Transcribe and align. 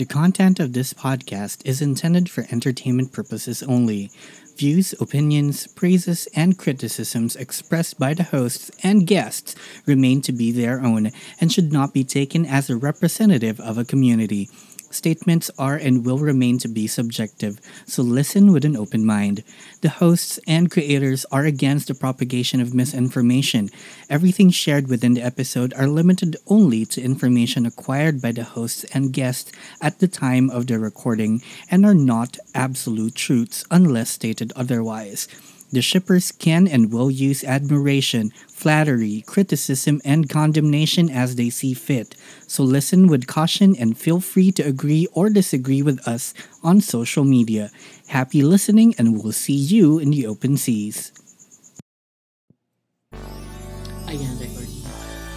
The 0.00 0.06
content 0.06 0.58
of 0.60 0.72
this 0.72 0.94
podcast 0.94 1.60
is 1.66 1.82
intended 1.82 2.30
for 2.30 2.46
entertainment 2.50 3.12
purposes 3.12 3.62
only. 3.62 4.10
Views, 4.56 4.94
opinions, 4.98 5.66
praises, 5.66 6.26
and 6.34 6.56
criticisms 6.56 7.36
expressed 7.36 7.98
by 7.98 8.14
the 8.14 8.22
hosts 8.22 8.70
and 8.82 9.06
guests 9.06 9.54
remain 9.84 10.22
to 10.22 10.32
be 10.32 10.52
their 10.52 10.80
own 10.80 11.10
and 11.38 11.52
should 11.52 11.70
not 11.70 11.92
be 11.92 12.02
taken 12.02 12.46
as 12.46 12.70
a 12.70 12.78
representative 12.78 13.60
of 13.60 13.76
a 13.76 13.84
community. 13.84 14.48
Statements 14.90 15.52
are 15.56 15.76
and 15.76 16.04
will 16.04 16.18
remain 16.18 16.58
to 16.58 16.68
be 16.68 16.88
subjective, 16.88 17.60
so 17.86 18.02
listen 18.02 18.52
with 18.52 18.64
an 18.64 18.76
open 18.76 19.06
mind. 19.06 19.44
The 19.82 19.88
hosts 19.88 20.40
and 20.48 20.68
creators 20.68 21.24
are 21.30 21.44
against 21.44 21.86
the 21.86 21.94
propagation 21.94 22.60
of 22.60 22.74
misinformation. 22.74 23.70
Everything 24.08 24.50
shared 24.50 24.88
within 24.88 25.14
the 25.14 25.22
episode 25.22 25.72
are 25.74 25.86
limited 25.86 26.36
only 26.48 26.84
to 26.86 27.00
information 27.00 27.66
acquired 27.66 28.20
by 28.20 28.32
the 28.32 28.42
hosts 28.42 28.82
and 28.92 29.12
guests 29.12 29.52
at 29.80 30.00
the 30.00 30.08
time 30.08 30.50
of 30.50 30.66
the 30.66 30.80
recording 30.80 31.40
and 31.70 31.86
are 31.86 31.94
not 31.94 32.36
absolute 32.52 33.14
truths 33.14 33.64
unless 33.70 34.10
stated 34.10 34.52
otherwise. 34.56 35.28
The 35.70 35.82
shippers 35.82 36.34
can 36.34 36.66
and 36.66 36.90
will 36.90 37.10
use 37.14 37.46
admiration, 37.46 38.34
flattery, 38.50 39.22
criticism, 39.22 40.02
and 40.04 40.28
condemnation 40.28 41.06
as 41.06 41.36
they 41.38 41.48
see 41.48 41.74
fit. 41.74 42.18
So 42.50 42.66
listen 42.66 43.06
with 43.06 43.30
caution 43.30 43.78
and 43.78 43.94
feel 43.94 44.18
free 44.18 44.50
to 44.58 44.66
agree 44.66 45.06
or 45.14 45.30
disagree 45.30 45.80
with 45.80 46.02
us 46.08 46.34
on 46.66 46.82
social 46.82 47.22
media. 47.22 47.70
Happy 48.10 48.42
listening, 48.42 48.98
and 48.98 49.14
we'll 49.14 49.30
see 49.30 49.54
you 49.54 50.02
in 50.02 50.10
the 50.10 50.26
open 50.26 50.58
seas. 50.58 51.14
Ayan, 54.10 54.34
recording. 54.42 54.82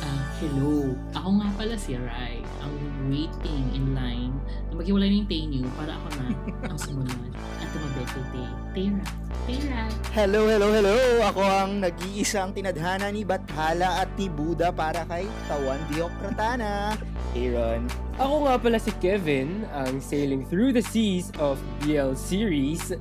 Ah, 0.01 0.33
hello. 0.41 0.97
Ako 1.13 1.29
nga 1.37 1.49
pala 1.53 1.77
si 1.77 1.93
Rai. 1.93 2.41
Ang 2.65 2.73
waiting 3.13 3.69
in 3.77 3.93
line 3.93 4.33
na 4.73 4.81
maghiwalay 4.81 5.13
ng 5.13 5.29
para 5.77 5.93
ako 5.93 6.07
na 6.17 6.25
ang 6.73 6.77
sumunod. 6.81 7.29
At 7.61 7.69
tumabit 8.11 8.51
kay 8.73 8.73
Tera. 8.73 9.05
Tera. 9.43 9.81
Hello, 10.13 10.47
hello, 10.47 10.67
hello! 10.71 10.95
Ako 11.31 11.41
ang 11.41 11.71
nag-iisang 11.83 12.55
tinadhana 12.55 13.11
ni 13.11 13.27
Bathala 13.27 14.03
at 14.03 14.09
ni 14.15 14.31
Buddha 14.31 14.71
para 14.71 15.03
kay 15.07 15.27
Tawan 15.49 15.81
Diokratana. 15.91 16.95
Aaron. 17.33 17.89
Ako 18.21 18.45
nga 18.45 18.55
pala 18.61 18.77
si 18.77 18.93
Kevin, 19.01 19.65
ang 19.73 19.97
sailing 19.97 20.45
through 20.45 20.69
the 20.69 20.85
seas 20.85 21.33
of 21.41 21.57
BL 21.81 22.13
series 22.13 22.93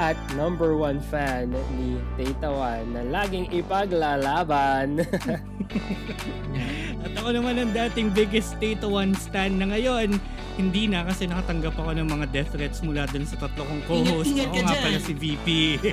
at 0.00 0.16
number 0.34 0.72
one 0.72 0.98
fan 0.98 1.52
ni 1.76 2.00
Taitawan 2.16 2.96
na 2.96 3.04
laging 3.04 3.52
ipaglalaban. 3.52 4.98
At 7.04 7.12
ako 7.20 7.28
naman 7.36 7.60
ang 7.60 7.70
dating 7.76 8.08
biggest 8.16 8.56
Tata 8.56 8.88
One 8.88 9.12
stan 9.12 9.60
na 9.60 9.68
ngayon, 9.68 10.16
hindi 10.56 10.88
na 10.88 11.04
kasi 11.04 11.28
nakatanggap 11.28 11.76
ako 11.76 11.92
ng 12.00 12.08
mga 12.08 12.26
death 12.32 12.50
threats 12.56 12.80
mula 12.80 13.04
dun 13.10 13.28
sa 13.28 13.36
tatlo 13.36 13.68
kong 13.68 13.82
co-host. 13.84 14.32
Ingat-ingat 14.44 14.46
ako 14.46 14.52
ka 14.52 14.60
nga 14.60 14.74
dyan. 14.74 14.84
pala 14.84 14.98
si 15.00 15.12
VP. 15.16 15.48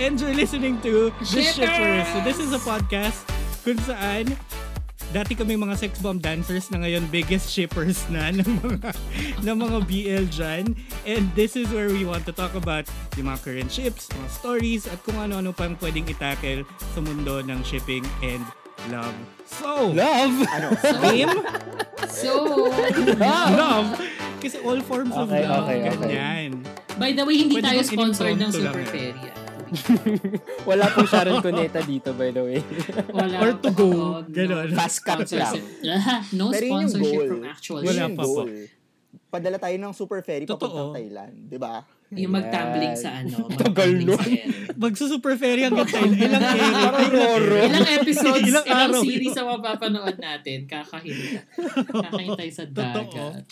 And 0.00 0.16
you're 0.16 0.34
listening 0.34 0.80
to 0.80 1.12
The 1.20 1.24
Shippers! 1.24 1.54
Shippers. 1.56 2.06
So 2.12 2.18
this 2.24 2.38
is 2.40 2.50
a 2.52 2.60
podcast 2.60 3.20
kung 3.60 3.76
saan 3.84 4.32
dati 5.10 5.34
kami 5.34 5.58
mga 5.58 5.74
sex 5.74 5.98
bomb 5.98 6.22
dancers 6.22 6.70
na 6.70 6.86
ngayon 6.86 7.02
biggest 7.10 7.50
shippers 7.50 8.06
na 8.14 8.30
ng 8.30 8.46
mga 8.62 8.94
ng 9.42 9.56
mga 9.58 9.78
BL 9.84 10.24
dyan. 10.30 10.64
And 11.02 11.26
this 11.34 11.58
is 11.58 11.66
where 11.74 11.90
we 11.90 12.06
want 12.06 12.24
to 12.30 12.32
talk 12.32 12.54
about 12.54 12.86
yung 13.18 13.26
mga 13.26 13.42
current 13.42 13.70
ships, 13.70 14.06
mga 14.14 14.30
stories, 14.30 14.86
at 14.86 15.02
kung 15.02 15.18
ano-ano 15.18 15.50
pang 15.50 15.74
pwedeng 15.82 16.06
itackle 16.06 16.62
sa 16.94 17.02
mundo 17.02 17.42
ng 17.42 17.58
shipping 17.66 18.06
and 18.22 18.46
love. 18.88 19.12
So, 19.44 19.92
Love! 19.92 20.40
Ano? 20.48 20.72
name? 21.04 21.28
So, 22.08 22.72
love. 23.20 24.00
Kasi 24.40 24.56
all 24.58 24.80
forms 24.80 25.12
of 25.12 25.28
Okay, 25.28 25.44
love, 25.44 25.62
okay, 25.62 25.78
okay. 25.84 25.96
ganyan. 26.08 26.50
by 26.96 27.12
the 27.12 27.22
way, 27.22 27.36
hindi 27.38 27.54
Pwede 27.54 27.66
tayo 27.66 27.80
sponsored 27.84 28.34
ng 28.34 28.48
in-impromptu 28.48 28.58
lang 28.58 28.72
Super 28.72 28.82
yan? 28.82 28.90
Ferry. 28.90 29.22
ah. 29.22 29.38
Wala 30.64 30.84
po 30.88 31.00
Sharon 31.04 31.38
Cuneta 31.38 31.78
dito 31.80 32.10
by 32.10 32.30
the 32.30 32.42
way. 32.42 32.58
Wala 33.08 33.36
Or 33.38 33.50
to 33.54 33.70
go, 33.70 33.86
Oo, 33.86 34.18
no 34.18 34.26
ganon. 34.26 34.66
Fast 34.72 34.98
cut 35.00 35.22
lang. 35.22 35.28
sponsorship. 35.28 35.62
no 36.32 36.50
Pero 36.50 36.64
sponsorship 36.66 37.06
goal. 37.14 37.28
from 37.28 37.42
actual 37.44 37.80
Wala 37.80 38.04
pa 38.08 38.18
po. 38.18 38.34
goal. 38.42 38.50
Padala 39.28 39.56
tayo 39.56 39.76
ng 39.76 39.92
super 39.92 40.18
ferry 40.20 40.42
Totoo. 40.42 40.58
papuntang 40.58 40.90
Thailand. 40.96 41.34
Di 41.46 41.54
ba? 41.54 41.86
Yung 42.10 42.34
mag-tumbling 42.34 42.90
Yan. 42.90 42.98
sa 42.98 43.10
ano. 43.16 43.46
Tagal 43.46 43.94
ere. 44.02 44.42
Magsusuper 44.74 45.38
ferry 45.38 45.62
hanggang 45.62 45.86
tayo. 45.86 46.10
Ilang 46.10 46.42
Roro. 47.08 47.58
Ilang 47.62 47.88
episodes, 47.94 48.42
Ilang 48.42 48.66
ilang, 48.66 48.90
series 48.98 49.38
ang 49.38 49.54
mapapanood 49.54 50.18
natin. 50.18 50.66
Kakahintay. 50.66 51.46
Kakahintay 51.86 52.48
sa 52.50 52.66
dagat. 52.66 53.46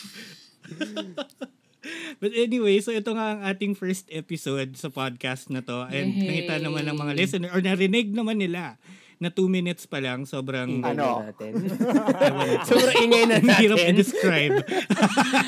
But 2.19 2.35
anyway, 2.35 2.83
so 2.83 2.91
ito 2.91 3.15
nga 3.15 3.33
ang 3.33 3.41
ating 3.45 3.71
first 3.71 4.11
episode 4.11 4.75
sa 4.75 4.91
podcast 4.91 5.47
na 5.47 5.63
to. 5.63 5.87
And 5.87 6.11
Yay! 6.11 6.43
nakita 6.43 6.59
naman 6.59 6.83
ng 6.83 6.97
mga 6.97 7.13
listener, 7.15 7.49
or 7.49 7.63
narinig 7.63 8.11
naman 8.11 8.35
nila 8.35 8.75
na 9.15 9.27
2 9.27 9.47
minutes 9.47 9.83
pa 9.83 9.99
lang, 9.99 10.23
sobrang 10.23 10.79
Ingay 10.79 10.95
Ano? 10.95 11.19
na 11.19 11.31
natin. 11.31 11.51
Sobrang 12.71 12.97
ingay 12.99 13.23
na 13.27 13.35
Ang 13.37 13.51
hirap 13.59 13.77
natin. 13.77 13.91
i-describe. 13.91 14.55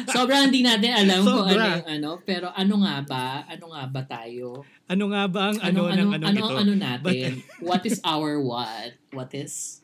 Sobrang 0.07 0.41
hindi 0.47 0.59
natin 0.59 0.91
alam 0.91 1.19
kung 1.23 1.47
ano 1.47 1.51
Sobra. 1.51 1.67
yung 1.79 1.87
ano. 1.89 2.09
Pero 2.21 2.47
ano 2.51 2.75
nga 2.79 2.95
ba? 3.03 3.25
Ano 3.47 3.65
nga 3.71 3.83
ba 3.87 4.01
tayo? 4.03 4.63
Ano 4.87 5.03
nga 5.11 5.23
ba 5.27 5.41
ang 5.51 5.57
ano, 5.59 5.81
Ano, 5.87 6.03
ng 6.03 6.09
ano, 6.11 6.15
ano, 6.19 6.25
ano, 6.27 6.39
ito? 6.47 6.55
ano 6.57 6.73
natin? 6.75 7.29
what 7.63 7.83
is 7.83 7.99
our 8.03 8.39
what? 8.39 8.91
What 9.11 9.31
is? 9.31 9.80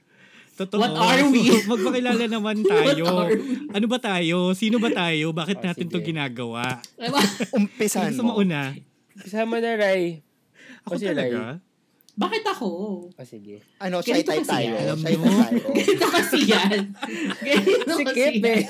Totoo. 0.57 0.81
What 0.81 0.89
are 0.91 1.29
we? 1.29 1.53
Magpakilala 1.63 2.25
naman 2.25 2.65
tayo. 2.65 3.05
Ano 3.69 3.85
ba 3.85 3.97
tayo? 3.97 4.51
Sino 4.51 4.77
ba 4.77 4.89
tayo? 4.89 5.29
Bakit 5.31 5.57
Oh, 5.57 5.65
natin 5.65 5.85
to 5.85 6.01
sige. 6.01 6.09
ginagawa? 6.09 6.81
Diba? 6.97 7.21
Umpisahan 7.53 8.09
Gusto 8.09 8.25
mo 8.25 8.33
mo. 8.33 8.41
una? 8.41 8.73
Kasama 9.15 9.57
na 9.57 9.73
Rai. 9.73 10.25
Ako 10.83 10.93
O 10.93 10.97
si 10.97 11.05
Rai. 11.05 11.13
talaga? 11.13 11.61
Bakit 12.17 12.43
ako? 12.47 12.67
O 13.07 13.21
sige. 13.21 13.61
Ano, 13.77 14.01
shy 14.01 14.25
type 14.25 14.41
kasi 14.41 14.49
tayo. 14.49 14.65
yan. 14.67 14.81
Alam 14.83 14.97
Shy 14.97 15.05
tayo. 15.05 15.21
Ganito 15.77 16.07
kasi 16.09 16.37
yan. 16.43 16.79
Ganito 17.37 17.93
Si 17.93 18.03
kasi 18.03 18.19
yan. 18.19 18.35
eh. 18.43 18.61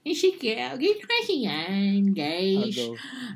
Eh, 0.00 0.14
si 0.14 0.38
Kip. 0.38 0.78
Ganito 0.78 1.02
kasi 1.04 1.34
yan, 1.42 2.14
guys. 2.14 2.78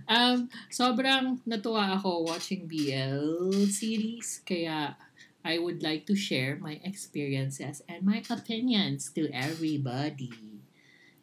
Um, 0.07 0.47
sobrang 0.71 1.43
natuwa 1.43 1.99
ako 1.99 2.25
watching 2.25 2.65
BL 2.65 3.19
series. 3.67 4.39
Kaya, 4.41 4.95
I 5.41 5.57
would 5.57 5.81
like 5.81 6.05
to 6.07 6.17
share 6.17 6.61
my 6.61 6.81
experiences 6.85 7.81
and 7.89 8.05
my 8.05 8.21
opinions 8.29 9.09
to 9.17 9.33
everybody. 9.33 10.61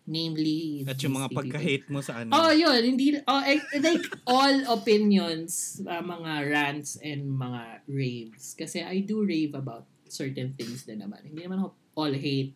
Namely, 0.08 0.88
At 0.88 1.04
yung 1.04 1.20
mga 1.20 1.36
pagka-hate 1.36 1.92
mo 1.92 2.00
sa 2.00 2.24
ano? 2.24 2.32
Oh, 2.32 2.48
yun. 2.48 2.80
Hindi, 2.80 3.20
oh, 3.28 3.44
eh, 3.44 3.60
like, 3.84 4.08
all 4.24 4.56
opinions, 4.72 5.84
uh, 5.84 6.00
mga 6.00 6.48
rants 6.48 6.96
and 7.04 7.28
mga 7.28 7.84
raves. 7.92 8.56
Kasi 8.56 8.88
I 8.88 9.04
do 9.04 9.28
rave 9.28 9.52
about 9.52 9.84
certain 10.08 10.56
things 10.56 10.88
din 10.88 11.04
naman. 11.04 11.28
Hindi 11.28 11.44
naman 11.44 11.60
ako 11.60 11.76
all 12.00 12.16
hate. 12.16 12.56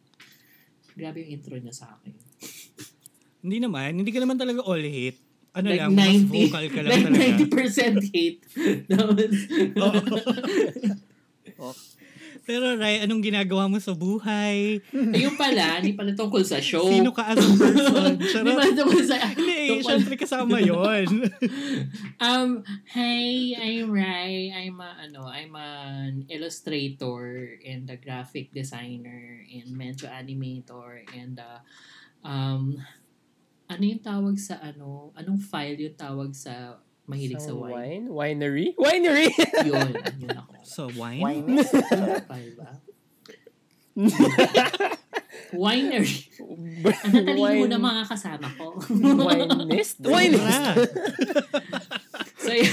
Grabe 0.95 1.28
yung 1.28 1.43
intro 1.43 1.59
niya 1.59 1.75
sa 1.75 1.99
akin. 1.99 2.16
Hindi 3.43 3.57
naman. 3.59 3.99
Hindi 3.99 4.16
ka 4.16 4.23
naman 4.23 4.39
talaga 4.39 4.63
all 4.63 4.79
hate. 4.79 5.19
Ano 5.51 5.67
Like 5.67 5.83
lang, 5.83 5.91
mas 5.91 6.07
90 6.07 6.31
vocal 6.31 6.66
ka 6.72 6.79
lang 6.79 6.91
like 6.95 7.05
talaga. 7.11 7.51
90% 7.51 8.16
hate. 8.16 8.41
Pero 12.47 12.73
Ray, 12.73 13.03
anong 13.03 13.22
ginagawa 13.22 13.69
mo 13.69 13.77
sa 13.77 13.94
buhay? 13.94 14.81
Ayun 15.16 15.35
pala, 15.38 15.77
hindi 15.77 15.94
pala 15.94 16.16
tungkol 16.16 16.41
sa 16.41 16.57
show. 16.57 16.88
Sino 16.89 17.13
ka 17.13 17.33
as 17.33 17.38
a 17.38 17.49
person? 17.53 18.17
Hindi 18.41 18.51
pala 18.55 18.73
tungkol 18.73 19.03
sa... 19.03 19.16
Hindi, 19.35 19.77
eh, 19.77 19.83
syempre 19.83 20.16
kasama 20.17 20.57
yon. 20.57 21.29
Um, 22.17 22.66
hey, 22.89 23.53
I'm 23.53 23.94
Rai. 23.94 24.49
I'm 24.49 24.79
a, 24.81 24.89
ano, 25.05 25.27
I'm 25.27 25.53
an 25.53 26.25
illustrator 26.31 27.57
and 27.61 27.85
a 27.91 27.97
graphic 27.99 28.49
designer 28.55 29.45
and 29.45 29.69
medyo 29.75 30.09
animator 30.09 31.05
and 31.14 31.37
uh, 31.37 31.59
um, 32.25 32.79
ano 33.72 33.84
yung 33.87 34.03
tawag 34.03 34.35
sa 34.35 34.59
ano? 34.59 35.16
Anong 35.16 35.40
file 35.40 35.79
yung 35.79 35.97
tawag 35.97 36.31
sa 36.35 36.81
mahilig 37.08 37.42
sa 37.42 37.52
Sound 37.52 37.62
wine? 37.62 38.06
wine? 38.09 38.38
Winery? 38.40 38.68
Winery! 38.86 39.28
Yun, 39.66 39.90
yun 40.22 40.32
ako. 40.38 40.52
so, 40.64 40.82
wine? 40.96 41.22
Wine. 41.22 41.59
Winery. 45.52 46.16
Ang 46.40 47.12
natalino 47.28 47.68
na 47.68 47.80
mga 47.80 48.03
kasama 48.08 48.48
ko. 48.56 48.80
Winist? 48.88 50.00
Winist! 50.08 50.40
Sobra. 50.40 50.80
so, 52.40 52.52
yun. 52.56 52.72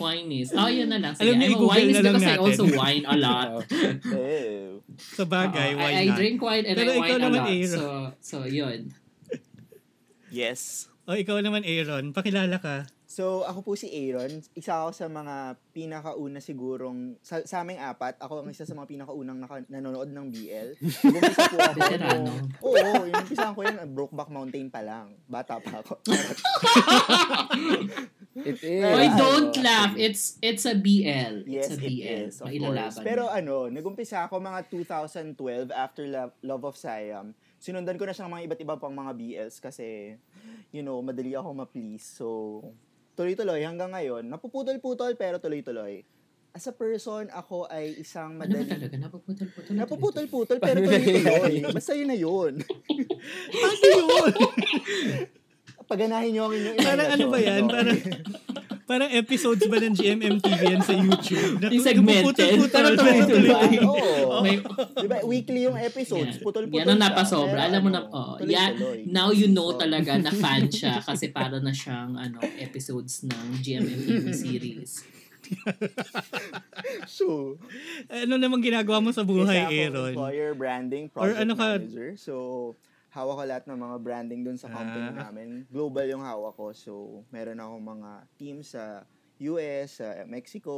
Wine 0.00 0.32
is. 0.32 0.48
Oh, 0.56 0.64
yun 0.64 0.88
na 0.88 0.96
lang. 0.96 1.12
Sige, 1.12 1.28
Alam 1.28 1.36
niyo, 1.36 1.48
i-google 1.52 1.68
wine 1.68 1.90
is 1.92 1.92
na 1.92 2.00
lang 2.00 2.14
because 2.16 2.24
I 2.24 2.32
natin. 2.32 2.40
also 2.40 2.64
wine 2.72 3.04
a 3.04 3.16
lot. 3.20 3.48
Sa 4.96 5.24
bagay, 5.28 5.68
Oo, 5.76 5.80
why 5.84 5.90
I, 5.92 6.00
I 6.00 6.04
not? 6.08 6.16
drink 6.16 6.38
wine 6.40 6.64
and 6.64 6.76
Pero 6.80 6.88
I 6.88 6.96
wine 6.96 7.10
a 7.10 7.18
naman, 7.20 7.36
lot. 7.36 7.48
Aaron. 7.52 7.68
So, 7.68 7.82
so 8.16 8.36
yun. 8.48 8.78
Yes. 10.30 10.86
O, 11.04 11.12
ikaw 11.12 11.38
naman, 11.38 11.62
Aaron. 11.62 12.10
Pakilala 12.10 12.56
ka. 12.56 12.86
So, 13.04 13.42
ako 13.42 13.66
po 13.66 13.72
si 13.74 13.90
Aaron. 13.90 14.30
Isa 14.54 14.78
ako 14.78 14.94
sa 14.94 15.06
mga 15.06 15.34
pinakauna 15.74 16.38
sigurong, 16.38 17.18
sa, 17.18 17.42
sa 17.42 17.60
aming 17.60 17.82
apat, 17.82 18.14
ako 18.16 18.40
ang 18.40 18.48
isa 18.48 18.62
sa 18.62 18.70
mga 18.72 18.86
pinakaunang 18.86 19.34
naka, 19.36 19.66
nanonood 19.66 20.06
ng 20.06 20.26
BL. 20.30 20.68
Umpisa 20.78 21.50
po 21.50 21.56
ako. 21.58 21.74
Veterano. 21.74 22.22
nung- 22.22 22.46
Oo, 22.62 22.78
yung 23.02 23.18
umpisa 23.18 23.50
ko 23.50 23.60
yun, 23.60 23.76
Brokeback 23.90 24.30
Mountain 24.30 24.70
pa 24.70 24.80
lang. 24.80 25.18
Bata 25.26 25.58
pa 25.58 25.82
ako. 25.82 25.98
It 28.32 28.62
is. 28.62 28.84
Ano? 28.86 29.18
don't 29.18 29.54
laugh. 29.58 29.92
It's 29.98 30.38
it's 30.40 30.62
a 30.64 30.72
BL. 30.72 31.44
Yes, 31.44 31.66
it's 31.66 31.76
a 31.76 31.82
it 31.82 31.82
BL. 31.82 32.06
is, 32.22 32.34
of 32.38 32.46
Mailalaban. 32.46 32.94
course. 32.94 33.02
Pero 33.02 33.22
ano, 33.26 33.66
nagumpisa 33.66 34.24
ako 34.24 34.38
mga 34.38 34.70
2012 34.70 35.34
after 35.74 36.06
Love, 36.06 36.32
Love 36.40 36.62
of 36.64 36.76
Siam. 36.78 37.34
Sinundan 37.60 38.00
ko 38.00 38.08
na 38.08 38.16
siya 38.16 38.24
ng 38.24 38.32
mga 38.32 38.44
iba't 38.48 38.60
ibang 38.64 38.80
pang 38.80 38.96
mga 38.96 39.12
BLs 39.12 39.60
kasi, 39.60 40.16
you 40.72 40.80
know, 40.80 40.96
madali 41.04 41.36
ako 41.36 41.52
ma-please. 41.52 42.08
So, 42.16 42.64
tuloy-tuloy 43.20 43.60
hanggang 43.68 43.92
ngayon. 43.92 44.32
Napuputol-putol 44.32 45.12
pero 45.20 45.36
tuloy-tuloy. 45.36 46.00
As 46.56 46.64
a 46.66 46.72
person, 46.72 47.28
ako 47.28 47.68
ay 47.68 48.00
isang 48.00 48.40
ano 48.40 48.48
madali... 48.48 48.64
talaga? 48.64 48.96
Napuputol-putol. 48.96 49.72
Napuputol-putol 49.76 50.56
pero 50.56 50.78
tuloy-tuloy. 50.80 51.54
Basta 51.76 51.92
yun 51.92 52.08
na 52.08 52.16
yun. 52.16 52.64
Ano 53.60 53.84
yun? 53.84 54.32
Paganahin 55.90 56.30
nyo 56.32 56.42
ang 56.48 56.54
inyong 56.54 56.78
Parang 56.80 57.10
ano 57.12 57.24
ba 57.28 57.38
yan? 57.42 57.62
Parang, 57.66 57.98
parang 58.90 59.06
episodes 59.06 59.62
ba 59.70 59.78
ng 59.78 59.94
GMMTV 59.94 60.60
yan 60.66 60.82
sa 60.82 60.98
YouTube? 60.98 61.62
Na 61.62 61.70
Yung 61.70 61.86
segmented. 61.86 62.58
tuloy-tuloy. 62.66 63.78
Oo. 63.86 64.42
May, 64.42 64.58
Diba, 64.98 65.22
weekly 65.22 65.70
yung 65.70 65.78
episodes, 65.78 66.42
putol-putol 66.42 66.74
yan 66.74 66.90
ang 66.90 66.98
napasobra. 66.98 67.70
Alam 67.70 67.80
mo 67.86 67.90
na, 67.94 68.02
oh, 68.10 68.34
yan, 68.42 68.74
now 69.06 69.30
you 69.30 69.46
know 69.46 69.78
talaga 69.78 70.18
na 70.18 70.34
fan 70.34 70.66
siya 70.66 70.98
kasi 70.98 71.30
para 71.30 71.62
na 71.62 71.70
siyang 71.70 72.18
ano 72.18 72.42
episodes 72.58 73.22
ng 73.22 73.62
GMMTV 73.62 74.24
series. 74.34 74.92
So, 77.06 77.58
Ano 78.06 78.38
namang 78.38 78.62
ginagawa 78.62 79.02
mo 79.02 79.10
sa 79.10 79.22
buhay, 79.22 79.50
isa 79.50 79.66
akong 79.66 79.74
Aaron? 79.74 80.12
employer 80.14 80.50
branding 80.54 81.04
Or 81.10 81.26
project 81.26 81.38
ano 81.38 81.52
ka- 81.54 81.78
manager. 81.78 82.08
So, 82.16 82.34
hawak 83.10 83.34
ko 83.34 83.44
lahat 83.44 83.64
ng 83.66 83.76
mga 83.76 83.96
branding 83.98 84.40
dun 84.42 84.54
sa 84.54 84.66
company 84.66 85.10
Ah. 85.10 85.26
namin. 85.26 85.66
Global 85.66 86.06
yung 86.06 86.22
hawak 86.22 86.54
ko. 86.54 86.70
So, 86.70 86.92
meron 87.28 87.58
akong 87.58 87.84
mga 87.84 88.10
teams 88.34 88.72
sa 88.72 89.02
US, 89.40 89.98
sa 89.98 90.22
Mexico, 90.24 90.72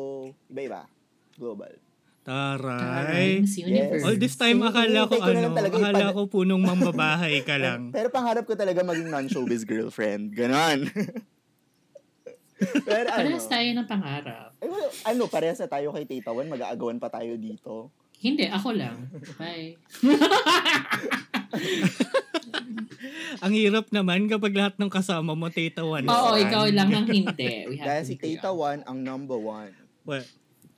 iba-iba. 0.46 0.88
Global. 1.34 1.76
Taray. 2.22 3.42
Universe. 3.42 4.06
All 4.06 4.14
this 4.14 4.38
time, 4.38 4.62
akala 4.62 5.10
ko 5.10 5.18
ano, 5.18 5.50
talaga 5.50 5.74
akala 5.74 6.06
ko 6.14 6.30
punong 6.30 6.62
mambabahay 6.70 7.42
ka 7.42 7.58
lang. 7.58 7.90
Pero 7.90 8.08
pangarap 8.08 8.46
ko 8.46 8.54
talaga 8.54 8.80
maging 8.80 9.10
non-showbiz 9.10 9.66
girlfriend. 9.66 10.30
Ganon. 10.30 10.86
Pero 12.86 13.10
ano, 13.10 13.26
Parehas 13.26 13.50
tayo 13.50 13.68
ng 13.74 13.88
pangarap. 13.90 14.54
eh, 14.56 14.70
well, 14.70 14.86
ano, 15.02 15.26
parehas 15.26 15.58
na 15.58 15.66
tayo 15.66 15.90
kay 15.90 16.06
Tita 16.06 16.30
Wan, 16.30 16.46
mag-aagawan 16.46 17.02
pa 17.02 17.10
tayo 17.10 17.34
dito. 17.34 17.90
Hindi, 18.22 18.46
ako 18.46 18.70
lang. 18.70 19.10
Bye. 19.34 19.74
Ang 23.44 23.52
hirap 23.58 23.90
naman 23.90 24.30
kapag 24.30 24.54
lahat 24.54 24.74
ng 24.78 24.90
kasama 24.92 25.34
mo, 25.34 25.50
Tita 25.50 25.82
One. 25.82 26.06
Oo, 26.06 26.38
ikaw 26.38 26.70
lang 26.70 26.94
ang 26.94 27.08
hindi. 27.10 27.64
We 27.70 27.76
have 27.82 27.88
Dahil 27.88 28.04
si 28.06 28.14
clear. 28.14 28.38
Wan 28.54 28.86
ang 28.86 29.02
number 29.02 29.34
one. 29.34 29.74
Well, 30.06 30.22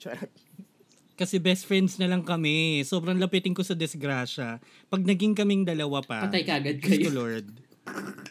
Charot. 0.00 0.32
kasi 1.14 1.38
best 1.38 1.68
friends 1.68 2.00
na 2.00 2.10
lang 2.10 2.24
kami. 2.26 2.82
Sobrang 2.82 3.20
lapitin 3.20 3.54
ko 3.54 3.62
sa 3.62 3.76
disgrasya. 3.76 4.58
Pag 4.90 5.02
naging 5.04 5.36
kaming 5.36 5.62
dalawa 5.62 6.02
pa, 6.02 6.26
Patay 6.26 6.42
kagad 6.42 6.80
ko 6.82 6.90
kayo. 6.90 7.12
Lord. 7.12 7.46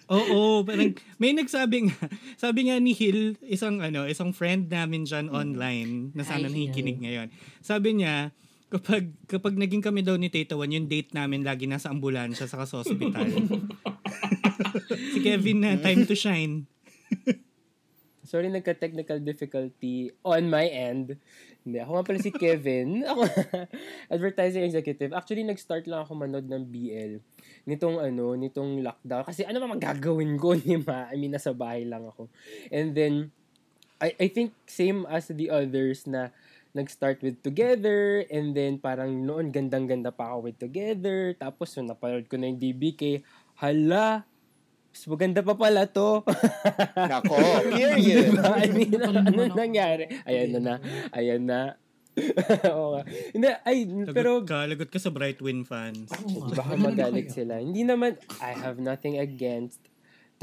Oo, 0.09 0.65
parang 0.65 0.97
may 1.21 1.31
nagsabi 1.31 1.87
nga, 1.87 1.97
sabi 2.35 2.67
nga 2.67 2.75
ni 2.81 2.91
Hill, 2.91 3.37
isang 3.45 3.79
ano, 3.79 4.03
isang 4.09 4.33
friend 4.33 4.67
namin 4.67 5.05
dyan 5.05 5.29
online, 5.29 6.11
na 6.17 6.25
sana 6.25 6.49
nakikinig 6.49 6.99
ngayon. 6.99 7.27
Sabi 7.61 8.01
niya, 8.01 8.33
kapag 8.73 9.13
kapag 9.29 9.53
naging 9.53 9.85
kami 9.85 10.01
daw 10.01 10.17
ni 10.17 10.33
Tita 10.33 10.57
Wan, 10.57 10.73
yung 10.73 10.89
date 10.89 11.13
namin 11.13 11.45
lagi 11.45 11.69
nasa 11.69 11.93
ambulansya 11.93 12.49
sa 12.49 12.65
sa 12.65 12.81
hospital. 12.81 13.29
si 15.13 15.19
Kevin 15.21 15.61
na, 15.61 15.77
time 15.77 16.09
to 16.09 16.17
shine. 16.17 16.65
Sorry, 18.25 18.49
nagka-technical 18.49 19.21
difficulty 19.21 20.09
on 20.25 20.49
my 20.49 20.65
end. 20.65 21.21
Hindi, 21.61 21.77
ako 21.77 21.91
nga 21.93 22.07
pala 22.09 22.19
si 22.19 22.33
Kevin. 22.33 22.89
Ako, 23.13 23.29
advertising 24.09 24.65
executive. 24.65 25.13
Actually, 25.13 25.45
nag-start 25.45 25.85
lang 25.85 26.01
ako 26.01 26.17
manood 26.17 26.49
ng 26.49 26.65
BL. 26.65 27.21
Nitong 27.69 28.01
ano, 28.01 28.33
nitong 28.33 28.81
lockdown. 28.81 29.23
Kasi 29.23 29.45
ano 29.45 29.61
ba 29.61 29.69
magagawin 29.69 30.33
ko, 30.41 30.57
di 30.59 30.81
ba? 30.81 31.13
I 31.13 31.15
mean, 31.21 31.31
nasa 31.31 31.53
bahay 31.53 31.85
lang 31.85 32.09
ako. 32.09 32.25
And 32.73 32.97
then, 32.97 33.29
I, 34.01 34.17
I 34.17 34.27
think 34.33 34.51
same 34.65 35.05
as 35.07 35.29
the 35.29 35.47
others 35.53 36.03
na 36.09 36.33
nag-start 36.73 37.21
with 37.21 37.39
Together, 37.45 38.25
and 38.33 38.57
then 38.57 38.81
parang 38.81 39.21
noon 39.21 39.53
gandang-ganda 39.53 40.09
pa 40.09 40.33
ako 40.33 40.49
with 40.49 40.57
Together, 40.57 41.37
tapos 41.37 41.69
nung 41.77 41.93
napanood 41.93 42.25
ko 42.25 42.35
na 42.35 42.49
yung 42.49 42.57
DBK, 42.57 43.21
hala, 43.61 44.25
mas 44.93 45.03
maganda 45.05 45.41
pa 45.45 45.53
pala 45.53 45.85
to. 45.85 46.25
Nako, 47.13 47.37
period. 47.69 48.33
Diba? 48.33 48.53
I 48.57 48.69
mean, 48.69 48.93
Ano 48.97 49.41
nangyari? 49.53 50.05
Ayan 50.25 50.49
na 50.53 50.59
na. 50.61 50.75
Ayan 51.13 51.43
na. 51.45 51.61
Oo 52.77 52.97
nga. 52.97 53.01
Hindi, 53.33 53.47
ay, 53.65 53.77
pero 54.13 54.41
Lagot 54.41 54.49
ka, 54.49 54.57
lagot 54.69 54.89
ka 54.93 54.99
sa 55.01 55.09
Bright 55.09 55.41
Wind 55.41 55.65
fans. 55.65 56.09
Nga. 56.13 56.57
baka 56.57 56.73
magalit 56.77 57.33
sila. 57.33 57.57
Hindi 57.57 57.81
naman, 57.85 58.17
I 58.37 58.53
have 58.53 58.77
nothing 58.77 59.17
against 59.17 59.81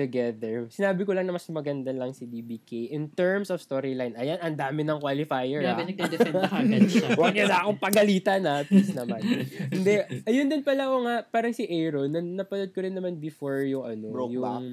together. 0.00 0.64
Sinabi 0.73 1.05
ko 1.05 1.12
lang 1.12 1.29
na 1.29 1.37
mas 1.37 1.44
maganda 1.52 1.93
lang 1.93 2.17
si 2.17 2.25
DBK. 2.25 2.97
In 2.97 3.12
terms 3.12 3.52
of 3.52 3.61
storyline, 3.61 4.17
ayan, 4.17 4.41
ang 4.41 4.56
dami 4.56 4.81
ng 4.81 4.97
qualifier. 4.97 5.61
Grabe, 5.61 5.85
ah. 5.85 5.88
nagde-defend 5.93 6.35
na 6.35 6.49
kagad 6.49 6.85
siya. 6.93 7.08
Huwag 7.12 7.32
niya 7.37 7.47
na 7.52 7.58
akong 7.61 7.81
pagalitan 7.81 8.41
ha. 8.49 8.64
Please 8.64 8.97
naman. 8.97 9.20
Hindi. 9.69 9.94
Ayun 10.25 10.49
din 10.49 10.64
pala 10.64 10.88
ako 10.88 10.97
nga, 11.05 11.17
parang 11.29 11.52
si 11.52 11.69
Aaron, 11.69 12.08
na, 12.08 12.20
napanood 12.25 12.73
ko 12.73 12.81
rin 12.81 12.97
naman 12.97 13.20
before 13.20 13.61
yung 13.69 13.85
ano, 13.85 14.08
Brokeback. 14.08 14.41
yung 14.41 14.64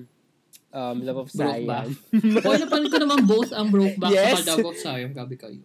um, 0.72 0.98
Love 1.04 1.20
of 1.28 1.30
Brokeback. 1.30 1.88
Siam. 1.92 2.40
Oo, 2.40 2.56
napanood 2.64 2.92
ko 2.92 3.00
naman 3.04 3.20
both 3.28 3.52
ang 3.52 3.68
Brokeback 3.68 4.12
Yes. 4.16 4.48
sa 4.48 4.56
Love 4.56 4.72
of 4.72 4.78
Siam. 4.80 5.12
Grabe 5.12 5.36
kayo. 5.36 5.62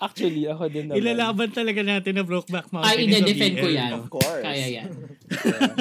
Actually, 0.00 0.48
ako 0.48 0.72
din 0.72 0.88
naman. 0.88 0.96
Ilalaban 0.96 1.52
talaga 1.52 1.84
natin 1.84 2.12
na 2.16 2.24
Brokeback 2.24 2.72
Mountain. 2.72 2.88
Ay, 2.88 3.04
sa 3.04 3.20
ide-defend 3.20 3.56
ko 3.60 3.68
yan. 3.68 3.90
Of 4.00 4.08
course. 4.08 4.40
Kaya 4.40 4.66
yan. 4.80 4.88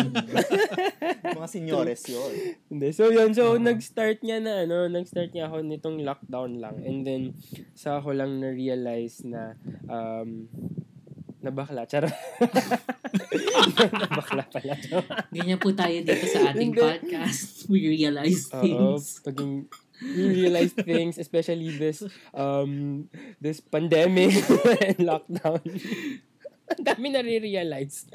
Mga 1.40 1.48
senyores 1.48 2.04
yun. 2.12 2.34
Hindi. 2.68 2.88
So, 2.92 3.08
yun. 3.08 3.32
So, 3.32 3.56
nag-start 3.56 4.20
niya 4.20 4.44
na, 4.44 4.68
ano, 4.68 4.92
nag-start 4.92 5.32
niya 5.32 5.48
ako 5.48 5.64
nitong 5.64 6.04
lockdown 6.04 6.60
lang. 6.60 6.84
And 6.84 7.08
then, 7.08 7.40
sa 7.80 8.04
ako 8.04 8.12
lang 8.12 8.44
na-realize 8.44 9.24
na, 9.24 9.56
um, 9.88 10.52
nabakla. 11.40 11.88
Charot. 11.88 12.12
nabakla 14.04 14.44
pala. 14.52 14.76
Ganyan 15.32 15.60
po 15.64 15.72
tayo 15.72 15.96
dito 15.96 16.26
sa 16.28 16.52
ating 16.52 16.76
podcast. 16.76 17.72
We 17.72 17.88
realize 17.88 18.52
Oo. 18.52 18.60
things. 18.60 19.24
Paging, 19.24 19.72
we 20.02 20.48
realize 20.48 20.72
things, 20.74 21.18
especially 21.18 21.76
this, 21.78 22.04
um, 22.34 23.08
this 23.42 23.60
pandemic 23.60 24.36
and 24.84 25.00
lockdown. 25.04 25.64
Ang 26.70 26.86
dami 26.86 27.08
na 27.10 27.26
realize 27.26 28.06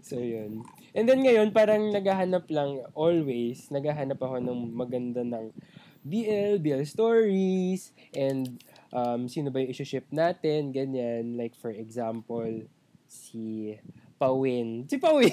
So, 0.00 0.18
yun. 0.18 0.64
And 0.96 1.04
then 1.06 1.22
ngayon, 1.22 1.52
parang 1.52 1.92
naghahanap 1.92 2.48
lang, 2.50 2.82
always, 2.96 3.68
naghahanap 3.68 4.18
ako 4.18 4.40
ng 4.40 4.60
maganda 4.72 5.22
ng 5.22 5.52
BL, 6.00 6.58
BL 6.64 6.82
stories, 6.88 7.92
and 8.16 8.58
um, 8.90 9.28
sino 9.28 9.52
ba 9.52 9.60
yung 9.60 9.70
issue-ship 9.70 10.08
natin, 10.10 10.72
ganyan. 10.72 11.36
Like, 11.36 11.54
for 11.54 11.70
example, 11.70 12.64
si 13.04 13.76
Pawin. 14.20 14.84
Si 14.84 15.00
Pawin! 15.00 15.32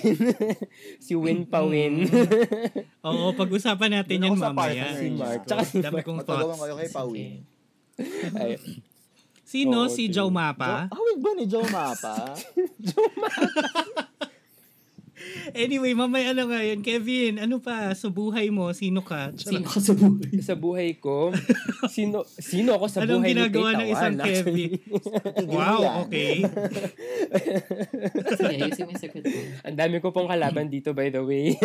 si 1.04 1.12
Win 1.20 1.44
Pawin. 1.44 2.08
Oo, 3.08 3.36
pag-usapan 3.36 4.00
natin 4.00 4.24
yan 4.24 4.40
mamaya. 4.40 4.96
Si. 4.96 5.12
Mark. 5.12 5.44
Tsaka 5.44 5.68
si 5.68 5.84
Dami 5.84 6.00
kong 6.08 6.24
thoughts. 6.24 6.56
kayo 6.56 6.80
kay 6.80 6.90
Pauwi. 6.96 7.26
Ay, 8.40 8.56
Sino? 9.44 9.84
Oo, 9.84 9.92
si. 9.92 10.08
Joe 10.08 10.32
Mapa? 10.32 10.88
Hawig 10.88 11.20
ba 11.20 11.36
ni 11.36 11.44
Joe 11.52 11.68
Mapa? 11.68 12.32
Anyway, 15.52 15.96
mamaya 15.96 16.36
ano 16.36 16.52
ngayon. 16.52 16.80
Kevin, 16.84 17.40
ano 17.40 17.58
pa? 17.58 17.92
Sa 17.96 18.12
buhay 18.12 18.52
mo, 18.52 18.72
sino 18.76 19.00
ka? 19.02 19.32
Sino 19.36 19.64
ka 19.68 19.80
sa 19.80 19.94
buhay? 19.96 20.32
sa 20.44 20.56
buhay 20.56 20.90
ko, 21.00 21.32
sino 21.88 22.28
sino 22.28 22.76
ako 22.76 22.86
sa 22.92 23.04
Anong 23.04 23.24
buhay 23.24 23.32
ginagawa 23.34 23.70
ni 23.72 23.76
ng 23.76 23.88
Tita 23.88 23.94
isang 23.96 24.16
Wan, 24.16 24.26
actually. 24.28 24.68
Tigil 24.78 25.48
Wow, 25.48 25.80
okay. 26.04 26.34
Sige, 28.38 28.56
ayusin 28.60 28.84
mo 28.86 28.92
yung 28.92 29.02
sagot 29.02 29.24
ko. 29.24 29.40
Ang 29.64 29.78
dami 29.78 29.96
ko 30.00 30.08
pong 30.12 30.30
kalaban 30.30 30.68
dito, 30.68 30.92
by 30.92 31.10
the 31.10 31.24
way. 31.24 31.56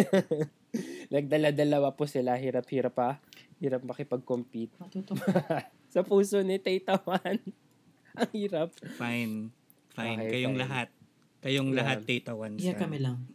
Nagdala-dalawa 1.15 1.93
po 1.93 2.07
sila, 2.07 2.39
hirap-hirap 2.39 2.95
pa. 2.95 3.19
Hirap 3.59 3.83
makipag-compete. 3.85 4.75
Sa 5.93 6.01
puso 6.03 6.41
ni 6.41 6.57
Tita 6.59 6.99
Wan. 7.05 7.39
Ang 8.17 8.31
hirap. 8.33 8.73
Fine. 8.97 9.53
Fine. 9.93 10.19
Okay, 10.25 10.31
Kayong 10.41 10.57
fine. 10.57 10.63
lahat. 10.65 10.89
Kayong 11.43 11.69
Yeah. 11.69 11.79
lahat, 11.83 11.99
Tita 12.05 12.33
One. 12.33 12.55
Iya 12.57 12.75
kami 12.75 12.99
lang. 12.99 13.27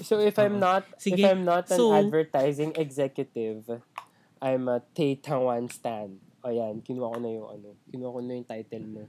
So 0.00 0.16
if 0.18 0.38
I'm 0.38 0.56
not 0.56 0.86
Sige. 0.96 1.20
if 1.20 1.26
I'm 1.26 1.42
not 1.42 1.68
an 1.68 1.76
So- 1.76 1.92
advertising 1.92 2.72
executive, 2.74 3.82
I'm 4.38 4.64
a 4.66 4.80
Tay 4.88 5.18
Tawan 5.18 5.66
Stan. 5.68 6.16
O 6.38 6.48
yan, 6.48 6.80
kinuha 6.80 7.10
ko 7.10 7.18
na 7.18 7.28
yung 7.28 7.48
ano, 7.50 7.68
kinuha 7.84 8.08
ko 8.08 8.20
na 8.20 8.32
yung 8.32 8.46
title 8.46 8.86
mo. 8.86 9.02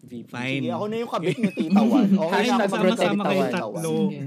VP. 0.00 0.30
Fine. 0.30 0.62
Sige, 0.62 0.70
ako 0.72 0.84
na 0.86 0.96
yung 0.96 1.10
kabit 1.10 1.36
niyo, 1.42 1.50
Tita 1.52 1.82
Wan. 1.82 2.08
Okay 2.08 2.32
Fine, 2.38 2.48
na 2.48 2.56
ako 2.56 2.72
sama-sama 2.72 3.22
Wan. 3.26 3.50
tatlo. 3.50 3.90
Sige. 4.08 4.20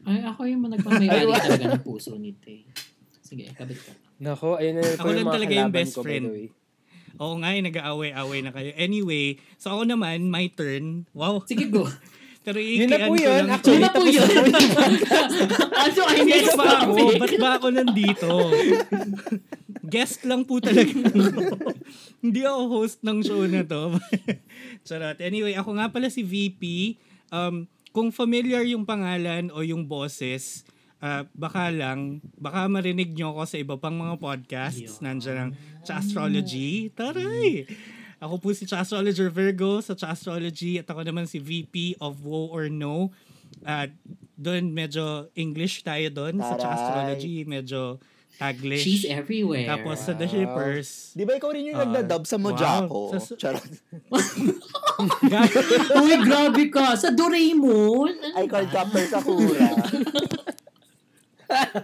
Ay, 0.00 0.18
ako 0.22 0.40
yung 0.44 0.60
nagmamayari 0.62 1.32
talaga 1.32 1.66
ng 1.66 1.82
puso 1.82 2.12
ni 2.14 2.30
Tay. 2.36 2.60
Sige, 3.20 3.44
kabit 3.50 3.80
ka. 3.80 3.92
Nako, 4.20 4.60
ayun 4.60 4.76
na 4.76 4.84
Ako 4.84 5.08
lang 5.08 5.24
mga 5.24 5.34
talaga 5.34 5.54
yung 5.56 5.72
best 5.72 5.92
ko, 5.92 6.00
by 6.00 6.06
friend. 6.06 6.24
the 6.24 6.32
way. 6.36 6.46
Oo 7.20 7.36
nga, 7.44 7.52
eh, 7.52 7.60
nag-aaway-aaway 7.60 8.40
na 8.40 8.48
kayo. 8.50 8.72
Anyway, 8.80 9.36
so 9.60 9.76
ako 9.76 9.84
naman, 9.84 10.32
my 10.32 10.48
turn. 10.56 11.04
Wow. 11.12 11.44
Sige, 11.44 11.68
go. 11.68 11.84
Pero 12.40 12.56
Yun 12.56 12.88
na 12.88 12.96
po 13.04 13.12
ko 13.12 13.16
yun. 13.20 13.44
Actually, 13.52 13.76
Yun 13.76 13.84
na 13.84 13.90
po 13.92 14.04
yun. 14.08 14.24
ano, 15.76 16.00
I 16.08 16.18
Guest 16.24 16.24
missed 16.24 16.56
ba 16.56 16.66
ako? 16.80 16.92
Ba't 17.20 17.34
ba 17.36 17.50
ako 17.60 17.66
nandito? 17.68 18.28
Guest 19.92 20.24
lang 20.24 20.48
po 20.48 20.56
talaga 20.64 20.88
ako. 20.88 21.76
Hindi 22.24 22.40
ako 22.48 22.62
host 22.72 23.04
ng 23.04 23.18
show 23.20 23.44
na 23.44 23.60
to. 23.68 23.92
Charot. 24.88 25.20
Anyway, 25.20 25.52
ako 25.52 25.76
nga 25.76 25.92
pala 25.92 26.08
si 26.08 26.24
VP. 26.24 26.96
Um, 27.28 27.68
kung 27.92 28.08
familiar 28.08 28.64
yung 28.64 28.88
pangalan 28.88 29.52
o 29.52 29.60
yung 29.60 29.84
boses, 29.84 30.64
ah, 31.00 31.24
baka 31.32 31.68
lang, 31.68 32.20
baka 32.36 32.64
marinig 32.66 33.12
nyo 33.12 33.32
ako 33.32 33.42
sa 33.44 33.56
iba 33.56 33.76
pang 33.76 33.92
mga 33.92 34.16
podcasts. 34.16 35.00
Nandiyan 35.00 35.36
ang 35.36 35.50
sa 35.82 35.98
astrology. 35.98 36.88
Taray! 36.92 37.64
Ako 38.20 38.36
po 38.36 38.52
si 38.52 38.68
Cha 38.68 38.84
Astrologer 38.84 39.32
Virgo 39.32 39.80
sa 39.80 39.96
Cha 39.96 40.12
Astrology 40.12 40.76
at 40.76 40.84
ako 40.84 41.02
naman 41.02 41.24
si 41.24 41.40
VP 41.40 41.96
of 41.98 42.20
Woe 42.20 42.52
or 42.52 42.68
No. 42.68 43.08
At 43.64 43.90
doon 44.36 44.70
medyo 44.70 45.32
English 45.32 45.82
tayo 45.82 46.06
doon 46.12 46.36
sa 46.36 46.54
Cha. 46.60 46.68
Astrology, 46.68 47.48
medyo 47.48 47.96
Taglish. 48.36 48.84
She's 48.84 49.04
everywhere. 49.04 49.68
Tapos 49.68 50.00
sa 50.00 50.12
The 50.12 50.24
Shippers. 50.24 51.12
Di 51.12 51.24
ba 51.24 51.36
ikaw 51.36 51.52
rin 51.52 51.72
yung 51.72 51.76
Ah, 51.76 51.84
nagda-dub 51.84 52.24
sa 52.24 52.36
wow. 52.36 52.44
Mojako? 52.48 53.00
Sa- 53.20 53.36
Charot. 53.36 53.60
Uy, 56.00 56.12
grabe 56.24 56.64
ka. 56.72 56.96
Sa 56.96 57.12
Doraemon. 57.12 58.12
I 58.36 58.44
called 58.48 58.68
Captain 58.68 59.06
Sakura. 59.08 59.68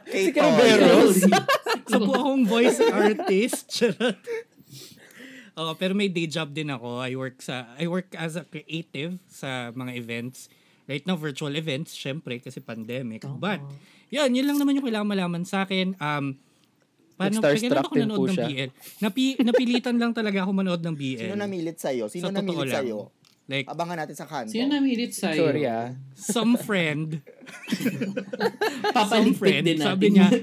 Kay 0.06 0.24
Si 0.24 0.30
Carveros. 0.32 1.16
Isa 1.86 1.98
po 1.98 2.12
akong 2.12 2.44
voice 2.44 2.78
artist. 2.94 3.66
Charot. 3.68 4.18
Oo, 5.56 5.72
pero 5.74 5.96
may 5.96 6.06
day 6.06 6.28
job 6.28 6.52
din 6.52 6.68
ako. 6.68 7.00
I 7.00 7.16
work 7.16 7.40
sa 7.40 7.64
I 7.74 7.88
work 7.88 8.12
as 8.12 8.36
a 8.36 8.44
creative 8.44 9.16
sa 9.26 9.72
mga 9.72 9.96
events. 9.96 10.52
Right 10.86 11.02
now, 11.02 11.18
virtual 11.18 11.50
events, 11.52 11.96
syempre, 11.96 12.38
kasi 12.38 12.62
pandemic. 12.62 13.26
But, 13.26 13.58
yan, 14.06 14.30
yun 14.30 14.46
lang 14.46 14.54
naman 14.54 14.78
yung 14.78 14.86
kailangan 14.86 15.08
malaman 15.08 15.42
sa 15.42 15.66
akin. 15.66 15.98
Um, 15.98 16.38
paano, 17.18 17.42
kailan 17.42 17.82
ako 17.82 17.94
nanood 17.96 18.28
ng 18.30 18.36
siya. 18.38 18.46
BL? 18.46 18.70
Napi, 19.02 19.24
napilitan 19.42 19.98
lang 19.98 20.14
talaga 20.14 20.46
ako 20.46 20.54
manood 20.54 20.78
ng 20.78 20.94
BL. 20.94 21.26
Sino 21.26 21.34
namilit 21.34 21.82
sa'yo? 21.82 22.06
Sino 22.06 22.30
Sa 22.30 22.38
namilit 22.38 22.70
lang. 22.70 22.86
sa'yo? 22.86 22.98
Like, 23.46 23.70
Abangan 23.70 24.02
natin 24.02 24.16
sa 24.18 24.26
kanto. 24.26 24.50
Sino 24.50 24.66
namilit 24.68 25.14
sa'yo? 25.14 25.46
Sorry 25.46 25.62
ah. 25.64 25.94
some 26.18 26.58
friend, 26.58 27.22
some 28.82 28.90
Papaligpit 28.90 29.38
friend, 29.38 29.64
din 29.64 29.78
natin. 29.78 29.86
sabi 29.86 30.06
niya, 30.10 30.26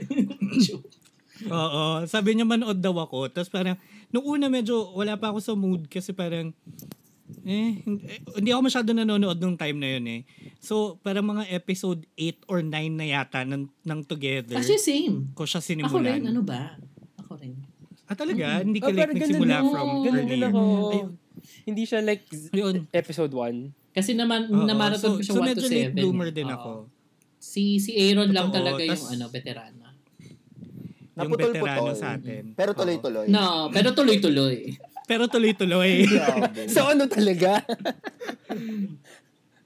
Oo, 1.44 1.84
sabi 2.08 2.30
niya 2.34 2.48
manood 2.48 2.80
daw 2.80 2.96
ako. 2.96 3.28
Tapos 3.28 3.52
parang, 3.52 3.76
nung 4.08 4.24
una 4.24 4.48
medyo 4.48 4.96
wala 4.96 5.20
pa 5.20 5.36
ako 5.36 5.40
sa 5.42 5.52
mood 5.52 5.92
kasi 5.92 6.16
parang, 6.16 6.56
eh, 7.44 7.84
hindi, 7.84 8.08
eh, 8.24 8.54
ako 8.54 8.62
masyado 8.64 8.96
nanonood 8.96 9.36
nung 9.36 9.60
time 9.60 9.76
na 9.76 9.90
yun 9.98 10.06
eh. 10.08 10.22
So, 10.64 10.96
parang 11.04 11.28
mga 11.28 11.52
episode 11.52 12.08
8 12.16 12.48
or 12.48 12.64
9 12.64 12.72
na 12.94 13.06
yata 13.10 13.44
ng, 13.44 13.68
ng 13.68 14.00
Together 14.08 14.56
Actually, 14.56 14.80
same. 14.80 15.36
ko 15.36 15.44
siya 15.44 15.60
Ako 15.60 15.68
sinimulan. 15.68 16.24
rin, 16.24 16.32
ano 16.32 16.40
ba? 16.40 16.80
Ako 17.20 17.36
rin. 17.36 17.60
Ah, 18.08 18.16
talaga? 18.16 18.64
Hindi 18.64 18.80
ka 18.80 18.88
Oh, 18.88 18.96
like 18.96 19.12
nagsimula 19.12 19.56
din. 19.58 19.68
from 19.68 19.88
Ganun 20.00 20.16
early. 20.16 20.30
din 20.30 20.44
ako. 20.46 20.62
Ayun. 20.94 21.12
Hindi 21.64 21.84
siya 21.84 22.00
like 22.04 22.28
Yun. 22.52 22.88
episode 22.92 23.32
1. 23.32 23.72
Kasi 23.94 24.12
naman, 24.14 24.50
Oo, 24.50 24.66
namarathon 24.66 25.16
so, 25.16 25.18
ko 25.20 25.22
siya 25.24 25.34
so 25.34 25.40
1 25.40 25.40
to 25.40 25.48
medyo 25.48 25.68
7. 25.68 25.72
late 25.72 25.94
bloomer 25.96 26.30
din 26.30 26.50
Oo. 26.50 26.56
ako. 26.56 26.72
Si 27.40 27.78
si 27.78 27.92
Aaron 27.96 28.32
lang 28.32 28.48
Totoo, 28.50 28.58
talaga 28.60 28.82
yung 28.84 28.96
tas- 28.96 29.12
ano, 29.12 29.26
veterana. 29.28 29.88
Yung 31.14 31.14
Naputol-putol. 31.14 31.62
veterano 31.62 31.92
sa 31.94 32.08
atin. 32.18 32.44
Pero 32.58 32.72
tuloy-tuloy. 32.74 33.26
No, 33.30 33.70
pero 33.70 33.94
tuloy-tuloy. 33.94 34.58
Pero 35.04 35.28
tuloy-tuloy. 35.28 36.08
So 36.74 36.88
ano 36.88 37.12
talaga? 37.12 37.60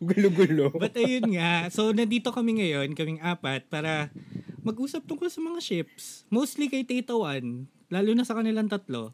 Gulo-gulo. 0.01 0.73
But 0.73 0.97
ayun 0.97 1.37
nga, 1.37 1.69
so 1.69 1.89
nandito 1.89 2.29
kami 2.29 2.57
ngayon, 2.57 2.93
kaming 2.93 3.21
apat, 3.21 3.65
para 3.65 4.13
mag-usap 4.61 5.05
tungkol 5.05 5.29
sa 5.29 5.37
mga 5.37 5.61
ships. 5.61 6.25
Mostly 6.29 6.69
kay 6.69 6.81
Tita 6.81 7.13
One, 7.13 7.69
lalo 7.89 8.09
na 8.13 8.25
sa 8.25 8.33
kanilang 8.33 8.65
tatlo. 8.65 9.13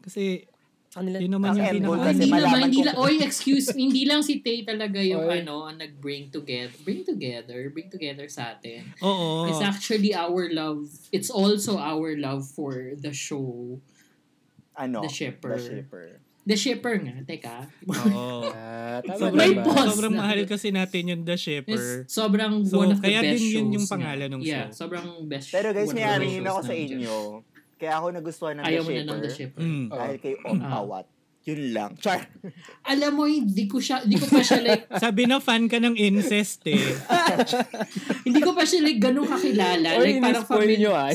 Kasi 0.00 0.48
Kanila, 0.94 1.18
yun 1.18 1.32
naman 1.34 1.58
yung 1.58 1.66
pinaka... 1.74 2.14
hindi 2.14 2.30
malaman 2.30 2.46
naman, 2.54 2.68
hindi 2.70 2.82
lang, 2.86 2.96
oy, 2.96 3.14
excuse 3.18 3.66
me, 3.74 3.90
hindi 3.90 4.06
lang 4.06 4.22
si 4.22 4.38
Tay 4.38 4.62
talaga 4.62 5.02
yung 5.02 5.26
Oy. 5.26 5.42
ano, 5.42 5.66
ang 5.66 5.74
nag-bring 5.76 6.30
together, 6.30 6.70
bring 6.80 7.02
together, 7.02 7.66
bring 7.68 7.90
together 7.90 8.30
sa 8.30 8.54
atin. 8.54 8.86
Oo. 9.02 9.50
It's 9.50 9.58
actually 9.58 10.14
our 10.14 10.46
love, 10.48 10.86
it's 11.10 11.28
also 11.28 11.82
our 11.82 12.14
love 12.14 12.46
for 12.46 12.94
the 12.94 13.10
show. 13.10 13.82
Ano? 14.72 15.02
The 15.02 15.10
shipper. 15.10 15.58
The 15.58 15.62
shipper. 15.82 16.06
The 16.44 16.54
shipper 16.54 16.94
nga, 17.02 17.16
teka. 17.24 17.56
Oo. 17.88 18.44
Tama 19.02 19.18
Sobrang, 19.18 19.34
May 19.34 19.50
sobrang 19.90 20.14
na. 20.14 20.20
mahal 20.22 20.40
kasi 20.46 20.70
natin 20.70 21.10
yung 21.10 21.22
The 21.24 21.34
Shipper. 21.34 22.06
sobrang 22.06 22.62
So, 22.62 22.78
one 22.78 22.92
of 22.92 23.00
the 23.00 23.10
kaya 23.10 23.18
best 23.18 23.34
din 23.34 23.42
yun 23.42 23.50
shows 23.50 23.74
yung 23.74 23.84
nga. 23.84 23.92
pangalan 23.98 24.28
ng 24.30 24.42
Yeah, 24.44 24.70
show. 24.70 24.86
sobrang 24.86 25.08
best 25.26 25.50
Pero 25.50 25.72
guys, 25.72 25.90
may 25.90 26.04
aminin 26.04 26.44
shows 26.44 26.52
ako 26.54 26.60
sa 26.62 26.74
inyo. 26.76 27.14
Kaya 27.74 27.92
ako 27.96 28.06
nagustuhan 28.12 28.54
ng 28.56 28.64
Ayaw 28.64 28.80
The 28.80 28.86
mo 28.86 28.90
na 28.94 29.02
ng 29.04 29.20
The 29.20 29.30
Shipper. 29.30 29.60
Mm. 29.60 29.86
Dahil 29.88 30.16
kay 30.18 30.34
Om 30.40 30.58
Ah. 30.60 30.80
Awat. 30.80 31.06
Yun 31.44 31.76
lang. 31.76 31.92
Char. 32.00 32.24
Alam 32.92 33.10
mo, 33.14 33.24
hindi 33.28 33.68
ko 33.68 33.76
siya, 33.76 34.00
hindi 34.00 34.16
ko 34.16 34.32
pa 34.32 34.40
siya 34.40 34.64
like, 34.64 34.88
Sabi 35.04 35.28
na 35.28 35.36
fan 35.38 35.68
ka 35.68 35.76
ng 35.76 35.92
incest 35.92 36.64
eh. 36.64 36.80
hindi 38.26 38.40
ko 38.40 38.56
pa 38.56 38.64
siya 38.64 38.80
like 38.80 38.96
ganun 38.96 39.28
kakilala. 39.28 40.00
Oy, 40.00 40.16
like 40.16 40.24
parang 40.24 40.46
familiar, 40.48 40.80
nyo 40.80 40.92
ah. 40.96 41.12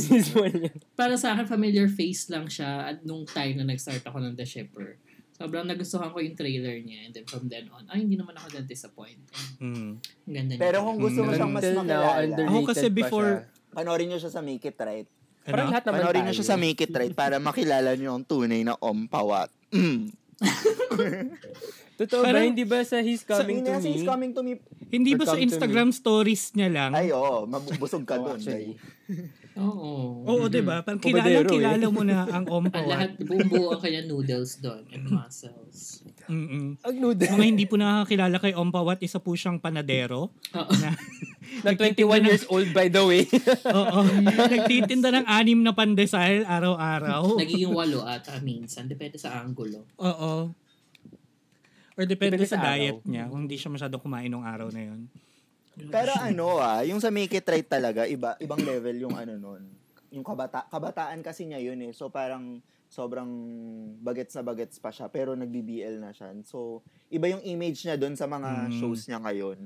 Para 0.93 1.17
sa 1.17 1.33
akin, 1.33 1.49
familiar 1.49 1.89
face 1.89 2.29
lang 2.29 2.45
siya 2.45 2.93
at 2.93 3.01
nung 3.01 3.25
time 3.25 3.57
na 3.57 3.65
nag-start 3.65 4.05
ako 4.05 4.21
ng 4.21 4.37
The 4.37 4.45
Shipper. 4.45 5.01
Sobrang 5.33 5.65
nagustuhan 5.65 6.11
ko 6.11 6.19
yung 6.19 6.35
trailer 6.35 6.77
niya 6.77 7.07
and 7.07 7.11
then 7.15 7.25
from 7.25 7.47
then 7.47 7.65
on, 7.71 7.87
ay 7.87 8.03
hindi 8.03 8.13
naman 8.13 8.35
ako 8.35 8.53
na-disappoint. 8.53 9.23
Mm. 9.57 9.97
Ang 9.97 10.33
ganda 10.35 10.51
niya. 10.53 10.61
Pero 10.61 10.77
kung 10.83 10.99
gusto 10.99 11.23
mo 11.23 11.31
Mm. 11.31 11.37
siyang 11.39 11.53
mas 11.55 11.63
makilala, 11.63 12.07
Ako 12.45 12.59
kasi 12.67 12.85
pa 12.85 12.93
before- 12.93 13.35
siya. 13.41 13.71
panoorin 13.71 14.07
nyo 14.11 14.19
siya 14.19 14.29
sa 14.29 14.43
Make 14.43 14.67
It 14.67 14.77
Right. 14.77 15.09
Parang 15.41 15.65
Ano? 15.65 15.71
lahat 15.71 15.83
naman 15.83 15.97
Panoorin 15.99 16.19
nyo 16.19 16.27
tayo. 16.27 16.37
siya 16.37 16.47
sa 16.47 16.55
Make 16.55 16.81
It 16.81 16.91
Right 16.91 17.13
para 17.13 17.35
makilala 17.37 17.91
nyo 17.93 18.11
ang 18.13 18.23
tunay 18.23 18.61
na 18.61 18.75
Om 18.75 18.99
Pawat. 19.05 19.49
Mm. 19.69 20.11
Totoo 21.99 22.21
ba? 22.21 22.25
Parang- 22.25 22.47
Hindi 22.47 22.63
ba 22.63 22.79
sa 22.81 22.97
He's 22.99 23.23
Coming 23.23 23.59
to 23.59 23.67
Hindi 23.67 23.69
na 23.69 23.79
Me? 23.81 23.91
He's 23.91 24.07
coming 24.07 24.31
to 24.31 24.41
me. 24.41 24.51
Hindi 24.87 25.11
ba 25.13 25.23
sa 25.23 25.35
to 25.35 25.41
Instagram 25.41 25.89
stories 25.91 26.53
niya 26.53 26.69
lang? 26.69 26.91
Ay, 26.91 27.11
oo. 27.11 27.43
Mabubusog 27.43 28.03
ka 28.03 28.15
Oh, 28.17 28.33
doon. 28.33 28.39
Oo. 29.59 29.91
Oo, 30.23 30.43
di 30.47 30.61
ba? 30.61 30.79
Parang 30.79 30.97
kilala, 30.97 31.27
eh. 31.35 31.43
kilala 31.45 31.85
mo 31.87 32.01
na 32.01 32.23
ang 32.23 32.47
Ang 32.47 32.71
Ompawat. 32.71 32.87
lahat, 32.87 33.09
buong 33.19 33.47
buo 33.47 33.67
ang 33.69 33.81
kanya 33.81 34.01
noodles 34.05 34.57
doon 34.57 34.87
and 34.87 35.03
muscles. 35.05 36.07
Mm-mm. 36.29 36.77
Ang 36.85 36.95
noodle. 37.01 37.25
Mga 37.25 37.47
hindi 37.49 37.65
po 37.65 37.75
nakakilala 37.75 38.37
kay 38.37 38.53
Ompawat, 38.53 39.01
isa 39.01 39.17
po 39.17 39.33
siyang 39.33 39.57
panadero. 39.57 40.29
Oo. 40.53 40.73
Na 41.65 41.73
21 41.73 41.97
years 42.21 42.45
old 42.45 42.69
by 42.69 42.85
the 42.85 43.01
way. 43.01 43.25
Oo. 43.81 43.99
Nagtitinda 44.21 45.09
ng 45.09 45.25
anim 45.25 45.59
na 45.65 45.73
pandesal 45.73 46.45
araw-araw. 46.45 47.33
Nagiging 47.33 47.73
walo 47.79 48.05
ata 48.05 48.37
minsan. 48.39 48.85
Depende 48.85 49.17
sa 49.17 49.41
angulo. 49.41 49.89
Oo. 49.97 50.53
Or 51.99 52.03
depende, 52.05 52.37
Depende 52.37 52.47
sa, 52.47 52.61
sa 52.61 52.77
diet 52.77 53.01
araw. 53.01 53.09
niya, 53.09 53.23
kung 53.27 53.41
hindi 53.43 53.57
siya 53.57 53.73
masyadong 53.73 53.99
kumain 53.99 54.31
ng 54.31 54.45
araw 54.45 54.69
na 54.71 54.81
yun. 54.87 55.09
Pero 55.89 56.13
ano 56.13 56.61
ah, 56.61 56.85
yung 56.85 57.01
sa 57.01 57.09
Make 57.11 57.41
It 57.41 57.47
Right 57.49 57.67
talaga, 57.67 58.05
iba, 58.05 58.37
ibang 58.39 58.61
level 58.61 58.95
yung 59.01 59.15
ano 59.17 59.35
nun. 59.35 59.63
Yung 60.13 60.23
kabata, 60.23 60.69
kabataan 60.69 61.19
kasi 61.19 61.49
niya 61.49 61.59
yun 61.59 61.81
eh. 61.81 61.91
So 61.91 62.07
parang 62.07 62.61
sobrang 62.89 63.29
bagets 64.01 64.33
na 64.33 64.41
bagets 64.41 64.75
pa 64.75 64.89
siya 64.89 65.05
pero 65.07 65.31
nag-BBL 65.31 65.95
na 65.95 66.09
siya. 66.09 66.33
So 66.43 66.81
iba 67.07 67.29
yung 67.29 67.41
image 67.43 67.85
niya 67.85 67.95
doon 67.95 68.13
sa 68.13 68.25
mga 68.25 68.67
Mm. 68.67 68.73
shows 68.75 69.05
niya 69.05 69.21
ngayon. 69.21 69.59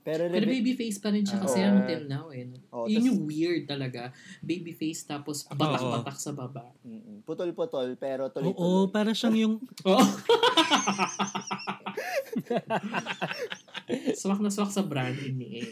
Pero, 0.00 0.24
Pero 0.24 0.40
rebe- 0.40 0.64
babyface 0.64 0.96
pa 0.96 1.12
rin 1.12 1.20
siya 1.20 1.36
kasi 1.36 1.60
Oo. 1.60 1.68
until 1.70 2.02
now 2.08 2.26
eh. 2.30 2.48
Oo, 2.72 2.88
Yun 2.88 3.04
yung 3.04 3.20
weird 3.22 3.68
talaga. 3.68 4.08
Babyface 4.40 5.04
tapos 5.04 5.44
batak-batak 5.44 6.16
sa 6.16 6.32
baba. 6.32 6.72
Mm-mm. 6.80 7.20
putol-putol 7.22 7.92
pero 7.94 8.24
Oo, 8.24 8.32
tuloy-tuloy. 8.32 8.88
para 8.88 9.12
siyang 9.12 9.36
yung... 9.36 9.54
Oo. 9.84 10.00
swak 14.14 14.40
na 14.40 14.48
swak 14.48 14.70
sa 14.70 14.80
branding 14.80 15.34
ni 15.34 15.48
A. 15.54 15.62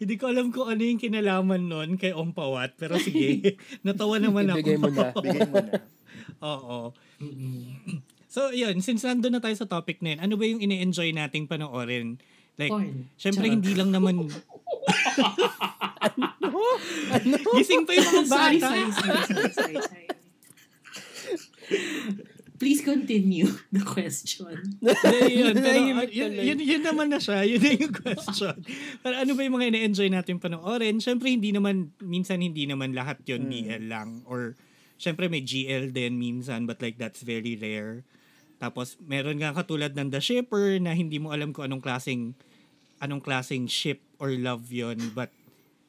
Hindi 0.00 0.16
ko 0.16 0.32
alam 0.32 0.48
kung 0.48 0.64
ano 0.64 0.80
yung 0.80 0.96
kinalaman 0.96 1.68
nun 1.68 2.00
kay 2.00 2.16
Ompawat. 2.16 2.80
Pero 2.80 2.96
sige, 2.96 3.54
natawa 3.86 4.16
naman 4.16 4.48
ako. 4.48 4.56
Ibigay 4.64 4.78
mo 4.80 4.88
na. 4.88 5.12
Bigay 5.12 5.44
mo 5.44 5.60
na. 5.60 5.76
Oo. 6.56 6.78
So, 8.30 8.54
yun. 8.54 8.78
Since 8.78 9.02
nandun 9.02 9.34
na 9.34 9.42
tayo 9.42 9.58
sa 9.58 9.66
topic 9.66 9.98
na 10.06 10.14
yun, 10.14 10.22
ano 10.22 10.38
ba 10.38 10.46
yung 10.46 10.62
ine-enjoy 10.62 11.10
nating 11.10 11.50
panoorin? 11.50 12.22
Like, 12.54 12.70
Porn. 12.70 13.10
syempre 13.18 13.50
Charot. 13.50 13.58
hindi 13.58 13.74
lang 13.74 13.90
naman... 13.90 14.30
Gising 17.58 17.90
pa 17.90 17.92
yung 17.98 18.06
mga 18.06 18.22
bata. 18.30 18.38
sorry, 18.38 18.58
sorry, 18.62 18.86
sorry, 18.94 19.50
sorry, 19.50 19.82
sorry. 19.82 20.06
Please 22.60 22.84
continue 22.84 23.48
the 23.74 23.80
question. 23.80 24.76
Yun, 24.84 25.56
pero, 25.56 25.80
yun, 25.80 25.96
tuloy. 26.04 26.44
yun, 26.44 26.58
yun 26.60 26.82
naman 26.84 27.08
na 27.08 27.16
siya. 27.16 27.40
Yun 27.56 27.60
na 27.64 27.72
yung 27.72 27.94
question. 27.96 28.52
Pero 29.00 29.14
ano 29.16 29.32
ba 29.32 29.40
yung 29.40 29.56
mga 29.56 29.66
ina-enjoy 29.72 30.12
natin 30.12 30.36
panoorin? 30.36 31.00
Siyempre, 31.00 31.32
hindi 31.32 31.56
naman, 31.56 31.96
minsan 32.04 32.44
hindi 32.44 32.68
naman 32.68 32.92
lahat 32.92 33.24
yun 33.24 33.48
Hmm. 33.48 33.52
BL 33.56 33.84
lang. 33.88 34.08
Or, 34.28 34.60
siyempre 35.00 35.32
may 35.32 35.40
GL 35.40 35.96
din 35.96 36.20
minsan, 36.20 36.68
but 36.68 36.84
like 36.84 37.00
that's 37.00 37.24
very 37.24 37.56
rare. 37.56 38.04
Tapos, 38.60 39.00
meron 39.00 39.40
nga 39.40 39.56
katulad 39.56 39.96
ng 39.96 40.12
The 40.12 40.20
Shipper 40.20 40.76
na 40.84 40.92
hindi 40.92 41.16
mo 41.16 41.32
alam 41.32 41.56
kung 41.56 41.64
anong 41.64 41.80
klaseng 41.80 42.36
anong 43.00 43.24
klaseng 43.24 43.64
ship 43.64 44.04
or 44.20 44.28
love 44.36 44.68
yon 44.68 45.16
but 45.16 45.32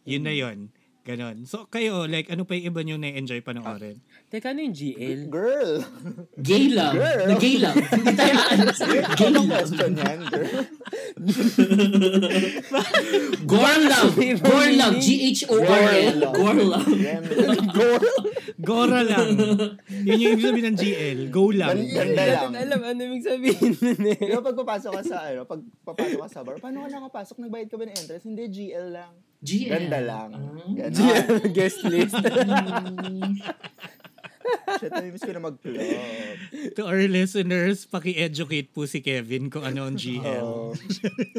yun 0.08 0.24
na 0.24 0.32
yun. 0.32 0.72
Ganon. 1.02 1.50
So, 1.50 1.66
kayo, 1.66 2.06
like, 2.06 2.30
ano 2.30 2.46
pa 2.46 2.54
yung 2.54 2.70
iba 2.70 2.82
nyo 2.86 2.96
na-enjoy 3.02 3.42
panoorin? 3.42 3.98
Teka, 4.30 4.54
ano 4.54 4.62
yung 4.62 4.78
GL? 4.78 5.34
Girl! 5.34 5.82
Gay 6.38 6.70
love. 6.70 6.94
Girl. 6.94 7.26
The 7.26 7.38
gay 7.42 7.58
love. 7.58 7.74
Hindi 7.74 8.14
tayo 8.14 8.34
sa 8.38 8.86
gay 9.18 9.30
love. 9.34 9.50
question 9.50 9.92
yan, 9.98 10.20
girl? 10.30 10.54
Gore 13.50 13.82
love. 13.90 14.14
Gore 14.46 14.72
love. 14.78 14.96
G-H-O-R-L. 15.02 16.20
Gore 16.38 16.64
love. 16.70 16.90
Girl! 17.74 18.16
Gora 18.62 19.02
lang. 19.02 19.34
yun 20.06 20.22
yung 20.22 20.38
ibig 20.38 20.46
sabihin 20.46 20.66
ng 20.70 20.78
GL. 20.78 21.20
Go 21.34 21.50
lang. 21.50 21.82
Ganda 21.82 22.24
lang. 22.30 22.54
alam 22.54 22.82
ano 22.86 23.02
yung 23.10 23.26
sabihin 23.26 23.74
nun 23.74 24.06
eh. 24.06 24.38
Ba 24.38 24.46
pag 24.46 24.58
papasok 24.62 24.92
ka 25.02 25.02
sa, 25.02 25.18
ano, 25.34 25.50
pag 25.50 25.62
papasok 25.82 26.20
ka 26.22 26.30
sa 26.30 26.42
bar, 26.46 26.62
paano 26.62 26.86
ka 26.86 26.94
nakapasok? 26.94 27.42
Nagbayad 27.42 27.68
ka 27.74 27.76
ba 27.82 27.90
ng 27.90 27.98
entrance? 27.98 28.26
Hindi, 28.30 28.44
GL 28.54 28.88
lang. 28.94 29.31
GL. 29.42 29.70
Ganda 29.74 30.00
lang. 30.00 30.30
Ah. 30.38 30.70
Ganon. 30.70 30.94
GL 30.94 31.30
guest 31.58 31.82
list. 31.90 32.16
Shit, 34.82 34.92
namimiss 34.92 35.24
ko 35.24 35.32
na 35.34 35.44
mag-club. 35.44 36.38
To 36.78 36.82
our 36.86 37.04
listeners, 37.08 37.86
paki-educate 37.86 38.74
po 38.74 38.86
si 38.90 39.00
Kevin 39.00 39.48
kung 39.52 39.64
ano 39.64 39.88
ang 39.88 39.98
GL. 39.98 40.44
Oh. 40.46 40.74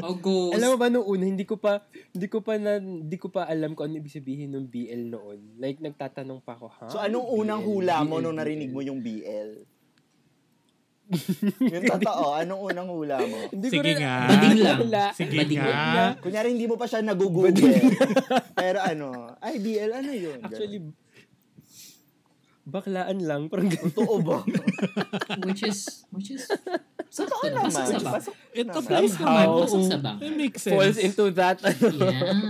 Oh, 0.03 0.19
ghost. 0.19 0.59
alam 0.59 0.75
mo 0.75 0.77
ba 0.83 0.91
una, 0.91 1.25
hindi 1.25 1.47
ko 1.47 1.55
pa 1.63 1.79
hindi 2.11 2.27
ko 2.27 2.43
pa 2.43 2.59
na, 2.59 2.83
hindi 2.83 3.15
ko 3.15 3.31
pa 3.31 3.47
alam 3.47 3.79
kung 3.79 3.87
ano 3.87 4.03
ibig 4.03 4.11
sabihin 4.11 4.51
ng 4.51 4.67
BL 4.67 5.15
noon. 5.15 5.39
Like 5.63 5.79
nagtatanong 5.79 6.43
pa 6.43 6.59
ako, 6.59 6.67
ha? 6.75 6.87
So, 6.91 6.99
anong 6.99 7.31
unang 7.31 7.63
BL, 7.63 7.69
hula 7.71 7.97
mo 8.03 8.19
BL, 8.19 8.23
nung 8.27 8.37
narinig 8.43 8.71
BL? 8.71 8.75
mo 8.75 8.81
yung 8.83 8.99
BL? 8.99 9.51
yung 11.73 11.85
totoo, 11.87 12.25
anong 12.37 12.61
unang 12.73 12.89
hula 12.89 13.17
mo? 13.21 13.39
Hindi 13.53 13.69
Sige 13.69 13.85
rin 13.85 13.97
nga. 14.01 14.17
Bading 14.29 14.59
lang. 14.61 14.79
Sige 15.13 15.37
Bading 15.37 15.61
nga. 15.61 16.17
Kunyari, 16.19 16.49
hindi 16.57 16.67
mo 16.67 16.77
pa 16.81 16.87
siya 16.89 17.05
nag-google. 17.05 17.53
Pero 18.61 18.79
ano, 18.81 19.37
ay, 19.39 19.61
BL, 19.61 19.93
ano 19.93 20.11
yun? 20.11 20.39
Actually, 20.41 20.79
baklaan 22.63 23.19
lang. 23.23 23.51
Parang. 23.53 23.69
Totoo 23.69 24.15
ba? 24.23 24.39
Which 25.47 25.67
is, 25.67 26.07
which 26.15 26.31
is, 26.33 26.47
Totoo 27.13 27.45
naman. 27.45 27.69
Pasok 27.69 27.85
sa 27.93 27.99
bang. 28.01 28.23
It 28.57 28.67
naman. 28.67 28.79
applies 28.81 29.15
naman. 29.21 29.47
Pasok 29.61 29.83
sa 29.85 29.99
bang. 30.01 30.19
It 30.25 30.33
makes 30.33 30.61
sense. 30.65 30.73
falls 30.73 30.97
into 30.97 31.25
that, 31.37 31.61
ano, 31.61 31.87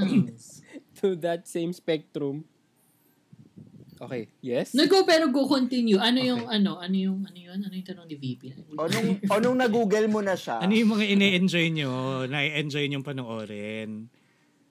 Yes. 0.07 0.63
to 1.03 1.19
that 1.19 1.51
same 1.51 1.75
spectrum. 1.75 2.47
Okay, 4.03 4.27
yes? 4.43 4.75
No, 4.75 4.91
go, 4.91 5.07
pero 5.07 5.31
go 5.31 5.47
continue. 5.47 5.95
Ano 5.95 6.19
yung, 6.19 6.51
ano, 6.51 6.83
ano 6.83 6.91
yung, 6.91 7.23
ano 7.23 7.39
yun? 7.39 7.63
Ano 7.63 7.71
yung 7.71 7.87
tanong 7.87 8.11
ni 8.11 8.19
VP? 8.19 8.51
O 8.75 8.91
nung, 8.91 9.09
o 9.31 9.35
nung 9.39 9.55
nag-google 9.55 10.11
mo 10.11 10.19
na 10.19 10.35
siya, 10.35 10.59
Ano 10.59 10.75
yung 10.75 10.99
mga 10.99 11.07
ine-enjoy 11.07 11.71
nyo, 11.71 11.91
na-enjoy 12.27 12.91
nyo 12.91 12.99
panoorin? 13.07 14.11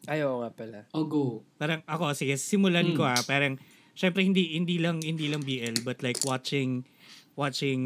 Ayaw 0.03 0.43
nga 0.43 0.49
pala. 0.51 0.79
Oh, 0.91 1.07
go. 1.07 1.47
Parang 1.55 1.79
ako, 1.87 2.11
sige, 2.11 2.35
simulan 2.35 2.91
Mm. 2.91 2.95
ko 2.99 3.07
ah. 3.07 3.21
Parang, 3.23 3.55
syempre 3.95 4.19
hindi, 4.19 4.59
hindi 4.59 4.83
lang, 4.83 4.99
hindi 4.99 5.31
lang 5.31 5.47
BL, 5.47 5.79
but 5.87 6.03
like 6.03 6.19
watching, 6.27 6.83
watching 7.39 7.81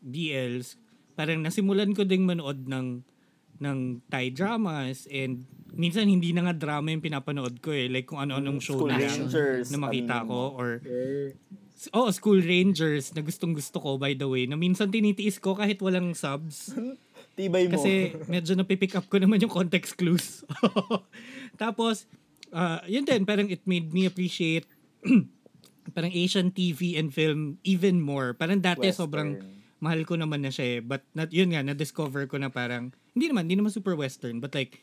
BLs, 0.00 0.80
parang 1.12 1.44
nasimulan 1.44 1.92
ko 1.92 2.08
ding 2.08 2.24
manood 2.24 2.64
ng, 2.64 3.04
ng 3.60 3.78
Thai 4.08 4.32
dramas 4.32 5.04
and 5.12 5.44
minsan 5.76 6.08
hindi 6.08 6.32
na 6.32 6.48
nga 6.48 6.54
drama 6.56 6.90
yung 6.90 7.04
pinapanood 7.04 7.60
ko 7.60 7.70
eh. 7.70 7.86
Like 7.86 8.08
kung 8.08 8.18
ano-anong 8.18 8.58
show 8.58 8.76
School 8.80 8.90
na 8.90 9.00
lang 9.00 9.28
Rangers. 9.28 9.68
na 9.70 9.78
makita 9.78 10.24
aminin 10.24 10.28
ko 10.28 10.32
mo. 10.32 10.42
or 10.56 10.68
Oh, 11.92 12.08
School 12.08 12.40
Rangers 12.40 13.12
na 13.12 13.20
gustong 13.20 13.52
gusto 13.52 13.76
ko 13.76 14.00
by 14.00 14.16
the 14.16 14.24
way. 14.24 14.48
Na 14.48 14.56
minsan 14.56 14.88
tinitiis 14.88 15.36
ko 15.36 15.52
kahit 15.52 15.76
walang 15.84 16.16
subs. 16.16 16.72
Tibay 17.36 17.68
mo. 17.68 17.76
Kasi 17.76 18.16
medyo 18.32 18.56
napipick 18.56 18.96
up 18.96 19.04
ko 19.12 19.20
naman 19.20 19.36
yung 19.44 19.52
context 19.52 19.92
clues. 20.00 20.40
Tapos, 21.62 22.08
uh, 22.48 22.80
yun 22.88 23.04
din, 23.04 23.28
parang 23.28 23.52
it 23.52 23.60
made 23.68 23.92
me 23.92 24.08
appreciate 24.08 24.64
parang 25.94 26.10
Asian 26.16 26.48
TV 26.48 26.96
and 26.96 27.12
film 27.12 27.60
even 27.60 28.00
more. 28.00 28.32
Parang 28.32 28.58
dati 28.58 28.88
Western. 28.88 28.96
sobrang 28.96 29.30
mahal 29.78 30.02
ko 30.08 30.16
naman 30.16 30.42
na 30.42 30.50
siya 30.50 30.66
eh. 30.66 30.80
But 30.80 31.04
not, 31.12 31.28
yun 31.28 31.52
nga, 31.52 31.60
na-discover 31.60 32.24
ko 32.24 32.40
na 32.40 32.48
parang, 32.48 32.96
hindi 33.12 33.28
naman, 33.28 33.46
hindi 33.46 33.60
naman 33.60 33.70
super 33.70 33.94
western. 33.94 34.40
But 34.40 34.56
like, 34.56 34.80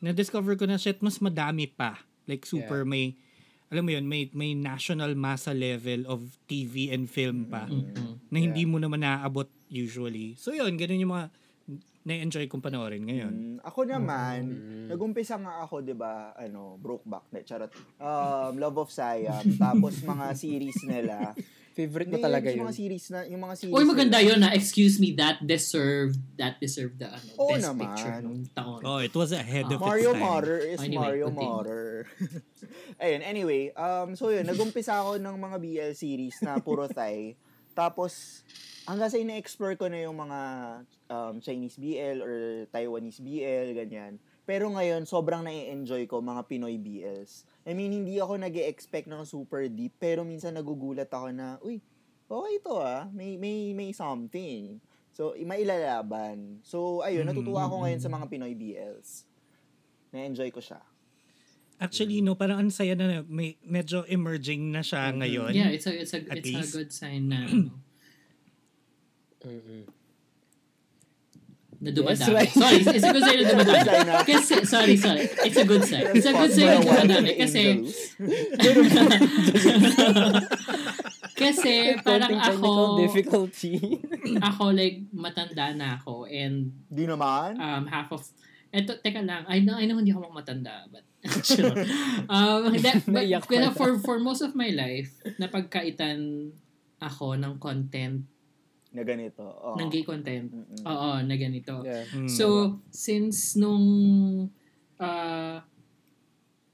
na-discover 0.00 0.54
ko 0.54 0.64
na 0.64 0.76
shit, 0.76 1.00
mas 1.00 1.18
madami 1.18 1.66
pa. 1.66 2.04
Like 2.26 2.44
super 2.44 2.82
may, 2.84 3.14
alam 3.70 3.86
mo 3.86 3.90
yun, 3.90 4.06
may, 4.06 4.28
may 4.30 4.52
national 4.52 5.14
masa 5.14 5.50
level 5.50 6.06
of 6.06 6.38
TV 6.46 6.90
and 6.90 7.06
film 7.06 7.46
pa 7.46 7.66
Mm-hmm. 7.66 8.30
na 8.30 8.38
hindi 8.38 8.62
mo 8.62 8.78
naman 8.78 9.02
naaabot 9.02 9.46
usually. 9.66 10.34
So 10.36 10.50
yun, 10.50 10.74
ganun 10.74 11.02
yung 11.02 11.14
mga 11.14 11.26
na-enjoy 12.06 12.46
kong 12.46 12.62
panoorin 12.62 13.02
ngayon. 13.02 13.34
Mm, 13.34 13.56
ako 13.66 13.82
naman, 13.82 14.38
nag-umpisa 14.86 15.34
nga 15.42 15.66
ako, 15.66 15.82
'di 15.82 15.98
ba, 15.98 16.30
ano, 16.38 16.78
Brokeback, 16.78 17.34
ne, 17.34 17.42
charot. 17.42 17.70
Um, 17.98 18.62
Love 18.62 18.78
of 18.78 18.94
Siam, 18.94 19.42
tapos 19.58 19.98
mga 20.06 20.26
series 20.38 20.78
nila. 20.86 21.34
Favorite 21.76 22.08
ko 22.08 22.16
Hindi, 22.16 22.24
talaga 22.24 22.48
yung 22.48 22.56
yun. 22.56 22.64
mga 22.64 22.76
series 22.80 23.04
na, 23.12 23.18
yung 23.28 23.42
mga 23.44 23.54
series. 23.60 23.74
Uy, 23.76 23.84
maganda 23.84 24.16
yun 24.24 24.40
na. 24.40 24.56
Excuse 24.56 24.96
me, 24.96 25.12
that 25.12 25.44
deserved, 25.44 26.16
that 26.40 26.56
deserved 26.56 26.96
the 26.96 27.12
ano, 27.12 27.28
Oo 27.36 27.52
best 27.52 27.68
naman. 27.68 27.80
picture 27.84 28.16
nung 28.24 28.40
taon. 28.48 28.80
Oh, 28.80 28.96
it 28.96 29.12
was 29.12 29.36
ahead 29.36 29.68
of 29.68 29.76
Mario 29.76 30.16
its 30.16 30.16
time. 30.16 30.24
Motor 30.24 30.56
is 30.64 30.80
Anyway, 30.80 31.04
Mario. 31.20 31.26
Motor. 31.28 31.84
Ayun, 33.04 33.20
anyway, 33.20 33.62
um, 33.76 34.16
so 34.16 34.32
yun, 34.32 34.48
nag-umpisa 34.48 34.96
ako 34.96 35.20
ng 35.20 35.36
mga 35.36 35.56
BL 35.60 35.92
series 35.92 36.40
na 36.40 36.56
puro 36.56 36.88
Thai. 36.96 37.36
Tapos, 37.76 38.40
hanggang 38.88 39.12
sa 39.12 39.20
ina-explore 39.20 39.76
ko 39.76 39.92
na 39.92 40.00
yung 40.00 40.16
mga 40.16 40.40
um, 41.12 41.44
Chinese 41.44 41.76
BL 41.76 42.24
or 42.24 42.34
Taiwanese 42.72 43.20
BL, 43.20 43.76
ganyan. 43.76 44.16
Pero 44.46 44.70
ngayon, 44.70 45.02
sobrang 45.10 45.42
na-enjoy 45.42 46.06
ko 46.06 46.22
mga 46.22 46.46
Pinoy 46.46 46.78
BLs. 46.78 47.42
I 47.66 47.74
mean, 47.74 47.90
hindi 47.90 48.22
ako 48.22 48.38
nag 48.38 48.54
expect 48.54 49.10
ng 49.10 49.26
super 49.26 49.66
deep, 49.66 49.98
pero 49.98 50.22
minsan 50.22 50.54
nagugulat 50.54 51.10
ako 51.10 51.34
na, 51.34 51.58
uy, 51.66 51.82
okay 52.30 52.52
ito 52.62 52.78
ah, 52.78 53.10
may, 53.10 53.34
may, 53.34 53.74
may 53.74 53.90
something. 53.90 54.78
So, 55.10 55.34
mailalaban. 55.34 56.62
So, 56.62 57.02
ayun, 57.02 57.26
natutuwa 57.26 57.66
ako 57.66 57.82
ngayon 57.84 58.00
sa 58.00 58.06
mga 58.06 58.30
Pinoy 58.30 58.54
BLs. 58.54 59.26
Na-enjoy 60.14 60.54
ko 60.54 60.62
siya. 60.62 60.78
Actually, 61.76 62.22
no, 62.22 62.38
parang 62.38 62.62
ang 62.62 62.72
saya 62.72 62.96
na 62.96 63.20
may 63.28 63.60
medyo 63.60 64.06
emerging 64.08 64.72
na 64.72 64.80
siya 64.80 65.12
ngayon. 65.12 65.52
Yeah, 65.52 65.68
it's 65.68 65.84
a, 65.84 65.92
it's 65.92 66.14
a, 66.16 66.24
At 66.24 66.40
it's 66.40 66.72
a 66.72 66.72
good 66.72 66.88
sign 66.94 67.28
na, 67.28 67.44
ano, 67.50 67.74
Mm-mm. 69.46 69.95
Na 71.80 71.90
dumadami. 71.92 72.20
Yes, 72.20 72.32
right. 72.32 72.52
Sorry, 72.52 72.80
it's 72.80 73.04
a 73.04 73.12
good 73.12 73.24
sign 73.28 73.36
na 73.36 73.44
sign 73.46 73.52
dumadami. 73.52 74.12
Kasi, 74.24 74.54
sorry, 74.64 74.96
sorry. 74.96 75.24
It's 75.44 75.58
a 75.60 75.66
good 75.66 75.84
sign. 75.84 76.04
It's 76.16 76.28
a 76.28 76.32
good 76.32 76.52
sign 76.52 76.68
na 76.72 76.80
dumadami. 76.80 77.32
Kasi, 77.36 77.62
kasi 81.42 81.72
parang 82.00 82.36
ako, 82.40 82.70
difficulty. 83.04 83.76
ako 84.48 84.72
like, 84.72 85.04
matanda 85.12 85.76
na 85.76 86.00
ako 86.00 86.24
and 86.24 86.72
Di 86.88 87.04
naman. 87.04 87.60
um, 87.60 87.84
half 87.86 88.10
of 88.12 88.24
Eto, 88.76 88.92
teka 89.00 89.24
lang. 89.24 89.48
I 89.48 89.64
know, 89.64 89.78
I 89.78 89.88
know 89.88 89.96
hindi 89.96 90.12
ako 90.12 90.36
matanda, 90.36 90.84
but 90.92 91.00
sure. 91.46 91.80
um, 92.28 92.68
hindi, 92.68 92.92
but, 93.08 93.24
for, 93.72 93.96
for 94.04 94.20
most 94.20 94.44
of 94.44 94.52
my 94.52 94.68
life, 94.68 95.16
napagkaitan 95.40 96.52
ako 97.00 97.40
ng 97.40 97.56
content, 97.56 98.28
na 98.96 99.04
ganito. 99.04 99.44
Oh. 99.44 99.76
ng 99.76 99.92
gay 99.92 100.02
content. 100.02 100.48
Mm-mm. 100.48 100.82
Oo, 100.82 101.10
na 101.20 101.36
ganito. 101.36 101.84
yeah. 101.84 102.08
Mm. 102.08 102.26
So, 102.26 102.46
since 102.88 103.52
nung 103.54 103.84
uh, 104.96 105.56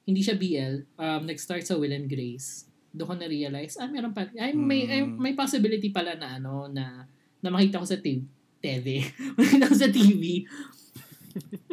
hindi 0.03 0.21
siya 0.23 0.39
BL, 0.39 0.87
um, 0.95 1.23
nag-start 1.27 1.67
sa 1.67 1.75
Will 1.75 1.91
and 1.91 2.07
Grace, 2.07 2.67
doon 2.95 3.09
ko 3.11 3.15
na-realize, 3.17 3.75
ah, 3.77 3.89
meron 3.89 4.13
pa, 4.13 4.29
ay, 4.35 4.53
may, 4.53 4.87
ay, 4.87 5.03
Mm. 5.03 5.19
may 5.19 5.35
possibility 5.35 5.91
pala 5.91 6.15
na 6.15 6.39
ano, 6.39 6.69
na, 6.69 7.07
na 7.41 7.51
makita 7.51 7.83
ko 7.83 7.87
sa 7.87 7.99
TV. 7.99 8.23
TV. 8.63 9.03
makita 9.39 9.67
ko 9.67 9.75
sa 9.75 9.91
TV. 9.91 10.47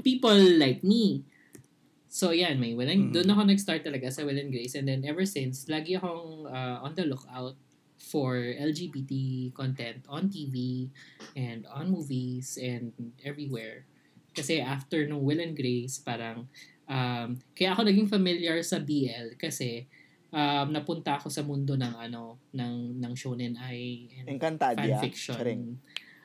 People 0.01 0.39
like 0.57 0.81
me. 0.81 1.21
So, 2.09 2.31
yan, 2.31 2.57
may 2.57 2.73
Will 2.73 2.89
and, 2.89 3.09
Mm. 3.09 3.13
doon 3.13 3.29
ako 3.29 3.41
nag-start 3.45 3.81
talaga 3.83 4.09
sa 4.09 4.25
Will 4.25 4.39
and 4.39 4.49
Grace. 4.49 4.73
And 4.73 4.89
then, 4.89 5.05
ever 5.05 5.25
since, 5.25 5.69
lagi 5.69 5.93
akong 5.93 6.49
uh, 6.49 6.81
on 6.81 6.97
the 6.97 7.05
lookout 7.05 7.53
for 7.99 8.39
LGBT 8.39 9.51
content 9.53 10.01
on 10.07 10.31
TV 10.31 10.87
and 11.35 11.67
on 11.67 11.91
movies 11.91 12.57
and 12.57 12.95
everywhere. 13.21 13.83
Kasi 14.33 14.63
after 14.63 15.03
nung 15.05 15.21
Will 15.27 15.43
and 15.43 15.53
Grace, 15.53 15.99
parang 15.99 16.47
Um, 16.89 17.37
kaya 17.53 17.77
ako 17.77 17.85
naging 17.85 18.09
familiar 18.09 18.57
sa 18.65 18.81
BL 18.81 19.37
kasi 19.37 19.85
um, 20.33 20.73
napunta 20.73 21.21
ako 21.21 21.29
sa 21.29 21.45
mundo 21.45 21.77
ng 21.77 21.93
ano 21.93 22.41
ng 22.49 22.97
ng 22.97 23.13
shonen 23.13 23.53
ai 23.61 24.09
and 24.17 24.25
Encantadia. 24.25 24.97
fanfiction. 24.97 25.37
Charing. 25.37 25.63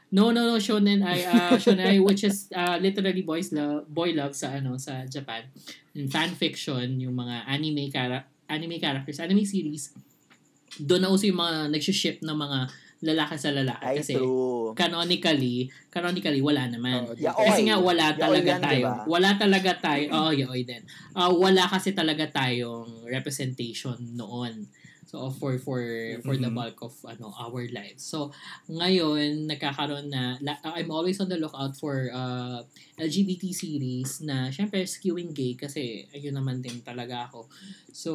No, 0.09 0.33
no, 0.33 0.49
no, 0.49 0.57
shonen 0.57 1.05
ai 1.05 1.21
uh, 1.29 1.53
shonen 1.63 1.85
ai 1.85 1.99
which 2.01 2.25
is 2.25 2.49
uh, 2.57 2.81
literally 2.81 3.21
boys 3.21 3.53
love 3.53 3.85
boy 3.93 4.17
love 4.17 4.33
sa 4.33 4.57
ano 4.57 4.81
sa 4.81 5.05
Japan. 5.05 5.45
And 5.93 6.09
fanfiction, 6.09 6.97
yung 6.97 7.13
mga 7.13 7.45
anime 7.45 7.93
cara 7.93 8.25
anime 8.49 8.81
characters, 8.81 9.21
anime 9.21 9.45
series. 9.45 9.93
Doon 10.81 11.01
na 11.07 11.11
uso 11.11 11.27
yung 11.27 11.39
mga 11.39 11.71
nagsi-ship 11.71 12.19
ng 12.23 12.35
mga 12.35 12.59
lalaki 13.05 13.37
sa 13.37 13.53
lalaki 13.53 13.85
Ay, 13.85 13.97
kasi 14.01 14.17
true. 14.17 14.73
canonically, 14.73 15.69
canonically 15.93 16.41
wala 16.41 16.65
naman. 16.67 17.05
Oo, 17.05 17.13
Yeah. 17.21 17.37
Kasi 17.37 17.63
Oy. 17.63 17.69
nga 17.69 17.77
wala 17.77 18.07
talaga 18.17 18.51
yan, 18.57 18.63
tayo. 18.65 18.81
diba? 18.81 18.95
Wala 19.05 19.31
talaga 19.37 19.71
tayo. 19.77 20.05
Oh, 20.09 20.33
yaoy 20.33 20.65
din. 20.65 20.83
Ah, 21.13 21.29
wala 21.29 21.69
kasi 21.69 21.93
talaga 21.93 22.25
tayong 22.33 23.05
representation 23.07 24.01
noon. 24.17 24.65
So 25.15 25.31
for 25.31 25.55
for 25.63 25.79
for 26.27 26.35
the 26.35 26.51
Mhm. 26.51 26.59
bulk 26.59 26.83
of 26.83 26.91
ano 27.07 27.31
our 27.39 27.71
lives. 27.71 28.03
So 28.03 28.35
ngayon 28.67 29.47
nagkakaroon 29.47 30.11
na 30.11 30.43
la- 30.43 30.59
I'm 30.75 30.91
always 30.91 31.23
on 31.23 31.31
the 31.31 31.39
lookout 31.39 31.79
for 31.79 32.11
uh, 32.11 32.67
LGBT 32.99 33.55
series 33.55 34.19
na 34.27 34.51
syempre 34.51 34.83
skewing 34.83 35.31
gay 35.31 35.55
kasi 35.55 36.11
ayun 36.11 36.35
naman 36.35 36.59
din 36.59 36.83
talaga 36.83 37.31
ako. 37.31 37.47
So 37.95 38.11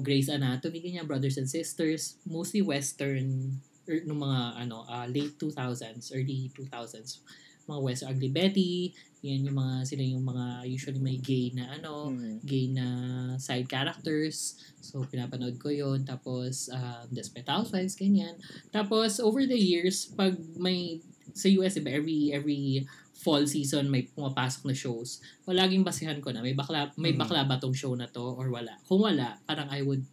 Grey's 0.00 0.32
Anatomy 0.32 0.80
ganyan 0.80 1.04
Brothers 1.04 1.36
and 1.36 1.52
Sisters, 1.52 2.16
mostly 2.24 2.64
western 2.64 3.60
er, 3.84 4.08
nung 4.08 4.24
mga 4.24 4.64
ano 4.64 4.88
uh, 4.88 5.04
late 5.04 5.36
2000s, 5.36 6.16
early 6.16 6.48
2000s 6.56 7.20
mga 7.68 7.84
West 7.84 8.02
Ugly 8.08 8.32
Betty, 8.32 8.96
yan 9.18 9.42
yung 9.44 9.58
mga 9.58 9.74
sila 9.82 10.02
yung 10.06 10.22
mga 10.22 10.46
usually 10.64 11.02
may 11.02 11.18
gay 11.18 11.50
na 11.50 11.74
ano, 11.74 12.14
Mm. 12.14 12.38
gay 12.46 12.70
na 12.70 12.86
side 13.34 13.66
characters. 13.66 14.54
So, 14.78 15.02
pinapanood 15.02 15.58
ko 15.58 15.74
yon 15.74 16.06
Tapos, 16.06 16.70
um, 16.70 17.04
Desperate 17.10 17.50
Housewives, 17.50 17.98
ganyan. 17.98 18.38
Tapos, 18.70 19.18
over 19.18 19.42
the 19.42 19.58
years, 19.58 20.06
pag 20.14 20.38
may, 20.54 21.02
sa 21.34 21.50
US, 21.50 21.74
diba, 21.74 21.90
every, 21.90 22.30
every 22.30 22.86
fall 23.18 23.42
season 23.44 23.90
may 23.90 24.06
pumapasok 24.06 24.70
na 24.70 24.74
shows, 24.78 25.18
palaging 25.42 25.82
basihan 25.82 26.22
ko 26.22 26.30
na, 26.30 26.38
may 26.38 26.54
bakla, 26.54 26.94
may 26.94 27.10
Mm. 27.10 27.18
bakla 27.18 27.42
ba 27.42 27.58
tong 27.58 27.74
show 27.74 27.90
na 27.98 28.06
to 28.06 28.22
or 28.22 28.46
wala. 28.48 28.78
Kung 28.86 29.02
wala, 29.02 29.34
parang 29.42 29.66
I 29.68 29.82
would, 29.82 30.06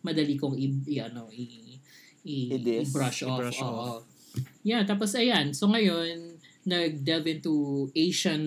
madali 0.00 0.40
kong 0.40 0.56
i, 0.56 0.72
i 0.88 0.96
ano, 1.04 1.28
i, 1.28 1.76
i, 2.24 2.56
I-diss. 2.56 2.88
brush 2.88 3.20
off. 3.28 3.36
I-brush 3.36 3.60
oo. 3.60 4.00
Yeah, 4.64 4.80
tapos 4.88 5.12
ayan. 5.12 5.52
So 5.52 5.68
ngayon, 5.68 6.39
nag-delve 6.66 7.40
into 7.40 7.54
Asian, 7.96 8.42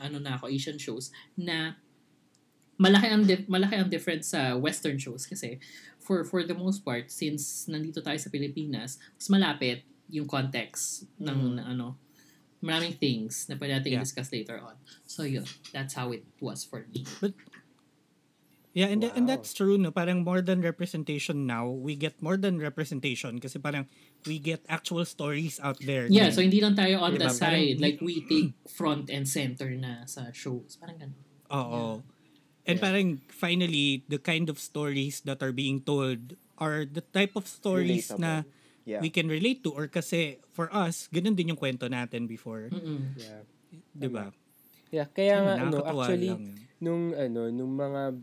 ano 0.00 0.16
na 0.18 0.36
ako, 0.36 0.48
Asian 0.48 0.78
shows 0.80 1.12
na 1.36 1.76
malaki 2.76 3.08
ang 3.08 3.24
dif- 3.24 3.48
malaki 3.48 3.76
ang 3.76 3.88
difference 3.88 4.36
sa 4.36 4.52
western 4.56 5.00
shows 5.00 5.24
kasi 5.24 5.56
for 5.96 6.24
for 6.28 6.44
the 6.44 6.52
most 6.52 6.84
part 6.84 7.08
since 7.08 7.64
nandito 7.72 8.04
tayo 8.04 8.20
sa 8.20 8.28
Pilipinas 8.28 9.00
mas 9.16 9.32
malapit 9.32 9.80
yung 10.12 10.28
context 10.28 11.08
ng 11.16 11.56
Mm. 11.56 11.72
ano 11.72 11.96
maraming 12.60 12.96
things 12.96 13.48
na 13.48 13.56
pwede 13.56 13.80
natin 13.80 13.90
Yeah. 13.96 14.00
i-discuss 14.04 14.32
later 14.32 14.58
on. 14.58 14.76
So 15.04 15.22
yun, 15.24 15.44
that's 15.72 15.92
how 15.94 16.10
it 16.12 16.24
was 16.40 16.64
for 16.64 16.84
me. 16.90 17.04
Yeah, 18.76 18.92
and, 18.92 19.00
and 19.08 19.24
Wow. 19.24 19.32
that's 19.40 19.56
true, 19.56 19.80
no? 19.80 19.88
Parang 19.88 20.20
more 20.20 20.44
than 20.44 20.60
representation 20.60 21.48
now, 21.48 21.64
we 21.64 21.96
get 21.96 22.20
more 22.20 22.36
than 22.36 22.60
representation 22.60 23.40
kasi 23.40 23.56
parang 23.56 23.88
we 24.28 24.36
get 24.36 24.60
actual 24.68 25.08
stories 25.08 25.56
out 25.64 25.80
there. 25.80 26.04
Yeah, 26.12 26.28
din. 26.28 26.36
so 26.36 26.40
hindi 26.44 26.60
lang 26.60 26.76
tayo 26.76 27.00
on 27.00 27.16
the 27.16 27.24
Diba? 27.24 27.40
Parang 27.40 27.56
side. 27.56 27.80
we- 27.80 27.80
Like, 27.80 27.98
we 28.04 28.20
take 28.28 28.52
front 28.68 29.08
and 29.08 29.24
center 29.24 29.72
na 29.72 30.04
sa 30.04 30.28
shows. 30.28 30.76
Parang 30.76 31.00
ganun. 31.00 31.16
Oo. 31.48 32.04
And 32.68 32.76
Yeah. 32.76 32.84
parang 32.84 33.08
finally, 33.32 34.04
the 34.12 34.20
kind 34.20 34.52
of 34.52 34.60
stories 34.60 35.24
that 35.24 35.40
are 35.40 35.56
being 35.56 35.80
told 35.80 36.36
are 36.60 36.84
the 36.84 37.00
type 37.16 37.32
of 37.32 37.48
stories 37.48 38.12
na 38.12 38.44
Yeah. 38.84 39.00
we 39.00 39.08
can 39.08 39.32
relate 39.32 39.64
to 39.64 39.72
or 39.72 39.88
kasi 39.88 40.36
for 40.52 40.68
us, 40.68 41.08
ganun 41.08 41.32
din 41.32 41.48
yung 41.48 41.56
kwento 41.56 41.88
natin 41.88 42.28
before. 42.28 42.68
Mm-mm. 42.68 43.16
Yeah. 43.16 43.40
'Di 43.96 44.08
ba? 44.12 44.36
Yeah, 44.92 45.08
kaya 45.08 45.42
nga, 45.42 45.54
ano, 45.64 45.80
actually, 45.82 46.30
lang. 46.30 46.60
nung, 46.78 47.10
ano, 47.10 47.50
nung 47.50 47.72
mga, 47.72 48.14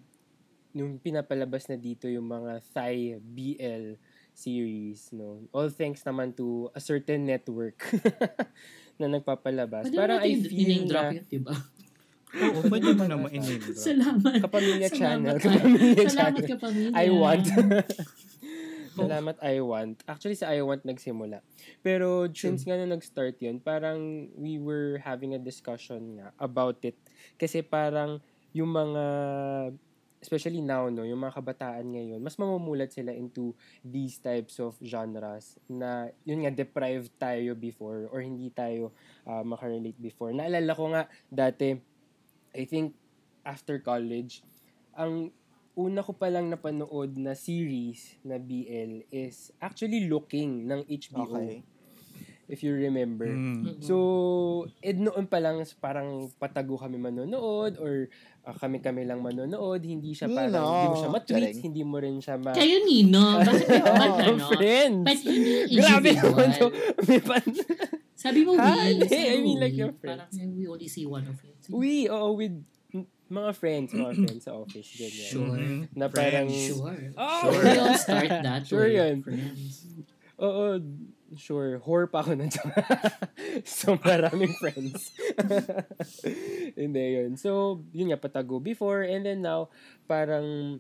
nung 0.74 0.98
pinapalabas 0.98 1.70
na 1.70 1.78
dito 1.78 2.10
yung 2.10 2.26
mga 2.26 2.60
Thai 2.74 3.22
BL 3.22 3.96
series, 4.34 5.14
no, 5.14 5.46
all 5.54 5.70
thanks 5.70 6.02
naman 6.02 6.34
to 6.34 6.68
a 6.74 6.82
certain 6.82 7.24
network 7.24 7.78
na 9.00 9.06
nagpapalabas. 9.06 9.88
Pwede 9.88 9.98
Parang 9.98 10.20
I 10.26 10.34
feel 10.42 10.90
na, 10.90 11.14
yun, 11.14 11.26
diba? 11.30 11.54
Oo, 12.34 12.66
pwede 12.66 12.98
mo 12.98 13.06
naman 13.06 13.30
in 13.30 13.46
Salamat. 13.78 14.42
Kapamilya 14.42 14.90
Channel, 14.90 15.38
Salamat, 15.38 15.42
Kapamilya 15.42 16.06
Salamat 16.10 16.42
Channel. 16.42 16.50
ka, 16.50 16.56
pamilya. 16.58 16.94
I 16.98 17.08
want. 17.14 17.46
Salamat, 18.98 19.38
I 19.42 19.56
want. 19.62 19.96
Actually, 20.06 20.38
sa 20.38 20.50
I 20.54 20.62
want 20.66 20.86
nagsimula. 20.86 21.42
Pero 21.82 22.30
since 22.34 22.66
nga 22.66 22.78
nung 22.78 22.94
nag-start 22.94 23.38
yun, 23.42 23.58
parang 23.62 24.30
we 24.38 24.58
were 24.58 25.02
having 25.02 25.34
a 25.38 25.42
discussion 25.42 26.22
nga 26.22 26.34
about 26.38 26.82
it. 26.86 26.98
Kasi 27.38 27.66
parang 27.66 28.22
yung 28.54 28.70
mga, 28.70 29.06
especially 30.24 30.64
now, 30.64 30.88
no, 30.88 31.04
yung 31.04 31.20
mga 31.20 31.36
kabataan 31.36 31.84
ngayon, 31.84 32.24
mas 32.24 32.40
mamumulat 32.40 32.96
sila 32.96 33.12
into 33.12 33.52
these 33.84 34.16
types 34.24 34.56
of 34.64 34.80
genres 34.80 35.60
na, 35.68 36.08
yun 36.24 36.48
nga, 36.48 36.52
deprived 36.56 37.12
tayo 37.20 37.52
before 37.52 38.08
or 38.08 38.24
hindi 38.24 38.48
tayo 38.56 38.96
uh, 39.28 39.44
makarelate 39.44 40.00
before. 40.00 40.32
Naalala 40.32 40.72
ko 40.72 40.96
nga, 40.96 41.04
dati, 41.28 41.76
I 42.56 42.64
think, 42.64 42.96
after 43.44 43.84
college, 43.84 44.40
ang 44.96 45.36
una 45.76 46.00
ko 46.06 46.16
palang 46.16 46.48
napanood 46.48 47.18
na 47.20 47.36
series 47.36 48.16
na 48.24 48.40
BL 48.40 49.04
is 49.12 49.52
actually 49.60 50.08
Looking 50.08 50.70
ng 50.70 50.88
HBO. 50.88 51.28
Okay. 51.28 51.66
If 52.54 52.62
you 52.62 52.78
remember. 52.78 53.26
Mm. 53.26 53.82
So, 53.82 53.96
ed 54.78 55.02
noon 55.02 55.26
pa 55.26 55.42
lang 55.42 55.66
parang 55.82 56.30
patago 56.38 56.78
kami 56.78 57.02
manonood 57.02 57.82
or 57.82 58.14
ah, 58.46 58.54
kami-kami 58.54 59.10
lang 59.10 59.26
manonood. 59.26 59.82
Hindi 59.82 60.14
siya 60.14 60.30
parang, 60.30 60.54
Nino. 60.54 60.70
hindi 60.70 60.86
mo 60.86 60.98
siya 61.02 61.10
Charing. 61.26 61.58
hindi 61.66 61.82
mo 61.82 61.96
rin 61.98 62.16
siya 62.22 62.38
ma... 62.38 62.54
Kayo, 62.54 62.78
Nino. 62.86 63.42
Oo, 63.42 63.94
ba't 63.98 64.18
ano? 64.22 64.46
friends! 64.54 65.02
Ba't 65.02 65.22
hindi 65.26 65.82
Grabe 65.82 66.10
naman 66.14 66.48
to. 66.54 66.68
May 67.10 67.20
pan- 67.26 67.58
Sabi 68.14 68.40
mo, 68.46 68.54
Hi, 68.54 68.94
we. 68.94 69.10
Sabi 69.10 69.26
I 69.34 69.38
mean, 69.42 69.58
like 69.58 69.74
your 69.74 69.98
friends. 69.98 70.30
Parang 70.30 70.46
eh, 70.46 70.54
we 70.54 70.70
only 70.70 70.86
see 70.86 71.10
one 71.10 71.26
of 71.26 71.42
you. 71.42 71.58
We, 71.74 72.06
oo, 72.06 72.38
with 72.38 72.54
m- 72.94 73.10
mga 73.34 73.52
friends, 73.58 73.90
mga 73.98 74.14
friends 74.14 74.44
sa 74.46 74.54
office. 74.54 74.94
Ganyan. 74.94 75.26
Sure. 75.26 75.58
Mhm. 75.58 75.82
Na 75.98 76.06
parang... 76.06 76.46
Sure. 76.54 77.02
Oh! 77.18 77.50
Sure. 77.50 77.66
We 77.66 77.78
all 77.82 77.98
start 77.98 78.30
that 78.30 78.62
Sure 78.70 78.86
way, 78.86 79.02
yun. 79.02 79.26
friends. 79.26 79.90
Oo, 80.38 80.78
sure. 81.36 81.80
Whore 81.84 82.10
pa 82.10 82.22
ako 82.22 82.38
nun. 82.38 82.52
so, 83.66 83.96
maraming 84.00 84.54
friends. 84.58 85.14
Hindi 86.80 87.04
yun. 87.20 87.38
So, 87.38 87.82
yun 87.94 88.12
nga, 88.14 88.20
patago 88.22 88.62
before. 88.64 89.04
And 89.04 89.26
then 89.26 89.42
now, 89.44 89.70
parang, 90.08 90.80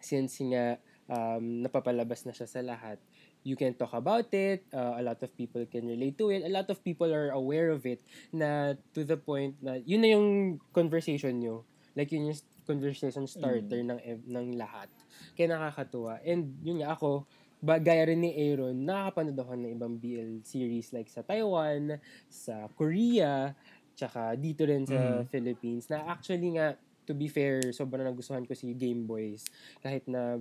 since 0.00 0.38
nga, 0.40 0.78
um, 1.08 1.64
napapalabas 1.64 2.24
na 2.28 2.32
siya 2.32 2.48
sa 2.48 2.60
lahat, 2.60 3.00
you 3.42 3.56
can 3.56 3.72
talk 3.74 3.94
about 3.96 4.28
it. 4.34 4.68
Uh, 4.72 5.00
a 5.00 5.02
lot 5.02 5.20
of 5.22 5.30
people 5.36 5.64
can 5.66 5.88
relate 5.88 6.18
to 6.18 6.30
it. 6.30 6.44
A 6.44 6.52
lot 6.52 6.68
of 6.68 6.84
people 6.84 7.08
are 7.08 7.30
aware 7.32 7.70
of 7.70 7.86
it 7.86 8.04
na 8.32 8.74
to 8.92 9.04
the 9.04 9.16
point 9.16 9.56
na, 9.62 9.80
yun 9.82 10.04
na 10.04 10.10
yung 10.12 10.28
conversation 10.74 11.40
nyo. 11.40 11.64
Like, 11.96 12.12
yun 12.12 12.30
yung 12.30 12.38
conversation 12.68 13.24
starter 13.24 13.80
ng, 13.80 13.98
ev- 14.04 14.28
ng 14.28 14.54
lahat. 14.60 14.92
Kaya 15.32 15.56
nakakatuwa. 15.56 16.20
And 16.20 16.60
yun 16.60 16.84
nga, 16.84 16.92
ako, 16.94 17.24
ba, 17.58 17.76
gaya 17.76 18.04
rin 18.04 18.20
ni 18.20 18.30
Aaron, 18.32 18.74
nakakapanood 18.78 19.36
ako 19.36 19.52
ng 19.54 19.70
ibang 19.72 19.94
BL 19.94 20.42
series 20.42 20.90
like 20.90 21.06
sa 21.06 21.20
Taiwan, 21.20 21.96
sa 22.26 22.66
Korea, 22.72 23.52
tsaka 23.92 24.32
dito 24.34 24.62
rin 24.62 24.82
sa 24.82 25.18
Mm. 25.18 25.22
Philippines. 25.26 25.86
Na 25.86 26.06
actually 26.06 26.54
nga, 26.54 26.74
to 27.02 27.12
be 27.12 27.26
fair, 27.26 27.58
sobrang 27.68 28.04
nagustuhan 28.04 28.42
ko 28.42 28.52
si 28.52 28.72
Game 28.72 29.02
Boys. 29.02 29.42
Kahit 29.78 30.04
na 30.04 30.36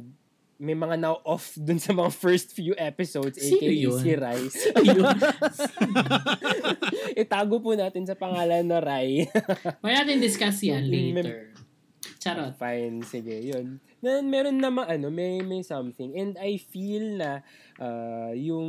may 0.58 0.73
mga 0.73 0.95
now 0.95 1.15
off 1.21 1.53
dun 1.56 1.77
sa 1.77 1.91
mga 1.91 2.12
first 2.12 2.51
few 2.51 2.71
episodes, 2.75 3.38
Sino 3.38 3.58
aka 3.58 3.71
yun? 3.71 3.95
si 3.95 4.12
Rice. 4.12 4.58
Ayun. 4.77 5.06
Itago 7.15 7.58
po 7.58 7.73
natin 7.73 8.03
sa 8.03 8.13
pangalan 8.13 8.62
na 8.62 8.77
Rai. 8.77 9.25
Why 9.82 9.91
natin 9.95 10.17
discuss 10.17 10.62
yan 10.62 10.86
later. 10.86 11.49
Charot. 12.17 12.56
Fine, 12.58 13.03
sige, 13.03 13.38
yun. 13.38 13.77
Then, 13.97 14.29
meron 14.29 14.62
naman, 14.62 14.86
ano, 14.86 15.10
may, 15.10 15.41
may 15.41 15.62
something. 15.62 16.13
And 16.13 16.38
I 16.38 16.57
feel 16.57 17.17
na 17.17 17.41
uh, 17.77 18.31
yung 18.31 18.67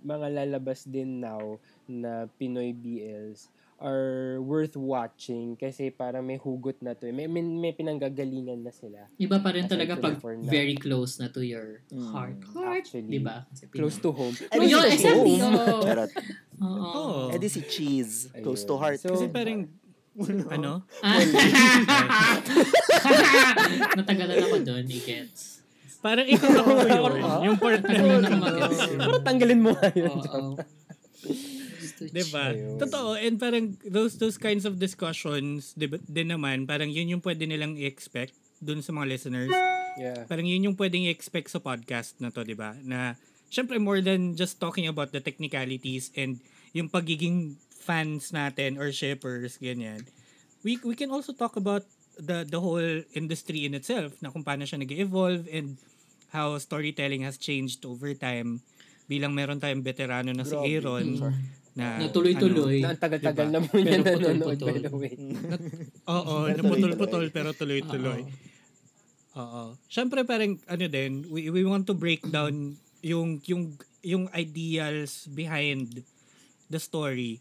mga 0.00 0.44
lalabas 0.44 0.86
din 0.86 1.18
now 1.18 1.58
na 1.84 2.30
Pinoy 2.38 2.70
BLs 2.70 3.50
are 3.80 4.36
worth 4.44 4.76
watching 4.76 5.56
kasi 5.56 5.88
parang 5.88 6.20
may 6.20 6.36
hugot 6.36 6.76
na 6.84 6.92
to. 6.92 7.08
eh. 7.08 7.16
May, 7.16 7.24
may, 7.24 7.40
may 7.40 7.72
pinanggagalingan 7.72 8.60
na 8.60 8.70
sila. 8.70 9.08
Iba 9.16 9.40
pa 9.40 9.56
rin 9.56 9.64
Aside 9.64 9.88
talaga 9.88 9.92
pag 9.96 10.20
very 10.44 10.76
close 10.76 11.16
na 11.16 11.32
to 11.32 11.40
your 11.40 11.80
Mm, 11.88 12.12
heart. 12.12 12.38
Heart, 12.52 12.84
actually. 12.84 13.08
di 13.08 13.20
ba? 13.24 13.48
Kasi 13.48 13.72
Close 13.72 13.96
to 13.98 14.12
home. 14.12 14.36
Eh, 14.36 14.58
di 14.60 14.68
Yun, 14.68 14.84
exactly. 14.84 15.34
Cheese. 15.34 15.44
Oo. 15.48 15.80
Oo. 16.60 17.32
Eh, 17.32 17.38
di 17.40 17.48
si 17.48 17.60
Cheese. 17.64 18.28
Close 18.36 18.68
to 18.68 18.76
Ayun. 18.76 18.80
heart. 18.84 18.98
So, 19.00 19.16
Kasi 19.16 19.26
parang 19.32 19.64
Ano? 20.52 20.84
Natagalan 23.98 24.36
ako 24.44 24.56
doon, 24.60 24.84
i-gets. 24.88 25.60
Parang 26.00 26.24
ikaw 26.24 26.64
ako 26.64 26.72
yun. 26.88 27.12
yung 27.52 27.58
part 27.60 27.84
na 27.84 27.92
Ano 27.92 28.24
na 28.24 28.28
yun? 28.32 28.96
Pero 28.96 29.20
tanggalin 29.20 29.60
mo 29.60 29.76
nga 29.76 29.92
yun. 29.92 30.16
Oo. 30.16 30.56
Diba? 32.00 32.56
Ayun. 32.56 32.80
Totoo. 32.80 33.20
And 33.20 33.36
parang 33.36 33.76
those 33.84 34.16
those 34.16 34.40
kinds 34.40 34.64
of 34.64 34.80
discussions, 34.80 35.76
diba, 35.76 36.00
din 36.08 36.32
naman, 36.32 36.64
parang 36.64 36.88
yun 36.88 37.12
yung 37.12 37.20
pwede 37.20 37.44
nilang 37.44 37.76
i-expect 37.76 38.32
dun 38.64 38.80
sa 38.80 38.96
mga 38.96 39.12
listeners. 39.12 39.52
Yeah. 40.00 40.24
Parang 40.24 40.48
yun 40.48 40.64
yung 40.64 40.76
pwedeng 40.80 41.04
i-expect 41.04 41.52
sa 41.52 41.60
podcast 41.60 42.16
na 42.16 42.32
to, 42.32 42.40
di 42.40 42.56
ba? 42.56 42.72
Na, 42.80 43.20
syempre, 43.52 43.76
more 43.76 44.00
than 44.00 44.32
just 44.32 44.56
talking 44.56 44.88
about 44.88 45.12
the 45.12 45.20
technicalities 45.20 46.08
and 46.16 46.40
yung 46.72 46.88
pagiging 46.88 47.60
fans 47.80 48.30
natin 48.30 48.76
or 48.76 48.92
shippers, 48.92 49.56
ganyan. 49.56 50.04
We, 50.60 50.76
we 50.84 50.92
can 50.92 51.08
also 51.08 51.32
talk 51.32 51.56
about 51.56 51.82
the 52.20 52.44
the 52.44 52.60
whole 52.60 53.00
industry 53.16 53.64
in 53.64 53.72
itself, 53.72 54.12
na 54.20 54.28
kung 54.28 54.44
paano 54.44 54.68
siya 54.68 54.76
nag-evolve 54.76 55.48
and 55.48 55.80
how 56.30 56.52
storytelling 56.60 57.24
has 57.24 57.40
changed 57.40 57.82
over 57.88 58.12
time. 58.12 58.60
Bilang 59.08 59.32
meron 59.32 59.58
tayong 59.58 59.82
veterano 59.82 60.30
na 60.30 60.44
si. 60.44 60.54
Aaron, 60.54 61.18
na, 61.74 61.98
Na 61.98 62.06
tuloy-tuloy. 62.12 62.84
Na 62.84 62.92
ang 62.94 63.00
tagal-tagal 63.00 63.46
Diba? 63.48 63.54
na 63.56 63.60
mo 63.64 63.74
niya 63.78 63.98
Pero 64.04 64.18
nanonood, 64.20 64.58
by 64.60 64.78
the 64.78 64.92
way. 64.94 65.14
ano, 65.16 65.56
oo, 66.12 66.34
Pero 66.46 66.56
naputol-putol 66.60 67.24
pero 67.32 67.48
tuloy-tuloy. 67.56 68.20
Oo. 69.38 69.62
Siyempre 69.86 70.26
parang 70.26 70.58
ano 70.66 70.86
din, 70.86 71.24
we, 71.30 71.48
we 71.48 71.62
want 71.62 71.86
to 71.86 71.94
break 71.94 72.20
down 72.28 72.74
yung 73.00 73.40
yung 73.48 73.74
yung 74.02 74.26
ideals 74.34 75.30
behind 75.30 76.02
the 76.68 76.80
story. 76.82 77.38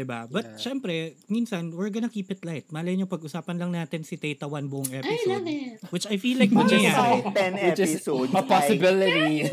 'Di 0.00 0.08
ba? 0.08 0.24
But 0.24 0.56
Yeah. 0.56 0.56
syempre, 0.58 0.94
minsan 1.28 1.76
we're 1.76 1.92
gonna 1.92 2.08
keep 2.08 2.32
it 2.32 2.40
light. 2.40 2.64
Malay 2.72 2.96
nyo 2.96 3.04
pag-usapan 3.04 3.60
lang 3.60 3.68
natin 3.70 4.00
si 4.00 4.16
Teta 4.16 4.48
One 4.48 4.64
buong 4.64 4.88
I 4.88 5.04
love 5.04 5.04
episode. 5.04 5.44
it. 5.44 5.76
Which 5.92 6.06
I 6.08 6.16
feel 6.16 6.40
like 6.40 6.48
mangyayari. 6.50 7.20
like 7.20 7.36
10 7.36 7.52
Which 7.60 7.80
is 7.80 7.92
episodes. 8.00 8.32
a 8.32 8.40
possibility. 8.40 9.44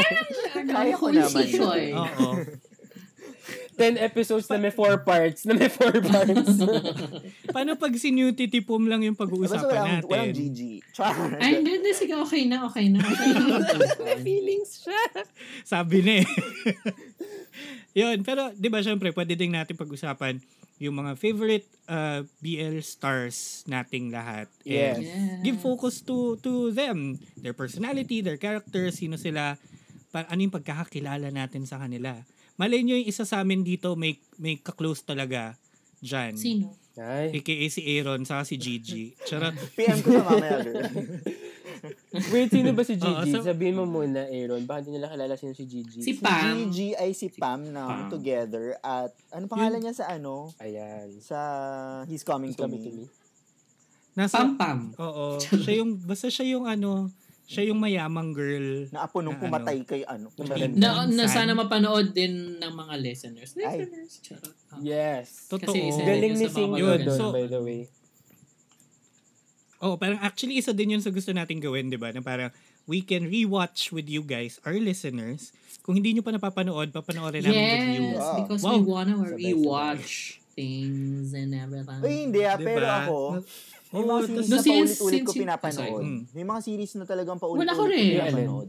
Kaya 0.72 0.96
ko 0.96 1.06
naman. 1.12 1.44
Oo. 1.92 2.28
10 3.76 3.96
episodes 3.96 4.44
na 4.44 4.60
may 4.60 4.68
4 4.68 5.00
parts. 5.00 5.48
Na 5.48 5.56
may 5.56 5.72
4 5.72 6.04
parts. 6.04 6.52
Paano 7.56 7.80
pag 7.80 7.96
si 7.96 8.12
New 8.12 8.28
Titipum 8.30 8.84
lang 8.84 9.00
yung 9.00 9.16
pag-uusapan 9.16 9.64
walang, 9.64 9.88
natin? 10.04 10.08
walang 10.08 10.32
GG. 10.36 10.60
Char. 10.92 11.16
Ay, 11.40 11.60
hindi, 11.60 11.80
hindi. 11.80 11.90
Sige, 11.96 12.12
okay 12.14 12.44
na, 12.44 12.68
okay 12.68 12.92
na. 12.92 13.00
Okay 13.10 13.32
na. 13.32 14.20
Feelings 14.20 14.84
siya. 14.84 15.00
Sabi 15.64 16.04
na 16.04 16.12
eh. 16.20 16.28
Yun, 18.00 18.24
pero 18.24 18.48
'di 18.52 18.68
ba 18.68 18.80
syempre 18.80 19.12
pwede 19.12 19.36
din 19.36 19.52
natin 19.52 19.76
pag-usapan 19.76 20.40
yung 20.80 20.96
mga 20.96 21.12
favorite 21.14 21.68
uh, 21.86 22.24
BL 22.40 22.80
stars 22.80 23.60
nating 23.68 24.08
lahat. 24.08 24.48
Yes. 24.64 24.96
And 24.96 25.04
Yeah. 25.04 25.40
give 25.44 25.60
focus 25.60 26.00
to 26.00 26.40
to 26.40 26.72
them, 26.72 27.20
their 27.36 27.52
personality, 27.52 28.24
their 28.24 28.40
characters, 28.40 28.96
sino 28.96 29.20
sila, 29.20 29.60
pa, 30.08 30.24
ano 30.24 30.40
yung 30.40 30.54
pagkakakilala 30.54 31.28
natin 31.28 31.68
sa 31.68 31.76
kanila. 31.76 32.16
Malay 32.56 32.80
nyo 32.80 32.96
yung 32.96 33.08
isa 33.08 33.28
sa 33.28 33.44
amin 33.44 33.60
dito 33.60 33.92
may 33.92 34.16
may 34.40 34.56
ka-close 34.56 35.04
talaga 35.04 35.52
dyan. 36.00 36.32
Sino? 36.34 36.72
Ay. 36.96 37.32
AKA 37.36 37.66
si 37.68 37.80
Aaron 37.86 38.24
saka 38.24 38.44
si 38.44 38.56
Gigi. 38.56 39.12
Charot. 39.24 39.52
PM 39.76 40.00
ko 40.00 40.12
sa 40.12 40.24
mamaya. 40.24 40.58
Wait, 42.10 42.50
sino 42.50 42.70
ba 42.70 42.82
si 42.82 42.98
Gigi? 43.00 43.30
Oo, 43.30 43.38
so- 43.38 43.46
Sabihin 43.46 43.74
mo 43.74 43.84
muna, 43.84 44.26
Aaron. 44.26 44.62
Baka 44.62 44.82
hindi 44.82 44.98
nila 44.98 45.08
kilala 45.08 45.34
sino 45.34 45.52
si 45.52 45.62
Gigi. 45.64 46.00
Si 46.00 46.16
Pam. 46.16 46.68
GG 46.68 46.98
ay 46.98 47.10
si 47.12 47.30
Pam 47.30 47.62
na 47.64 47.86
Pam. 47.86 48.10
together 48.10 48.74
at 48.76 49.14
ano 49.30 49.46
pangalan 49.46 49.78
niya 49.78 49.94
sa 49.94 50.10
ano? 50.10 50.50
Ayan. 50.58 51.06
Sa 51.20 51.38
He's 52.04 52.22
Coming, 52.22 52.50
He's 52.50 52.58
to, 52.58 52.66
coming 52.66 52.82
me. 52.82 52.86
to 52.86 52.92
me. 52.92 53.04
Nasa, 54.12 54.42
Pam-pam. 54.42 54.90
Oo. 55.00 55.38
Siya 55.38 55.78
yung, 55.78 55.94
basta 55.96 56.26
siya 56.26 56.50
yung 56.50 56.66
ano, 56.66 57.14
siya 57.46 57.70
yung 57.70 57.78
mayamang 57.78 58.30
girl. 58.30 58.90
Na 58.90 59.06
apo 59.06 59.22
nung 59.22 59.34
Na 59.34 59.42
pumatay 59.42 59.82
kay 59.82 60.02
ano. 60.02 60.34
Na, 60.74 61.06
na 61.06 61.24
sana 61.26 61.50
mapanood 61.52 62.10
din 62.10 62.58
ng 62.58 62.72
mga 62.72 62.94
listeners. 62.96 63.54
Listeners, 63.54 64.18
charot. 64.18 64.54
Ah. 64.68 64.78
Yes. 64.78 65.46
Totoo. 65.46 65.62
Kasi 65.62 65.78
isa- 65.84 66.02
Galing 66.02 66.32
ni 66.32 66.42
sa 66.42 66.50
mga 66.50 66.54
Sing 66.56 66.70
Yun, 66.74 66.98
doon, 67.00 67.16
so- 67.16 67.30
by 67.30 67.46
the 67.46 67.58
way. 67.60 67.86
Oh, 69.80 69.96
parang 69.96 70.20
actually 70.20 70.60
isa 70.60 70.70
din 70.70 70.92
yun 70.92 71.00
sa 71.00 71.08
gusto 71.08 71.32
nating 71.32 71.58
gawin, 71.58 71.88
'di 71.88 71.96
ba? 71.96 72.12
Na 72.12 72.20
parang 72.20 72.52
we 72.84 73.00
can 73.00 73.24
rewatch 73.24 73.88
with 73.88 74.06
you 74.06 74.20
guys, 74.20 74.60
our 74.62 74.76
listeners. 74.76 75.56
Kung 75.80 75.96
hindi 75.96 76.12
nyo 76.12 76.20
pa 76.20 76.30
napapanood, 76.30 76.90
papanoorin 76.90 77.40
namin 77.40 77.56
with 77.56 77.88
you. 77.90 78.04
Yes, 78.06 78.20
Wow. 78.20 78.36
because 78.38 78.60
Wow. 78.60 78.72
we 78.72 78.80
wanna 78.84 79.14
rewatch 79.32 80.12
things 80.52 81.32
and 81.32 81.54
everything. 81.54 82.00
Uy, 82.00 82.28
hindi 82.28 82.44
ah, 82.44 82.54
Diba? 82.54 82.66
pero 82.68 82.86
ako, 82.86 83.18
may 83.90 84.02
mga 84.02 84.12
Oo, 84.12 84.20
series 84.22 84.46
No, 84.46 84.52
na 84.52 84.60
since- 84.60 85.00
paulit-ulit 85.00 85.22
ko 85.24 85.32
pinapanood. 85.32 85.88
sorry. 85.88 86.04
Mm. 86.04 86.20
May 86.30 86.44
mga 86.44 86.60
series 86.60 86.92
na 86.94 87.04
talagang 87.04 87.38
paulit-ulit 87.40 87.72
ko 87.72 87.84
rin. 87.86 88.04
pinapanood. 88.14 88.68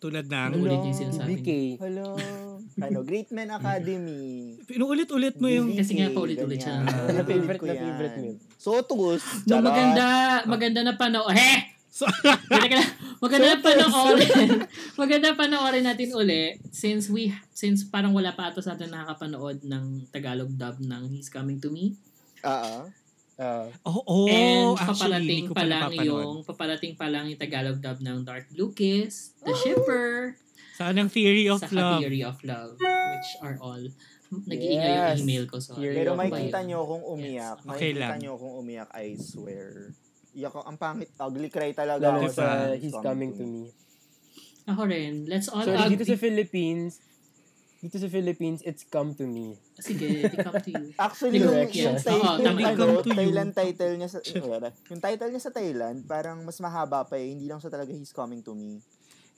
tulad 0.00 0.24
ng 0.24 0.50
ulit 0.56 0.80
yung 0.80 0.96
sinasabi 0.96 1.34
BK. 1.36 1.50
Hello. 1.76 2.16
ano, 2.78 3.02
Great 3.02 3.34
Men 3.34 3.50
Academy. 3.50 4.54
pinuulit-ulit 4.62 5.36
mo 5.38 5.50
yung 5.50 5.74
Kasi 5.74 5.98
nga 5.98 6.12
paulit-ulit 6.12 6.60
siya. 6.60 6.86
Ganyan. 6.86 7.14
Na 7.16 7.22
favorite 7.24 7.58
ko 7.58 7.66
na 7.66 7.74
yan. 7.74 7.82
favorite 7.82 8.16
mo. 8.16 8.28
Sotus. 8.54 9.22
No, 9.48 9.58
maganda, 9.58 10.06
maganda 10.46 10.80
na 10.84 10.94
panoorin. 10.94 11.34
He! 11.34 11.52
So, 11.90 12.06
Maganda, 12.46 12.86
maganda 13.24 13.46
na 13.50 13.58
panoorin. 13.58 14.48
maganda 14.94 15.28
panoorin 15.34 15.82
natin 15.82 16.14
uli 16.14 16.54
since 16.70 17.10
we 17.10 17.34
since 17.50 17.82
parang 17.82 18.14
wala 18.14 18.30
pa 18.30 18.46
ato 18.46 18.62
sa 18.62 18.78
atin 18.78 18.94
nakakapanood 18.94 19.66
ng 19.66 20.06
Tagalog 20.14 20.54
dub 20.54 20.78
ng 20.78 21.10
He's 21.10 21.26
Coming 21.26 21.58
to 21.58 21.66
Me. 21.74 21.98
Ah, 22.46 22.62
ah. 22.62 22.84
Ah. 23.40 23.66
oh, 23.88 24.04
oh, 24.06 24.28
And 24.28 24.76
actually, 24.76 24.86
paparating 24.86 25.44
pa 25.50 25.54
pa 25.56 25.64
lang 25.64 25.90
yung 26.04 26.34
paparating 26.44 26.94
pa 26.94 27.06
lang 27.08 27.24
yung 27.26 27.40
Tagalog 27.40 27.80
dub 27.80 27.98
ng 27.98 28.22
Dark 28.22 28.46
Blue 28.54 28.70
Kiss, 28.70 29.34
The 29.42 29.56
Shipper, 29.56 30.36
Saan 30.80 30.96
ang 30.96 31.12
theory 31.12 31.44
of 31.44 31.60
sa 31.60 31.68
love? 31.68 32.00
Theory 32.00 32.24
of 32.24 32.40
Love, 32.40 32.80
which 32.80 33.30
are 33.44 33.60
all 33.60 33.84
nag-iingay 34.32 34.80
yung 34.88 35.08
Yes. 35.12 35.20
email 35.20 35.44
ko. 35.44 35.60
So, 35.60 35.76
Pero 35.76 36.14
of 36.14 36.16
may 36.16 36.32
love. 36.32 36.40
kita 36.40 36.58
nyo 36.64 36.78
kung 36.88 37.02
umiyak. 37.04 37.56
Yes. 37.58 37.66
May 37.66 37.76
Okay 37.76 37.90
kita 37.92 38.00
lang. 38.00 38.16
nyo 38.16 38.32
kung 38.40 38.54
umiyak, 38.56 38.88
I 38.96 39.12
swear. 39.14 39.92
Iyak 40.32 40.54
ako. 40.54 40.64
Ang 40.64 40.78
pangit. 40.78 41.10
Ugly 41.18 41.48
cry 41.50 41.74
talaga 41.74 42.00
Lalo 42.00 42.24
ako 42.24 42.32
sa 42.32 42.46
He's 42.72 42.96
Coming 42.96 43.36
to 43.36 43.44
Me. 43.44 43.68
Ako 44.64 44.86
rin. 44.86 45.26
Let's 45.26 45.50
all 45.50 45.66
So, 45.66 45.74
dito 45.74 46.00
agree. 46.00 46.06
sa 46.06 46.16
Philippines, 46.16 47.02
dito 47.80 47.96
sa 47.98 48.06
Philippines, 48.06 48.60
it's 48.62 48.86
Come 48.86 49.12
to 49.18 49.26
Me. 49.26 49.58
Sige, 49.76 50.06
they 50.22 50.38
come 50.38 50.62
to 50.62 50.70
you. 50.70 50.84
Actually, 50.96 51.42
yung, 51.42 51.50
yung, 51.50 51.68
yes. 51.68 52.06
title, 52.06 52.22
Oo, 52.22 52.38
tama. 52.38 52.56
yung 52.56 52.72
ano. 52.78 53.02
Thailand 53.02 53.50
title 53.52 53.92
niya 53.98 54.08
sa, 54.08 54.18
yung 54.22 55.00
title 55.02 55.28
niya 55.28 55.42
sa 55.42 55.50
Thailand, 55.50 56.06
parang 56.06 56.40
mas 56.40 56.56
mahaba 56.56 57.02
pa 57.02 57.18
eh. 57.18 57.34
Hindi 57.34 57.44
lang 57.44 57.58
siya 57.58 57.68
talaga 57.68 57.90
He's 57.90 58.14
Coming 58.14 58.40
to 58.40 58.54
Me. 58.54 58.78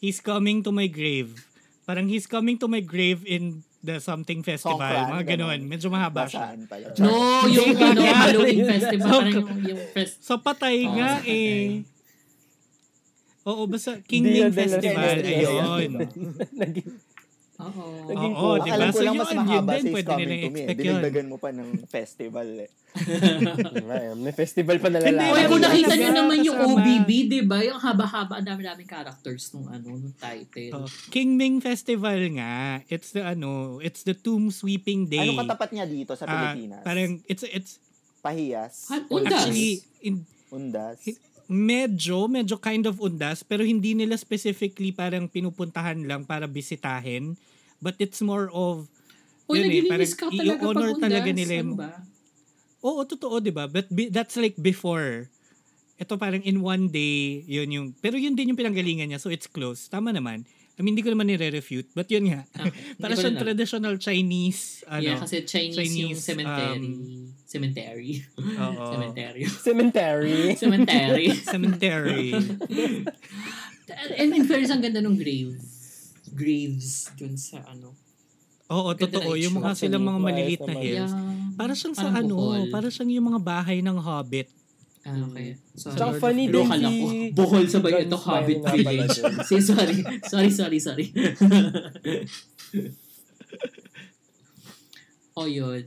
He's 0.03 0.19
coming 0.19 0.67
to 0.67 0.75
my 0.75 0.91
grave. 0.91 1.47
Parang 1.87 2.11
he's 2.11 2.27
coming 2.27 2.59
to 2.59 2.67
my 2.67 2.83
grave 2.83 3.23
in 3.23 3.63
the 3.87 4.03
something 4.03 4.43
festival. 4.43 4.83
Songkran, 4.83 5.15
mga 5.15 5.25
ganun. 5.39 5.59
ganun. 5.59 5.61
Medyo 5.71 5.89
mahaba 5.95 6.27
siya. 6.27 6.59
No, 6.99 7.47
yung 7.47 7.79
ano, 7.79 8.03
Halloween 8.03 8.67
festival. 8.67 9.07
Parang 9.07 9.31
yung, 9.31 9.51
yung 9.63 9.83
fest. 9.95 10.19
Sa 10.27 10.43
patay 10.43 10.91
Oo, 10.91 10.95
nga 10.99 11.23
eh. 11.23 11.87
Oo, 13.47 13.67
basta 13.71 13.99
King 14.03 14.27
los 14.43 14.55
Festival. 14.55 15.23
Ayun. 15.23 15.91
Naging, 17.65 17.79
Oo. 17.79 18.07
Naging 18.07 18.35
Oo, 18.35 18.43
cool. 18.43 18.57
di 18.57 18.63
ba? 18.63 18.75
Alam 18.75 18.87
ko 18.87 18.93
So 18.93 19.01
lang 19.01 19.07
yun, 19.09 19.19
mas 19.19 19.29
yun 19.29 19.39
mahaba 19.39 19.73
din, 19.73 19.83
sa 19.83 19.89
pwede 19.89 20.09
Coming 20.09 20.21
nila 20.23 20.35
to 20.35 20.51
Me. 20.51 20.61
eh. 20.61 20.75
Dinagdagan 20.75 21.27
mo 21.27 21.37
pa 21.37 21.51
ng 21.51 21.69
festival 21.87 22.49
eh. 22.59 22.71
Ay, 23.89 24.05
may 24.15 24.33
festival 24.33 24.77
pa 24.77 24.89
Hindi, 24.89 25.01
Oy, 25.01 25.13
nalalaman. 25.17 25.49
kung 25.49 25.63
nakita 25.63 25.93
nyo 25.95 26.11
naman 26.13 26.37
yung. 26.43 26.59
OBB, 26.63 27.11
di 27.25 27.41
ba? 27.43 27.59
Yung 27.63 27.79
haba-haba, 27.79 28.35
ang 28.37 28.47
dami-daming 28.47 28.85
characters 28.87 29.49
nung 29.51 29.67
ano, 29.67 29.89
nung 29.93 30.13
title. 30.15 30.73
Oh, 30.77 30.89
King 31.09 31.35
Ming 31.35 31.59
Festival 31.59 32.21
nga. 32.33 32.55
It's 32.87 33.11
the 33.11 33.23
ano, 33.23 33.79
it's 33.79 34.03
the 34.03 34.13
tomb 34.13 34.49
sweeping 34.49 35.07
day. 35.07 35.25
Ano 35.25 35.39
katapat 35.39 35.73
niya 35.73 35.87
dito 35.87 36.13
sa 36.13 36.25
Ah, 36.25 36.53
Pilipinas? 36.53 36.83
parang 36.83 37.23
it's 37.25 37.45
it's 37.45 37.81
Pahiyas. 38.21 38.87
Ha- 38.87 39.09
Undas. 39.09 39.35
actually 39.41 39.71
in, 40.01 40.23
Undas. 40.49 41.01
medyo 41.49 42.25
medyo 42.27 42.55
kind 42.57 42.87
of 42.87 42.97
undas 42.97 43.43
pero 43.43 43.61
hindi 43.61 43.93
nila 43.93 44.15
specifically 44.15 44.89
parang 44.91 45.27
pinupuntahan 45.27 45.99
lang 46.01 46.23
para 46.23 46.47
bisitahin 46.47 47.35
but 47.83 47.99
it's 47.99 48.23
more 48.23 48.47
of 48.55 48.87
Uy, 49.51 49.59
yun 49.59 49.69
eh, 49.69 49.91
parang 49.91 50.07
ka 50.09 50.27
talaga 50.31 50.63
i-honor 50.63 50.91
pag 50.95 51.03
talaga 51.03 51.31
nila 51.35 51.55
Ano 51.59 51.63
yung- 51.67 51.77
ba? 51.77 51.93
Oo, 52.83 53.01
totoo, 53.05 53.39
'di 53.39 53.53
ba? 53.53 53.67
But 53.67 53.91
be- 53.91 54.11
that's 54.11 54.35
like 54.39 54.55
before. 54.57 55.27
Ito 55.99 56.19
parang 56.19 56.43
in 56.43 56.63
one 56.63 56.91
day, 56.91 57.43
yun 57.47 57.69
yung 57.71 57.87
pero 57.99 58.19
yun 58.19 58.35
din 58.35 58.55
yung 58.55 58.59
pinanggalingan 58.59 59.11
niya 59.11 59.21
so 59.23 59.29
it's 59.29 59.47
close. 59.47 59.87
Tama 59.87 60.11
naman. 60.11 60.47
I 60.73 60.81
mean, 60.81 60.97
hindi 60.97 61.05
ko 61.05 61.13
naman 61.13 61.29
nire-refute, 61.29 61.93
but 61.93 62.09
yun 62.09 62.33
nga. 62.33 62.49
Okay. 62.65 62.97
Para 62.97 63.13
siyang 63.13 63.37
traditional 63.37 63.95
Chinese, 64.01 64.81
ano, 64.89 65.05
yeah, 65.05 65.21
kasi 65.21 65.45
Chinese, 65.45 65.77
yung 65.77 66.17
Chinese, 66.17 66.21
cemetery. 66.25 66.89
um, 66.89 67.29
cemetery. 67.45 68.13
oo, 68.41 68.85
cemetery. 68.97 69.43
Cemetery. 69.47 70.39
cemetery. 70.65 71.27
cemetery. 71.45 72.27
And 74.17 74.33
in 74.33 74.45
fairness, 74.49 74.73
ang 74.73 74.81
ganda 74.81 75.05
ng 75.05 75.21
grave. 75.21 75.61
Graves 76.33 77.13
dun 77.15 77.37
sa 77.37 77.61
ano. 77.69 77.93
Oo, 78.73 78.97
Ganda 78.97 79.21
totoo. 79.21 79.37
Yung 79.37 79.61
mga 79.61 79.77
silang 79.77 80.05
mga 80.05 80.21
maliliit 80.21 80.63
na 80.65 80.75
hills. 80.75 81.13
Yeah. 81.13 81.53
Para 81.61 81.73
siyang 81.77 81.97
sa 81.97 82.09
ano, 82.09 82.35
bukol. 82.41 82.73
para 82.73 82.89
siyang 82.89 83.13
yung 83.13 83.27
mga 83.29 83.41
bahay 83.45 83.85
ng 83.85 84.01
Hobbit. 84.01 84.49
Ah, 85.03 85.19
okay. 85.19 85.59
Lord 85.83 85.99
of 85.99 86.23
funny 86.23 86.47
din 86.47 86.63
si... 86.63 86.71
ako. 86.79 86.89
Bohol 87.35 87.67
sabay 87.67 87.91
John 87.91 88.07
ito, 88.07 88.19
Hobbit 88.23 88.63
Village. 88.71 89.19
si, 89.43 89.59
sorry. 89.69 89.99
Sorry, 90.31 90.51
sorry, 90.55 90.79
sorry. 90.79 91.07
oh, 95.37 95.51
yun. 95.51 95.83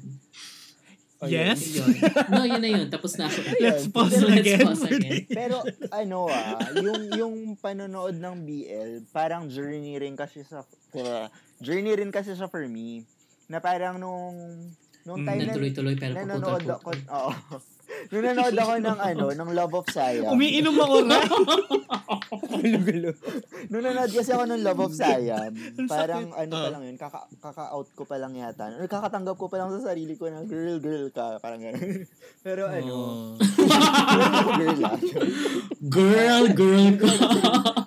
Oh, 1.26 1.30
Yes. 1.30 1.60
Yun. 1.74 1.90
No, 2.32 2.44
yun 2.44 2.62
na 2.62 2.70
yun. 2.72 2.88
Tapos 2.88 3.18
na 3.18 3.26
ako. 3.26 3.40
Let's 3.58 3.86
pause 3.90 4.14
Let's 4.20 4.40
again. 4.40 4.62
pause 4.62 4.82
for 4.86 4.94
again. 4.94 5.26
Pero 5.28 5.56
ano 5.92 6.20
ah, 6.28 6.62
yung 6.76 7.02
yung 7.12 7.36
panonood 7.56 8.16
ng 8.16 8.36
BL, 8.42 8.92
parang 9.10 9.50
journey 9.50 9.98
rin 9.98 10.14
kasi 10.14 10.42
sa 10.42 10.62
uh, 10.64 11.26
journey 11.58 11.94
rin 11.94 12.10
kasi 12.10 12.34
sa 12.34 12.46
for 12.46 12.66
me 12.66 13.04
na 13.46 13.58
parang 13.58 13.98
nung 13.98 14.38
nung 15.02 15.22
Mm, 15.22 15.28
time 15.28 15.40
na 15.40 15.46
Nagtuloy-tuloy 15.52 15.96
pero 15.96 16.14
nanonood 16.16 16.66
ako, 16.68 16.90
oo. 17.10 17.32
Nung 18.06 18.24
nanonood 18.24 18.56
ako 18.56 18.74
ng 18.80 19.00
ano, 19.10 19.26
ng 19.32 19.50
Love 19.52 19.74
of 19.76 19.88
Saya. 19.88 20.30
Umiinom 20.30 20.76
ako 20.76 20.98
na. 21.04 21.18
Gulo-gulo. 22.52 23.12
Nung 23.68 23.82
nanonood 23.82 24.12
kasi 24.12 24.30
ako 24.30 24.44
ng 24.46 24.62
Love 24.62 24.82
of 24.82 24.94
Siam, 24.94 25.52
Ang 25.52 25.88
parang 25.88 26.30
ano 26.32 26.54
pa 26.54 26.70
lang 26.70 26.84
yun, 26.84 26.96
kaka, 26.96 27.20
kaka-out 27.40 27.88
ko 27.92 28.04
pa 28.04 28.16
lang 28.16 28.34
yata. 28.34 28.70
Or 28.74 28.86
kakatanggap 28.86 29.36
ko 29.36 29.48
pa 29.48 29.58
lang 29.58 29.70
sa 29.72 29.92
sarili 29.92 30.14
ko 30.14 30.28
na 30.28 30.42
girl, 30.48 30.78
girl 30.78 31.08
ka. 31.10 31.38
Parang 31.40 31.60
gano'n. 31.60 32.06
Pero 32.42 32.68
ano, 32.68 32.94
Oh. 32.96 33.34
girl. 34.56 34.80
Girl, 35.82 36.46
girl 36.52 36.88
ka. 36.96 37.10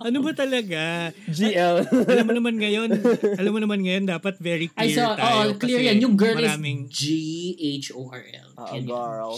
ano 0.00 0.18
ba 0.20 0.32
talaga? 0.32 0.82
GL. 1.26 1.76
alam 2.04 2.24
mo 2.24 2.32
naman 2.32 2.54
ngayon, 2.56 2.90
alam 3.34 3.50
mo 3.50 3.58
naman 3.58 3.80
ngayon, 3.80 4.04
dapat 4.04 4.38
very 4.38 4.66
Ay, 4.74 4.90
clear 4.90 4.98
so, 4.98 5.14
tayo. 5.14 5.34
oh, 5.44 5.54
clear 5.56 5.80
yan. 5.84 5.98
Yung 6.00 6.14
girl 6.14 6.34
maraming, 6.34 6.86
is 6.86 6.94
G-H-O-R-L. 6.94 8.50
Yan. 8.56 8.84
girl. 8.84 9.34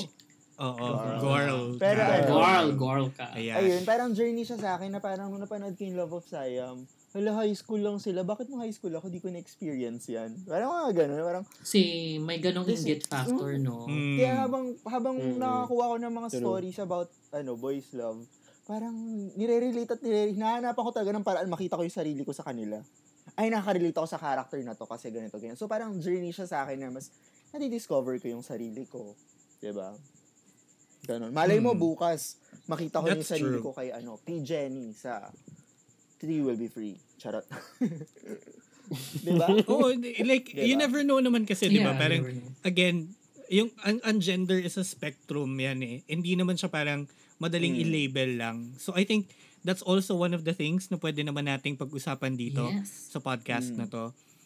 Oo, 0.60 0.76
Girl. 0.76 1.18
girl. 1.18 1.60
Pero 1.80 2.00
Girl. 2.00 2.12
ano, 2.12 2.28
Girl, 2.28 2.68
girl 2.76 3.06
ka. 3.10 3.32
Ayan. 3.32 3.56
Ayun, 3.56 3.82
parang 3.82 4.12
journey 4.12 4.44
siya 4.44 4.60
sa 4.60 4.76
akin 4.76 4.92
na 4.92 5.00
parang 5.00 5.32
nung 5.32 5.40
napanood 5.40 5.72
ko 5.72 5.82
yung 5.82 5.96
Love 5.96 6.20
of 6.20 6.28
Siam, 6.28 6.84
hala, 7.10 7.30
high 7.34 7.56
school 7.56 7.80
lang 7.80 7.96
sila. 7.96 8.20
Bakit 8.22 8.46
nung 8.46 8.60
high 8.60 8.70
school 8.70 8.92
ako, 8.92 9.08
di 9.08 9.18
ko 9.18 9.32
na-experience 9.32 10.04
yan? 10.06 10.36
Parang 10.44 10.68
mga 10.70 10.92
ganun. 11.00 11.24
Parang, 11.24 11.44
Kasi 11.56 11.80
may 12.20 12.36
ganong 12.38 12.68
Kasi- 12.68 12.76
inggit 12.84 13.08
factor, 13.08 13.56
no? 13.56 13.88
Mm. 13.88 14.16
kaya 14.16 14.34
habang, 14.38 14.64
habang 14.84 15.16
Mm-mm. 15.16 15.40
nakakuha 15.40 15.84
ko 15.86 15.96
ng 15.96 16.12
mga 16.14 16.28
True. 16.28 16.40
stories 16.40 16.78
about, 16.78 17.08
ano, 17.32 17.56
boys 17.56 17.88
love, 17.90 18.20
parang 18.62 18.94
nire-relate 19.34 19.90
at 19.90 20.00
nire 20.00 20.30
hinahanap 20.30 20.76
ako 20.76 20.92
talaga 20.92 21.10
ng 21.10 21.24
paraan 21.24 21.48
makita 21.48 21.74
ko 21.74 21.82
yung 21.82 21.96
sarili 21.96 22.20
ko 22.20 22.30
sa 22.30 22.44
kanila. 22.44 22.78
Ay, 23.32 23.48
nakaka-relate 23.48 23.96
ako 23.96 24.06
sa 24.06 24.20
character 24.20 24.60
na 24.60 24.76
to 24.76 24.84
kasi 24.84 25.08
ganito, 25.08 25.40
ganyan. 25.40 25.56
So, 25.56 25.64
parang 25.64 25.96
journey 25.98 26.30
siya 26.30 26.44
sa 26.44 26.62
akin 26.62 26.76
na 26.76 26.92
mas 26.92 27.08
nadi-discover 27.50 28.20
ko 28.20 28.28
yung 28.28 28.44
sarili 28.44 28.84
ko. 28.84 29.16
'Di 29.58 29.72
ba? 31.10 31.18
Ganon. 31.18 31.32
Malay 31.34 31.58
mo 31.58 31.74
Hmm. 31.74 31.82
bukas, 31.82 32.38
makita 32.64 33.02
ko 33.02 33.06
yung 33.08 33.20
That's 33.20 33.30
sarili 33.30 33.58
true. 33.58 33.64
ko 33.64 33.70
kay 33.74 33.90
ano, 33.90 34.22
kay 34.22 34.38
Jenny 34.40 34.94
sa 34.94 35.26
Three 36.16 36.38
Will 36.38 36.54
Be 36.54 36.68
Free. 36.68 36.94
Charot. 37.16 37.44
'Di 39.22 39.32
ba? 39.34 39.46
Oo, 39.72 39.94
like, 40.22 40.50
you 40.52 40.74
Diba? 40.74 40.82
never 40.82 41.00
know 41.02 41.22
naman 41.22 41.46
kasi, 41.46 41.70
di 41.70 41.78
ba? 41.78 41.94
Yeah, 41.94 42.00
Parang, 42.00 42.22
you 42.26 42.42
again, 42.62 42.96
yung 43.46 43.70
ang, 43.82 43.98
ang 44.02 44.18
gender 44.18 44.58
is 44.58 44.74
a 44.74 44.84
spectrum 44.84 45.50
yan 45.54 45.78
eh. 45.82 46.02
Hindi 46.06 46.34
naman 46.34 46.54
siya 46.54 46.70
parang 46.70 47.06
madaling 47.38 47.74
Mm. 47.74 47.82
i-label 47.86 48.30
lang. 48.36 48.56
So 48.76 48.92
I 48.92 49.02
think 49.02 49.30
that's 49.60 49.82
also 49.82 50.14
one 50.14 50.32
of 50.32 50.42
the 50.42 50.52
things 50.52 50.90
na 50.90 50.96
pwede 50.96 51.22
naman 51.22 51.46
nating 51.46 51.74
pag-usapan 51.76 52.34
dito 52.34 52.66
Yes. 52.66 53.10
sa 53.10 53.18
podcast 53.18 53.70
Mm. 53.70 53.78
na 53.78 53.86
to. 53.86 54.04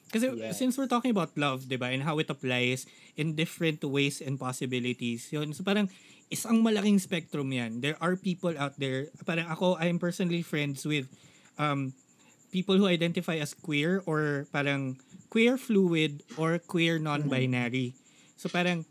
Kasi 0.09 0.29
Yeah. 0.31 0.53
since 0.53 0.77
we're 0.77 0.89
talking 0.89 1.11
about 1.11 1.33
love, 1.35 1.67
'di 1.67 1.77
ba, 1.77 1.91
and 1.91 2.05
how 2.05 2.17
it 2.17 2.29
applies 2.29 2.85
in 3.15 3.33
different 3.35 3.81
ways 3.83 4.21
and 4.21 4.37
possibilities. 4.37 5.33
Yun, 5.33 5.53
so 5.53 5.61
parang 5.61 5.89
isang 6.33 6.65
malaking 6.65 7.01
spectrum 7.01 7.53
'yan. 7.53 7.81
There 7.81 7.97
are 8.01 8.17
people 8.17 8.55
out 8.57 8.77
there, 8.81 9.09
parang 9.25 9.49
ako 9.49 9.77
I 9.77 9.89
am 9.89 10.01
personally 10.01 10.45
friends 10.45 10.85
with 10.85 11.09
um 11.61 11.93
people 12.55 12.79
who 12.79 12.87
identify 12.87 13.43
as 13.43 13.51
queer 13.51 13.99
or 14.07 14.47
parang 14.55 15.03
queer 15.27 15.59
fluid 15.59 16.23
or 16.39 16.63
queer 16.63 17.03
non-binary. 17.03 17.99
So 18.39 18.47
parang 18.47 18.87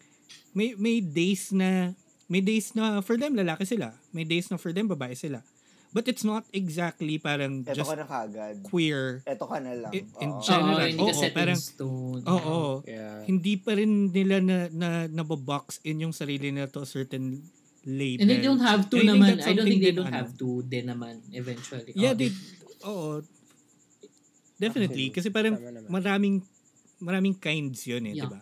may 0.52 0.76
may 0.76 1.00
days 1.00 1.56
na 1.56 1.96
may 2.28 2.44
days 2.44 2.76
na 2.76 3.00
for 3.00 3.16
them 3.16 3.40
lalaki 3.40 3.64
sila. 3.64 3.96
May 4.12 4.28
days 4.28 4.52
na 4.52 4.60
for 4.60 4.76
them 4.76 4.92
babae 4.92 5.16
sila. 5.16 5.40
But 5.94 6.10
it's 6.10 6.26
not 6.26 6.50
exactly 6.50 7.16
parang 7.18 7.62
Eto 7.62 7.78
just 7.78 7.86
ka 7.86 7.96
na 7.96 8.04
kagad. 8.04 8.66
queer. 8.66 9.22
Eto 9.24 9.46
ka 9.46 9.62
na 9.62 9.78
lang. 9.78 9.94
In- 9.94 10.10
in 10.20 10.32
general, 10.42 10.82
Oo, 10.82 10.90
hindi 10.90 10.98
ka 11.00 11.14
oo, 11.14 11.22
set 11.22 11.32
parang- 11.32 11.62
stone. 11.62 12.22
Oo. 12.26 12.82
Yeah. 12.84 13.22
Hindi 13.24 13.54
pa 13.56 13.78
rin 13.78 14.10
nila 14.10 14.42
na, 14.42 14.58
na 14.68 14.90
nababox 15.06 15.80
in 15.84 16.02
yung 16.02 16.12
sarili 16.12 16.50
nila 16.50 16.66
to 16.68 16.82
a 16.82 16.90
certain 16.90 17.46
label. 17.86 18.26
And 18.26 18.30
they 18.30 18.42
don't 18.42 18.58
have 18.60 18.90
to 18.90 18.98
I 18.98 19.00
think 19.00 19.12
naman. 19.14 19.28
that's 19.30 19.46
I 19.46 19.54
don't 19.54 19.70
think 19.70 19.82
they 19.82 19.94
don't 19.94 20.10
ano. 20.10 20.18
have 20.18 20.32
to 20.34 20.48
din 20.64 20.86
naman 20.90 21.22
eventually. 21.30 21.94
Yeah, 21.94 22.12
Oh, 22.12 22.18
they, 22.18 22.30
oo. 22.84 23.12
Definitely. 24.56 25.10
Kasi 25.10 25.30
parang 25.30 25.58
maraming 25.88 26.42
maraming 26.98 27.36
kinds 27.36 27.84
yun 27.86 28.08
eh, 28.08 28.16
Yeah. 28.16 28.26
di 28.26 28.34
ba? 28.34 28.40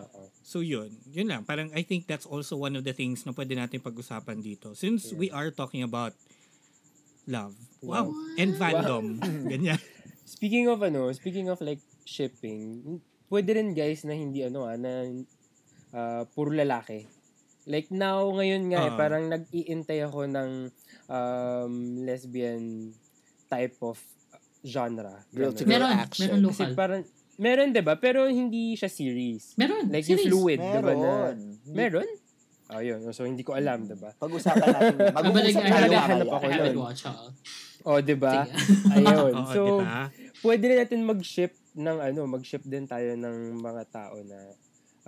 Oo. 0.00 0.20
So 0.40 0.60
yun, 0.60 0.88
yun 1.06 1.28
lang. 1.28 1.44
Parang 1.44 1.68
I 1.72 1.82
think 1.82 2.06
that's 2.06 2.24
also 2.24 2.56
one 2.56 2.74
of 2.74 2.82
the 2.82 2.92
things 2.92 3.22
na 3.22 3.32
pwede 3.32 3.52
natin 3.52 3.78
pag-usapan 3.78 4.40
dito. 4.40 4.72
Since 4.72 5.12
we 5.12 5.28
are 5.28 5.52
talking 5.52 5.84
about 5.84 6.16
love. 7.28 7.52
Wow. 7.78 8.10
And 8.34 8.56
fandom. 8.56 9.20
Ganyan. 9.52 9.78
Speaking 10.24 10.66
of 10.66 10.80
ano, 10.80 11.12
speaking 11.12 11.46
of 11.46 11.60
like 11.60 11.78
shipping, 12.02 12.98
pwede 13.28 13.54
rin 13.54 13.72
guys 13.72 14.02
na 14.02 14.12
hindi 14.12 14.42
ano 14.42 14.64
ah, 14.64 14.74
na 14.74 15.06
ah, 15.92 16.24
puro 16.26 16.50
lalaki. 16.50 17.04
Like 17.68 17.92
now, 17.92 18.32
ngayon 18.32 18.72
nga, 18.72 18.80
eh, 18.82 18.90
Ah. 18.90 18.96
parang 18.96 19.28
nag-iintay 19.28 20.00
ako 20.00 20.24
ng 20.24 20.50
um, 21.06 21.72
lesbian 22.00 22.96
type 23.46 23.76
of 23.80 24.00
genre. 24.64 25.20
Girl 25.30 25.52
to 25.52 25.62
girl 25.62 25.84
Meron, 25.84 25.92
action. 25.94 26.26
meron 26.32 26.40
Kasi 26.48 26.64
local. 26.64 26.72
parang, 26.74 27.02
meron 27.38 27.68
'di 27.70 27.82
ba 27.84 27.94
Pero 27.94 28.24
hindi 28.26 28.72
siya 28.72 28.88
series. 28.88 29.52
Meron. 29.54 29.86
Like 29.88 30.08
yung 30.08 30.16
series. 30.18 30.32
fluid, 30.32 30.58
'di 30.58 30.80
ba 30.82 30.94
na? 30.96 31.12
Meron. 31.68 32.08
Oh, 32.68 32.84
yun. 32.84 33.00
So, 33.16 33.24
hindi 33.24 33.40
ko 33.40 33.56
alam, 33.56 33.88
'di 33.88 33.96
ba 33.96 34.12
Pag-usapan 34.20 34.66
natin. 34.68 34.94
I 35.16 35.52
tayo 35.56 35.88
Naghahanap 35.88 36.28
ako 36.28 36.44
I 36.44 36.52
haven't 36.52 36.76
nun. 36.76 36.84
watched. 36.84 37.08
Oh, 37.88 37.98
'di 38.04 38.16
ba 38.20 38.44
Sige. 38.44 38.52
Ayun. 38.94 39.32
Oo, 39.40 39.52
so, 39.52 39.62
di 39.64 39.72
ba? 39.80 40.00
pwede 40.44 40.64
rin 40.68 40.78
natin 40.84 41.00
mag-ship 41.08 41.52
ng 41.72 41.96
ano, 41.96 42.20
mag-ship 42.28 42.62
din 42.68 42.84
tayo 42.84 43.16
ng 43.16 43.56
mga 43.56 43.82
tao 43.88 44.20
na 44.20 44.38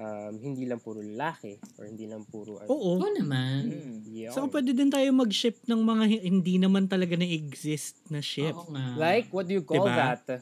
um, 0.00 0.32
hindi 0.40 0.64
lang 0.64 0.80
puro 0.80 1.04
lalaki 1.04 1.60
or 1.76 1.84
hindi 1.84 2.08
lang 2.08 2.24
puro 2.24 2.56
ano. 2.64 2.68
Oo. 2.72 2.96
Oo 2.96 3.08
naman. 3.12 3.68
Mm. 3.68 3.96
Yeah. 4.08 4.32
So 4.32 4.48
pwede 4.48 4.72
din 4.72 4.88
tayo 4.88 5.12
mag-ship 5.12 5.60
ng 5.68 5.80
mga 5.84 6.04
hi- 6.08 6.24
hindi 6.24 6.56
naman 6.56 6.88
talaga 6.88 7.14
na-exist 7.20 8.00
na 8.08 8.24
ship. 8.24 8.56
Oo 8.56 8.72
nga. 8.72 8.96
Like, 8.96 9.28
what 9.30 9.44
do 9.44 9.52
you 9.52 9.64
call 9.64 9.84
Diba? 9.84 10.16
that? 10.16 10.40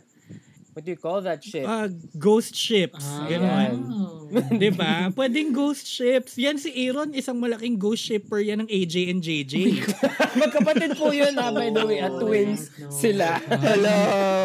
What 0.78 0.86
do 0.86 0.94
you 0.94 1.02
call 1.02 1.18
that 1.26 1.42
ship? 1.42 1.66
Ah, 1.66 1.90
ghost 2.14 2.54
ships. 2.54 3.02
Ah, 3.02 3.26
Ganon. 3.26 3.74
wow. 3.82 4.30
'Di 4.62 4.70
ba? 4.70 5.10
Pwedeng 5.10 5.50
ghost 5.50 5.90
ships. 5.90 6.38
Yan 6.38 6.54
si 6.54 6.70
Aaron, 6.86 7.10
isang 7.18 7.34
malaking 7.34 7.74
ghost 7.74 7.98
shipper 7.98 8.38
yan 8.38 8.62
ng 8.62 8.70
AJ 8.70 9.10
and 9.10 9.18
JJ. 9.18 9.54
Magkapatid 10.38 10.94
po 10.94 11.10
yun 11.10 11.34
ha, 11.34 11.50
by 11.50 11.74
the 11.74 11.82
way, 11.82 11.98
at 11.98 12.14
Oh, 12.14 12.22
twins 12.22 12.70
no. 12.78 12.94
sila. 12.94 13.42
Hello, 13.42 13.98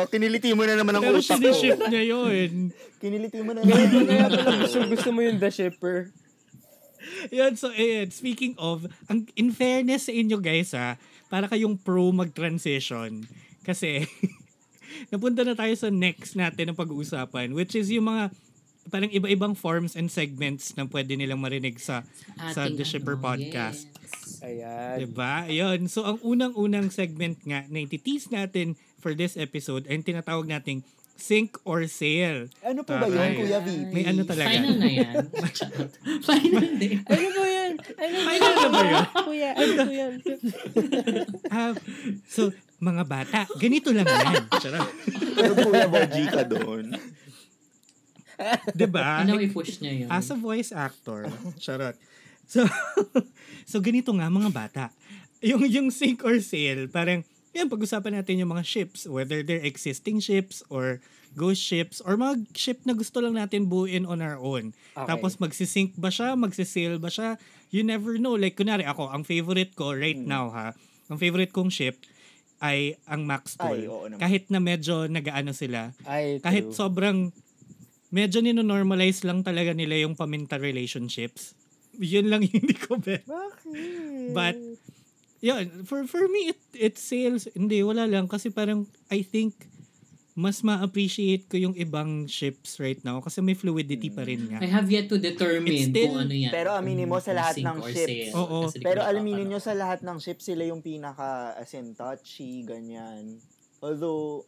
kiniliti 0.10 0.58
mo 0.58 0.66
na 0.66 0.74
naman 0.74 0.98
ang 0.98 1.06
Pero 1.06 1.22
utak 1.22 1.38
ko. 1.38 1.54
siniship 1.54 1.78
niya 1.86 2.02
yun. 2.02 2.74
Kiniliti 2.98 3.38
mo 3.46 3.54
na 3.54 3.62
naman. 3.62 4.10
kaya 4.10 4.26
pala 4.34 4.58
gusto, 4.66 4.78
gusto 4.90 5.10
mo 5.14 5.22
yung 5.22 5.38
the 5.38 5.54
shipper. 5.54 6.10
Yan, 7.30 7.54
so 7.54 7.70
ayan, 7.70 8.10
speaking 8.10 8.58
of, 8.58 8.90
ang, 9.06 9.30
in 9.38 9.54
fairness 9.54 10.10
sa 10.10 10.14
inyo 10.18 10.42
guys 10.42 10.74
ha, 10.74 10.98
para 11.30 11.46
kayong 11.46 11.78
pro 11.78 12.10
mag-transition. 12.10 13.22
Kasi, 13.62 14.10
napunta 15.10 15.42
na 15.46 15.54
tayo 15.58 15.74
sa 15.74 15.90
next 15.90 16.36
natin 16.36 16.72
ng 16.72 16.78
pag-uusapan, 16.78 17.54
which 17.54 17.74
is 17.74 17.90
yung 17.90 18.10
mga 18.10 18.34
parang 18.92 19.08
iba-ibang 19.12 19.56
forms 19.56 19.96
and 19.96 20.12
segments 20.12 20.76
na 20.76 20.84
pwede 20.84 21.16
nilang 21.16 21.40
marinig 21.40 21.80
sa 21.80 22.04
sa 22.52 22.68
Ating 22.68 22.76
The 22.76 22.84
Shipper 22.84 23.16
ano, 23.16 23.24
Podcast. 23.24 23.88
yes. 23.88 24.44
Ayan. 24.44 24.96
Diba? 25.08 25.48
Ayun. 25.48 25.80
So, 25.88 26.04
ang 26.04 26.20
unang-unang 26.20 26.92
segment 26.92 27.40
nga 27.48 27.64
na 27.72 27.80
ititis 27.80 28.28
natin 28.28 28.76
for 29.00 29.16
this 29.16 29.40
episode 29.40 29.88
ay 29.88 30.04
tinatawag 30.04 30.52
nating 30.52 30.84
Sink 31.14 31.56
or 31.64 31.86
Sail. 31.88 32.52
Ano 32.66 32.84
po 32.84 32.92
ba 32.98 33.08
yun. 33.08 33.40
Kuya 33.40 33.60
VP? 33.64 33.94
May 33.96 34.04
ano 34.10 34.28
talaga. 34.28 34.50
Final 34.50 34.76
na 34.76 34.90
yan. 34.90 35.16
Final 36.30 36.70
din. 36.82 36.98
Ano 37.06 37.28
po 37.32 37.44
yan? 37.48 37.72
Ano 37.80 38.16
Final 38.28 38.52
na 38.52 38.68
ba 38.68 38.82
yun? 38.84 39.06
Kuya, 39.24 39.50
ano 39.56 39.72
po 39.78 39.92
yan? 39.94 40.14
Ah, 41.54 41.72
so, 42.28 42.52
mga 42.84 43.04
bata, 43.08 43.40
ganito 43.56 43.96
lang 43.96 44.04
yan. 44.06 44.44
Charot. 44.62 44.92
Pero 45.34 45.54
Kuya 45.56 45.88
Boji 45.88 46.24
ka 46.28 46.44
doon. 46.44 46.92
Diba? 48.76 49.24
Ano 49.24 49.40
i-push 49.40 49.80
niya 49.80 49.94
yun? 50.04 50.10
As 50.12 50.28
a 50.28 50.38
voice 50.38 50.76
actor. 50.76 51.32
Charot. 51.58 51.96
So, 52.44 52.68
so 53.72 53.80
ganito 53.80 54.12
nga 54.12 54.28
mga 54.28 54.52
bata. 54.52 54.84
Yung, 55.40 55.64
yung 55.68 55.88
sink 55.92 56.24
or 56.28 56.40
sail, 56.44 56.92
parang 56.92 57.24
yan, 57.54 57.70
pag-usapan 57.70 58.18
natin 58.20 58.42
yung 58.42 58.50
mga 58.50 58.66
ships, 58.66 59.06
whether 59.06 59.46
they're 59.46 59.62
existing 59.62 60.18
ships 60.18 60.66
or 60.74 60.98
ghost 61.38 61.62
ships 61.62 62.02
or 62.02 62.18
mga 62.18 62.50
ship 62.58 62.82
na 62.86 62.98
gusto 62.98 63.22
lang 63.22 63.38
natin 63.38 63.70
buuin 63.70 64.10
on 64.10 64.26
our 64.26 64.42
own. 64.42 64.74
Okay. 64.98 65.06
Tapos 65.06 65.38
magsisink 65.38 65.94
ba 65.94 66.10
siya, 66.10 66.34
magsisail 66.34 66.98
ba 66.98 67.14
siya, 67.14 67.38
you 67.70 67.86
never 67.86 68.18
know. 68.18 68.34
Like, 68.34 68.58
kunwari 68.58 68.86
ako, 68.86 69.14
ang 69.14 69.22
favorite 69.22 69.78
ko 69.78 69.94
right 69.94 70.18
Mm. 70.18 70.30
now 70.30 70.50
ha, 70.50 70.74
ang 71.10 71.18
favorite 71.22 71.54
kong 71.54 71.70
ship 71.70 72.02
ay 72.64 72.96
ang 73.04 73.28
Max 73.28 73.60
Ay, 73.60 73.84
Tool. 73.84 73.92
oo 73.92 74.06
naman. 74.08 74.24
Kahit 74.24 74.48
na 74.48 74.64
medyo 74.64 75.04
nagaano 75.12 75.52
sila, 75.52 75.92
Ay, 76.08 76.40
kahit 76.40 76.72
true. 76.72 76.80
sobrang 76.80 77.36
medyo 78.08 78.40
nino-normalize 78.40 79.28
lang 79.28 79.44
talaga 79.44 79.76
nila 79.76 80.00
yung 80.00 80.16
paminta 80.16 80.56
relationships. 80.56 81.60
Yun 82.00 82.32
lang 82.32 82.48
hindi 82.48 82.72
ko 82.72 82.96
bet. 82.96 83.28
Bakit? 83.28 84.32
But, 84.32 84.56
yun, 85.44 85.84
for, 85.84 86.08
for 86.08 86.24
me, 86.32 86.56
it, 86.56 86.62
it 86.72 86.96
sales, 86.96 87.52
hindi, 87.52 87.84
wala 87.84 88.08
lang. 88.08 88.32
Kasi 88.32 88.48
parang, 88.48 88.88
I 89.12 89.28
think, 89.28 89.52
mas 90.34 90.62
ma-appreciate 90.62 91.46
ko 91.46 91.56
yung 91.56 91.76
ibang 91.76 92.26
ships 92.26 92.78
right 92.78 92.98
now 93.02 93.22
kasi 93.22 93.38
may 93.38 93.54
fluidity 93.54 94.10
pa 94.10 94.22
rin 94.22 94.50
nga. 94.50 94.58
I 94.58 94.68
have 94.68 94.90
yet 94.90 95.06
to 95.06 95.18
determine 95.18 95.70
It's 95.70 95.88
still- 95.88 96.10
kung 96.12 96.26
ano 96.26 96.34
yan. 96.34 96.50
Pero 96.50 96.74
aminin 96.74 97.06
mo 97.06 97.22
sa 97.22 97.32
lahat 97.32 97.62
ng 97.62 97.78
ships. 97.86 98.34
Oo. 98.34 98.66
Di 98.68 98.78
ko 98.78 98.84
Pero 98.84 99.02
alaminin 99.02 99.46
nyo 99.46 99.62
sa 99.62 99.72
lahat 99.72 100.02
ng 100.02 100.18
ships, 100.18 100.50
sila 100.50 100.66
yung 100.66 100.82
pinaka, 100.82 101.54
as 101.54 101.70
in, 101.72 101.94
touchy, 101.94 102.66
ganyan. 102.66 103.38
Although, 103.78 104.42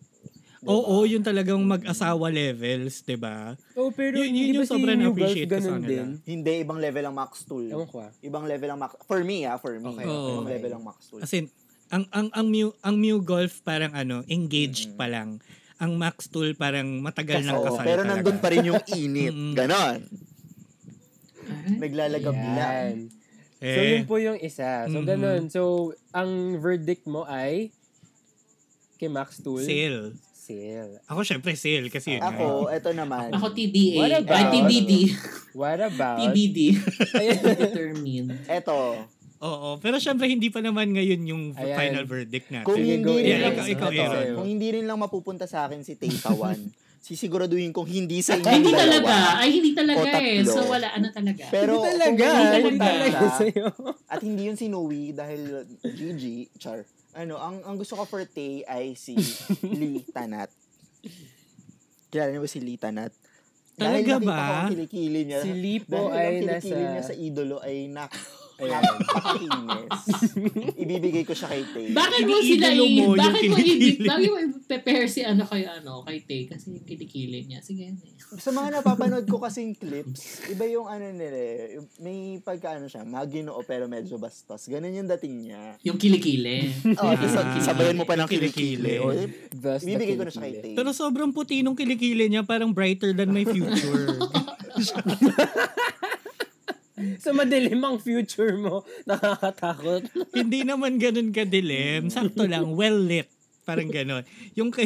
diba? 0.57 0.73
Oo, 0.73 1.05
yung 1.05 1.21
talagang 1.21 1.61
mag-asawa 1.61 2.31
levels, 2.31 3.03
'di 3.03 3.19
ba? 3.19 3.53
Oh, 3.75 3.93
pero 3.93 4.17
Yun- 4.17 4.33
yun 4.33 4.47
yung 4.55 4.65
si 4.65 4.71
sobrang 4.73 4.97
New 4.97 5.11
na-appreciate 5.11 5.45
Gulf 5.45 5.61
ko 5.61 5.69
sa 5.69 5.77
din? 5.77 6.07
Hindi, 6.25 6.51
ibang 6.63 6.79
level 6.79 7.03
ang 7.05 7.13
Max 7.13 7.45
Tool. 7.45 7.69
Ewan 7.69 7.85
ko 7.85 8.01
ah. 8.01 8.09
Ibang 8.17 8.47
level 8.47 8.69
ang 8.71 8.79
Max, 8.79 8.97
for 9.03 9.21
me 9.21 9.45
ah, 9.45 9.59
for 9.59 9.77
me. 9.77 9.85
Okay, 9.91 10.01
okay. 10.01 10.31
Ibang 10.33 10.49
level 10.49 10.71
ang 10.73 10.83
Max 10.83 10.97
Tool. 11.05 11.21
As 11.21 11.29
in, 11.29 11.45
ang 11.91 12.09
ang 12.09 12.33
ang 12.33 12.47
Mew, 12.49 12.73
ang 12.81 12.95
Mew 12.97 13.21
Golf 13.21 13.61
parang 13.61 13.93
ano, 13.93 14.25
engaged 14.25 14.89
Mm. 14.89 14.97
pa 14.97 15.05
lang. 15.05 15.37
Ang 15.77 15.91
Max 15.95 16.27
Tool 16.27 16.53
parang 16.53 16.87
matagal 16.99 17.41
ng 17.41 17.51
Oo, 17.53 17.65
kasal 17.65 17.83
pero 17.83 18.01
talaga. 18.01 18.11
nandun 18.15 18.37
pa 18.39 18.47
rin 18.47 18.63
yung 18.65 18.83
init. 18.89 19.35
Ganon. 19.59 19.99
Naglalagab 21.67 22.33
lang. 22.33 22.57
Yan. 22.57 22.95
So, 23.57 23.65
Eh, 23.65 23.91
yun 23.95 24.05
po 24.05 24.15
yung 24.17 24.37
isa. 24.37 24.85
So, 24.85 24.99
Mhm. 24.99 25.07
ganun. 25.07 25.41
So, 25.49 25.61
ang 26.11 26.29
verdict 26.59 27.03
mo 27.05 27.23
ay 27.23 27.71
kay 28.95 29.09
Max 29.09 29.39
Tool? 29.39 29.59
sale. 29.59 30.13
Sale. 30.37 31.01
Ako 31.09 31.25
syempre 31.25 31.57
sale 31.57 31.89
kasi 31.89 32.15
yun. 32.15 32.21
Ako, 32.21 32.69
eto 32.69 32.93
naman. 32.93 33.33
Ako 33.33 33.49
TBA. 33.49 33.97
What 33.97 34.11
Ay, 34.11 34.21
about- 34.21 34.51
TBD. 34.53 34.91
What 35.51 35.79
about? 35.81 36.17
TBD. 36.21 36.59
Ayan. 37.15 37.39
Determine. 37.57 38.27
Eto, 38.45 39.01
Oo, 39.37 39.77
pero 39.77 39.97
syempre 39.97 40.25
hindi 40.25 40.47
pa 40.47 40.59
naman 40.59 40.89
ngayon 40.89 41.21
yung 41.25 41.43
Ayan. 41.53 41.75
final 41.75 42.05
verdict 42.05 42.47
natin. 42.49 42.65
kung 42.65 42.79
hindi 42.79 42.95
rin 43.21 43.39
lang, 43.41 43.53
Ikaw, 43.53 43.65
ikaw, 43.67 43.89
Aaron. 43.91 44.35
kung 44.35 44.47
hindi 44.47 44.67
rin 44.71 44.85
lang 44.85 44.97
mapupunta 44.97 45.43
sa 45.43 45.67
akin 45.67 45.81
si 45.81 45.93
Tata 45.93 46.31
One, 46.31 46.71
sisiguraduhin 47.05 47.69
kong 47.69 47.85
hindi 47.85 48.23
sa 48.23 48.33
inyong 48.33 48.47
Ay, 48.47 48.57
hindi 48.57 48.71
dalawa. 48.71 48.89
talaga. 49.05 49.13
Ay, 49.37 49.49
hindi 49.51 49.71
talaga 49.75 50.07
eh. 50.17 50.41
So, 50.41 50.65
wala. 50.65 50.87
Ano 50.89 51.07
talaga? 51.11 51.43
Pero 51.53 51.77
Hindi 51.77 51.89
talaga. 51.91 52.25
Hindi 52.57 52.79
talaga 52.81 53.25
sa'yo. 53.37 53.65
at 54.13 54.19
hindi 54.21 54.41
yun 54.49 54.57
si 54.57 54.65
Noe 54.65 55.13
dahil 55.13 55.41
Gigi, 55.85 56.49
char. 56.57 56.81
Ano, 57.13 57.37
ang 57.37 57.61
ang 57.61 57.77
gusto 57.77 57.93
ko 57.93 58.03
for 58.03 58.25
Tay 58.25 58.65
ay 58.65 58.97
si 58.97 59.13
Lee 59.79 60.01
Tanat. 60.09 60.49
Kilala 62.09 62.29
niyo 62.31 62.41
ba 62.41 62.49
si 62.49 62.59
Lee 62.59 62.79
Tanat? 62.79 63.11
Dahil 63.75 64.01
Talaga 64.01 64.11
nakita 64.15 64.25
ba? 64.25 64.35
ko 64.39 64.53
ang 64.55 64.71
kilikili 64.71 65.19
niya. 65.27 65.39
Si 65.43 65.51
Lipo 65.51 65.99
dahil 66.01 66.15
ay 66.15 66.25
ang 66.25 66.35
kilikili 66.41 66.73
nasa... 66.79 66.89
niya 66.89 67.03
sa 67.03 67.13
idolo 67.13 67.57
ay 67.59 67.75
nak 67.85 68.11
Ayan. 68.55 68.79
napakakinis. 68.79 70.03
Ibibigay 70.83 71.23
ko 71.27 71.33
siya 71.35 71.51
kay 71.51 71.63
Tay. 71.67 71.85
Bakit 71.91 72.23
mo 72.23 72.37
sila 72.39 72.67
i... 72.71 72.79
mo 72.79 73.05
Bakit 73.19 73.43
mo 73.51 73.57
i... 73.59 73.73
Bakit 73.99 74.29
mo 74.31 74.37
i-prepare 74.39 75.05
si 75.11 75.21
ano 75.27 75.43
kay 75.43 75.67
ano, 75.67 76.07
kay 76.07 76.23
Tay? 76.23 76.41
Kasi 76.47 76.79
yung 76.79 76.87
kilikili 76.87 77.43
niya. 77.43 77.59
Sige. 77.59 77.91
Sa 78.39 78.55
mga 78.55 78.79
napapanood 78.79 79.27
ko 79.27 79.43
kasing 79.43 79.75
clips, 79.75 80.47
iba 80.47 80.63
yung 80.71 80.87
ano 80.87 81.11
nila 81.11 81.35
eh. 81.35 81.83
May 81.99 82.39
pagkaano 82.39 82.87
siya, 82.87 83.03
maginoo 83.03 83.59
pero 83.67 83.91
medyo 83.91 84.15
bastos. 84.15 84.71
Ganun 84.71 84.95
yung 84.95 85.09
dating 85.19 85.35
niya. 85.51 85.75
Yung 85.83 85.99
kilikili. 85.99 86.71
Oh, 86.95 87.11
Ah, 87.11 87.17
isa, 87.19 87.43
sabayan 87.59 87.99
mo 87.99 88.07
pa 88.07 88.15
ng 88.15 88.29
kilikili. 88.29 88.97
O, 89.03 89.11
ibibigay 89.11 90.15
ko 90.15 90.23
na 90.23 90.31
siya 90.31 90.47
kay. 90.47 90.53
Tay. 90.63 90.73
Pero 90.79 90.89
sobrang 90.95 91.29
puti 91.35 91.59
nung 91.59 91.75
kilikili 91.75 92.31
niya, 92.31 92.41
parang 92.47 92.71
brighter 92.71 93.11
than 93.11 93.35
my 93.35 93.43
future. 93.43 94.15
Sa 97.23 97.35
madilim 97.35 97.83
ang 97.83 97.99
future 97.99 98.55
mo, 98.55 98.87
nakakatakot. 99.03 100.07
Hindi 100.31 100.63
naman 100.63 100.95
ganun 100.95 101.35
kadilim. 101.35 102.07
Sakto 102.07 102.47
lang, 102.47 102.71
well 102.75 102.95
lit. 102.95 103.27
Parang 103.65 103.89
ganun. 103.89 104.21
Yung 104.53 104.69
kay, 104.69 104.85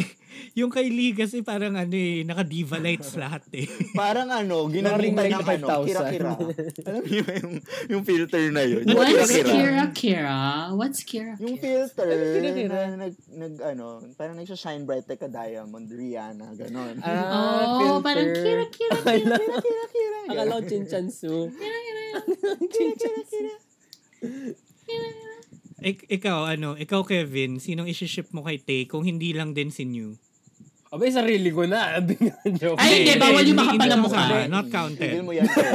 yung 0.56 0.72
kay 0.72 0.88
Lee 0.88 1.12
kasi 1.12 1.44
parang 1.44 1.76
ano 1.76 1.92
eh, 1.92 2.24
naka-diva 2.24 2.80
lights 2.80 3.14
lahat 3.14 3.44
eh. 3.52 3.68
Parang 3.94 4.32
ano, 4.32 4.72
light 4.72 5.36
ng 5.36 5.44
ano, 5.60 5.68
5,000. 5.68 5.84
kira-kira. 5.86 6.32
Alam 6.88 7.04
niyo 7.04 7.22
ba 7.22 7.34
yung, 7.36 7.56
yung 7.92 8.04
filter 8.04 8.44
na 8.48 8.64
yun? 8.64 8.88
What's 8.88 9.12
kira-kira. 9.12 9.52
Kira 9.52 9.84
Kira? 9.92 10.38
What's 10.72 11.02
Kira 11.04 11.32
Yung 11.38 11.60
Kira? 11.60 11.92
filter 11.92 12.08
kira-kira? 12.08 12.78
na 12.90 13.04
nag, 13.04 13.14
nag, 13.30 13.54
ano, 13.68 13.86
parang 14.16 14.40
nagsha-shine 14.40 14.88
bright 14.88 15.04
like 15.06 15.20
a 15.20 15.30
diamond, 15.30 15.86
Rihanna, 15.86 16.56
ganon. 16.56 16.96
Ah, 17.04 17.20
Oh, 17.20 18.00
filter. 18.00 18.00
parang 18.02 18.28
Kira 18.34 18.66
Kira. 18.72 18.96
Akala, 18.96 19.36
Kira-kira. 19.60 20.18
akala 20.32 20.54
ko 20.56 20.64
chinchansu. 20.64 21.36
Kira-kira. 21.52 22.08
Ik- 25.82 26.08
ikaw, 26.10 26.50
ano, 26.50 26.76
ikaw 26.76 27.02
Kevin, 27.02 27.58
sinong 27.58 27.86
isi-ship 27.86 28.30
mo 28.30 28.42
kay 28.42 28.58
Tay 28.58 28.84
kung 28.84 29.02
hindi 29.02 29.32
lang 29.32 29.52
din 29.52 29.70
si 29.70 29.84
New? 29.84 30.16
Abay, 30.90 31.10
sarili 31.10 31.50
ko 31.50 31.64
na. 31.64 32.02
Joke. 32.60 32.76
Ay, 32.76 33.06
hindi, 33.06 33.14
bawal 33.16 33.44
yung 33.44 33.54
Hindi- 33.54 33.78
makapal 33.78 33.88
ang 33.88 33.94
hindi 33.94 34.04
mukha. 34.04 34.18
kasama, 34.20 34.48
Not 34.48 34.66
Tigil 34.66 34.74
counted. 34.74 35.12
mo 35.22 35.32
yan. 35.32 35.46
Sir. 35.46 35.70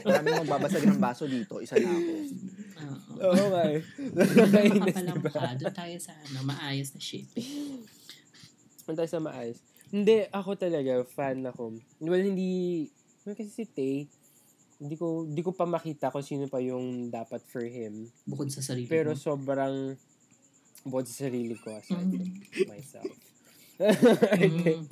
Maraming 0.00 0.36
magbabasag 0.42 0.84
ng 0.84 0.98
baso 0.98 1.24
dito, 1.24 1.60
isa 1.60 1.76
na 1.76 1.86
ako. 1.86 2.00
Oo. 2.00 3.30
Oo 3.30 3.44
nga 3.48 3.62
eh. 3.68 3.80
Makapal 4.10 5.06
ang 5.06 5.20
mukha. 5.20 5.42
Doon 5.54 5.74
tayo 5.76 5.96
sa 5.98 6.12
ano, 6.16 6.38
maayos 6.42 6.88
na 6.90 7.00
shipping. 7.00 7.84
Punta 8.82 8.98
tayo 8.98 9.10
sa 9.12 9.20
maayos. 9.20 9.58
Hindi, 9.88 10.26
ako 10.28 10.50
talaga, 10.56 10.92
fan 11.04 11.42
ako. 11.44 11.78
Well, 12.00 12.22
hindi, 12.22 12.86
well, 13.22 13.34
kasi 13.34 13.50
si 13.52 13.64
Tay, 13.66 14.06
hindi 14.80 14.96
ko, 14.96 15.22
hindi 15.22 15.40
ko 15.40 15.52
pa 15.52 15.64
makita 15.64 16.08
kung 16.08 16.24
sino 16.24 16.48
pa 16.48 16.58
yung 16.58 17.08
dapat 17.08 17.44
for 17.44 17.62
him. 17.62 18.08
Bukod 18.24 18.48
sa 18.48 18.60
sarili 18.60 18.88
Pero 18.88 19.12
mo. 19.12 19.20
sobrang, 19.20 19.94
bukod 20.82 21.04
sa 21.04 21.28
sarili 21.28 21.52
ko, 21.54 21.76
aside 21.76 22.08
Mm. 22.08 22.66
myself. 22.66 23.12
Okay. 23.80 24.76
Mhm. 24.76 24.84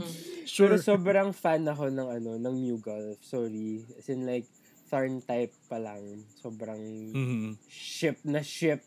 Pero 0.48 0.76
Sure. 0.76 0.80
sobrang 0.80 1.32
fan 1.32 1.60
ako 1.62 1.88
ng 1.88 2.08
ano, 2.10 2.30
ng 2.36 2.54
New 2.58 2.78
Gulf. 2.78 3.20
Sorry. 3.20 3.84
As 3.94 4.08
in 4.08 4.24
like, 4.24 4.48
Tharn 4.88 5.20
type 5.20 5.52
pa 5.68 5.76
lang. 5.76 6.00
Sobrang 6.34 6.80
Mhm. 7.12 7.60
ship 7.62 8.16
na 8.24 8.40
ship 8.40 8.80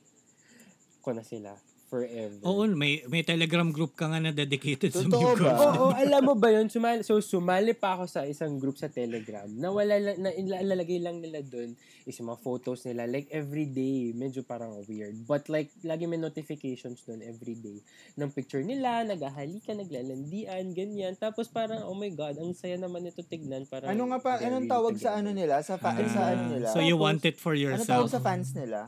ko 1.00 1.14
na 1.14 1.22
sila. 1.22 1.54
Forever. 1.92 2.40
Oo, 2.48 2.64
may 2.72 3.04
may 3.06 3.20
Telegram 3.20 3.68
group 3.68 4.00
ka 4.00 4.08
nga 4.08 4.16
na 4.18 4.32
dedicated 4.32 4.96
sa 4.96 5.04
Totoo 5.04 5.36
ba? 5.36 5.52
Oo, 5.76 5.86
alam 6.00 6.24
mo 6.24 6.40
ba 6.40 6.48
yun? 6.48 6.72
Sumali, 6.72 7.04
so, 7.04 7.20
sumali 7.20 7.76
pa 7.76 8.00
ako 8.00 8.08
sa 8.08 8.24
isang 8.24 8.56
group 8.56 8.80
sa 8.80 8.88
Telegram 8.88 9.44
na 9.52 9.68
wala 9.70 10.00
na 10.16 10.32
ilalagay 10.32 11.04
lang 11.04 11.20
nila 11.20 11.44
doon 11.44 11.76
is 12.02 12.16
mga 12.16 12.40
photos 12.40 12.88
nila. 12.88 13.04
Like, 13.06 13.28
every 13.30 13.68
day. 13.68 14.16
Medyo 14.16 14.42
parang 14.42 14.80
weird. 14.88 15.20
But 15.22 15.46
like, 15.48 15.68
lagi 15.82 16.08
may 16.08 16.16
notifications 16.18 17.04
doon 17.04 17.20
every 17.22 17.54
day. 17.54 17.84
Ng 18.16 18.32
picture 18.32 18.64
nila, 18.64 19.04
naghahalikan, 19.04 19.76
naglalandian, 19.78 20.72
ganyan. 20.72 21.14
Tapos 21.14 21.46
parang, 21.46 21.84
oh 21.84 21.94
my 21.94 22.10
God, 22.10 22.40
ang 22.40 22.56
saya 22.56 22.80
naman 22.80 23.04
ito 23.04 23.20
tignan. 23.22 23.68
Parang, 23.68 23.92
Ano 23.92 24.08
nga 24.08 24.18
pa, 24.18 24.40
anong 24.40 24.66
tawag 24.66 24.96
sa 24.96 25.12
together. 25.12 25.20
ano 25.20 25.30
nila? 25.36 25.56
Sa, 25.60 25.76
fa- 25.76 25.92
Ah, 25.92 26.08
sa 26.08 26.22
ano 26.32 26.44
nila? 26.50 26.72
So 26.72 26.80
you 26.80 26.96
Tapos, 26.96 27.04
want 27.04 27.22
it 27.22 27.36
for 27.36 27.52
ano 27.52 27.84
tawag 27.84 28.08
yourself. 28.08 28.08
sa 28.10 28.24
fans 28.24 28.56
nila? 28.56 28.88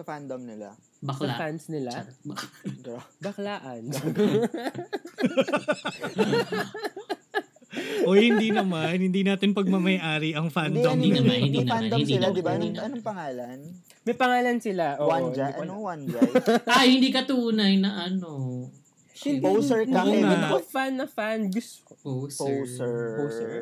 Sa 0.00 0.08
fandom 0.08 0.40
nila? 0.40 0.72
Sa 0.72 1.12
Bakla. 1.12 1.36
fans 1.36 1.68
nila, 1.68 1.92
Char. 1.92 2.08
Baklaan. 3.20 3.84
o 8.00 8.16
hindi 8.16 8.48
naman, 8.48 8.96
hindi 8.96 9.20
natin 9.20 9.52
pagmamayari 9.52 10.32
ang 10.32 10.48
fandom. 10.48 10.96
Hindi, 10.96 11.12
Hindi 11.12 11.20
ano, 11.20 11.20
naman, 11.20 11.28
may- 11.28 11.42
hindi 11.44 11.52
may 11.52 11.60
naman, 11.62 11.76
fandom 11.76 11.98
hindi 12.00 12.08
sila, 12.08 12.24
naman, 12.24 12.32
di 12.32 12.40
ba? 12.40 12.50
hindi 12.50 12.64
Anong, 12.64 12.72
naman. 12.72 12.88
anong 12.88 13.04
pangalan? 13.04 13.58
May 14.00 14.16
pangalan 14.16 14.56
sila. 14.58 14.84
Oo, 14.96 15.08
Wanja? 15.12 15.44
hindi 15.44 15.52
ko 15.52 15.60
Anong 15.60 15.68
alam. 15.76 15.84
Wanjay? 15.84 16.28
Ay, 16.80 16.88
hindi 16.90 17.10
ka 17.12 17.22
tunay 17.22 17.72
na 17.76 17.90
ano. 18.02 18.30
Hindi, 19.20 19.44
Poser 19.44 19.84
ka, 19.84 20.00
Hindi 20.00 20.24
ako 20.24 20.58
fan 20.64 20.92
na 20.96 21.04
fan. 21.04 21.52
Gusto 21.52 21.76
ko. 21.84 21.92
Poser. 22.24 22.64
Poser. 22.64 22.96
Poser? 23.20 23.52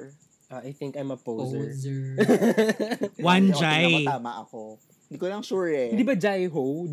Ah, 0.49 0.63
I 0.63 0.71
think 0.71 0.95
I'm 0.95 1.11
a 1.11 1.19
poser. 1.19 1.67
Poser. 1.67 2.15
Hindi, 3.27 3.99
mo, 3.99 4.07
Tama 4.07 4.33
ako. 4.47 4.79
Hindi 5.09 5.25
ko 5.25 5.27
lang 5.33 5.41
sure 5.41 5.73
eh. 5.73 5.89
Hindi 5.89 6.05
ba 6.05 6.21
Jai 6.21 6.53
Ho? 6.53 6.85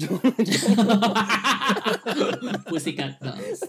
Pussycat 2.72 3.20
dolls. 3.20 3.60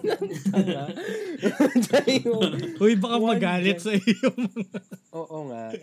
Jai 1.90 2.22
Ho. 2.30 2.38
Uy, 2.78 2.94
baka 2.94 3.18
One 3.18 3.34
magalit 3.34 3.82
sa 3.82 3.90
iyo. 3.90 4.30
Oo 5.18 5.50
nga. 5.50 5.74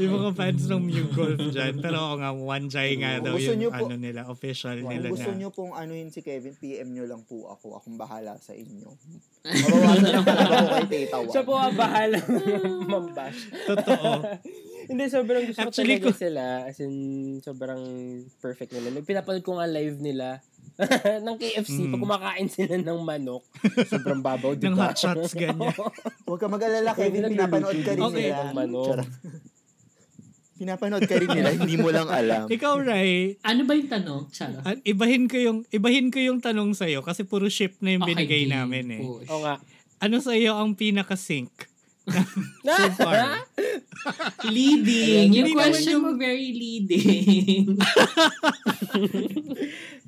Yung 0.00 0.12
mga 0.16 0.30
fans 0.32 0.62
ng 0.64 0.80
Mew 0.80 1.06
Golf 1.10 1.36
dyan. 1.46 1.76
Pero 1.76 1.96
ako 2.00 2.14
nga, 2.16 2.30
one 2.32 2.66
jay 2.66 2.90
nga 2.96 3.20
daw 3.20 3.34
Gusto 3.34 3.52
yung 3.52 3.68
po- 3.68 3.84
ano 3.84 3.94
nila, 3.94 4.20
official 4.26 4.76
Kung 4.78 4.88
nila 4.88 5.06
gusto 5.08 5.28
na. 5.28 5.36
nyo 5.36 5.48
pong 5.50 5.72
anuhin 5.72 6.08
si 6.08 6.20
Kevin, 6.20 6.54
PM 6.54 6.88
nyo 6.90 7.04
lang 7.04 7.22
po 7.22 7.46
ako. 7.46 7.76
Akong 7.76 7.94
bahala 7.94 8.34
sa 8.36 8.52
inyo. 8.52 8.88
Mabawasan 9.44 10.08
lang 10.10 10.24
talaga 10.24 10.54
ako 10.54 10.66
kay 10.66 10.86
Tita 10.86 11.16
Juan. 11.18 11.30
Siya 11.30 11.42
po 11.42 11.54
ang 11.54 11.74
bahala 11.74 12.16
mambash. 12.92 13.40
Totoo. 13.66 14.10
Hindi, 14.90 15.04
sobrang 15.06 15.44
gusto 15.46 15.60
Actually, 15.60 15.70
ko 15.94 16.02
talaga 16.02 16.06
kung- 16.08 16.18
sila. 16.18 16.42
As 16.64 16.78
in, 16.78 16.94
sobrang 17.38 17.82
perfect 18.38 18.72
nila. 18.72 18.90
Pinapanood 19.00 19.44
ko 19.44 19.54
nga 19.54 19.68
live 19.68 20.00
nila 20.00 20.42
ng 21.20 21.36
KFC. 21.36 21.76
Mm. 21.78 21.92
Pag 21.92 22.00
kumakain 22.00 22.48
sila 22.48 22.74
ng 22.74 22.98
manok, 22.98 23.44
sobrang 23.84 24.18
babaw, 24.18 24.50
di 24.52 24.64
Ng 24.64 24.74
ba? 24.74 24.90
hot 24.90 24.98
shots, 24.98 25.36
ganyan. 25.36 25.76
Huwag 26.24 26.40
ka 26.40 26.48
mag-alala, 26.48 26.90
Kevin. 26.92 27.22
Pinapanood 27.28 27.78
ka 27.78 27.92
rin 27.92 28.02
Okay. 28.02 28.18
nila. 28.26 28.42
Ng 28.42 28.56
manok. 28.56 28.96
Pinapanood 30.60 31.08
ka 31.08 31.16
rin 31.16 31.32
nila, 31.32 31.56
hindi 31.56 31.80
mo 31.80 31.88
lang 31.88 32.04
alam. 32.12 32.44
Ikaw, 32.44 32.84
Ray, 32.84 33.40
Ano 33.40 33.64
ba 33.64 33.72
yung 33.72 33.88
tanong? 33.88 34.28
Charot. 34.28 34.60
at 34.60 34.76
ibahin 34.84 35.24
ko 35.24 35.40
yung 35.40 35.58
ibahin 35.72 36.12
ko 36.12 36.20
yung 36.20 36.36
tanong 36.36 36.76
sa 36.76 36.84
kasi 37.00 37.24
puro 37.24 37.48
ship 37.48 37.80
na 37.80 37.96
yung 37.96 38.04
Okay, 38.04 38.12
binigay 38.12 38.44
game. 38.44 38.52
namin 38.52 38.84
eh. 38.92 39.00
Push. 39.00 39.24
Oo 39.32 39.40
nga. 39.40 39.56
Ano 40.04 40.20
sa 40.20 40.36
iyo 40.36 40.52
ang 40.52 40.76
pinaka 40.76 41.16
sync? 41.16 41.48
so 42.60 42.92
far. 42.92 43.48
Leading. 44.44 45.32
Yung 45.32 45.56
question 45.56 45.96
yung- 45.96 46.04
mo 46.04 46.12
very 46.20 46.52
leading. 46.52 47.76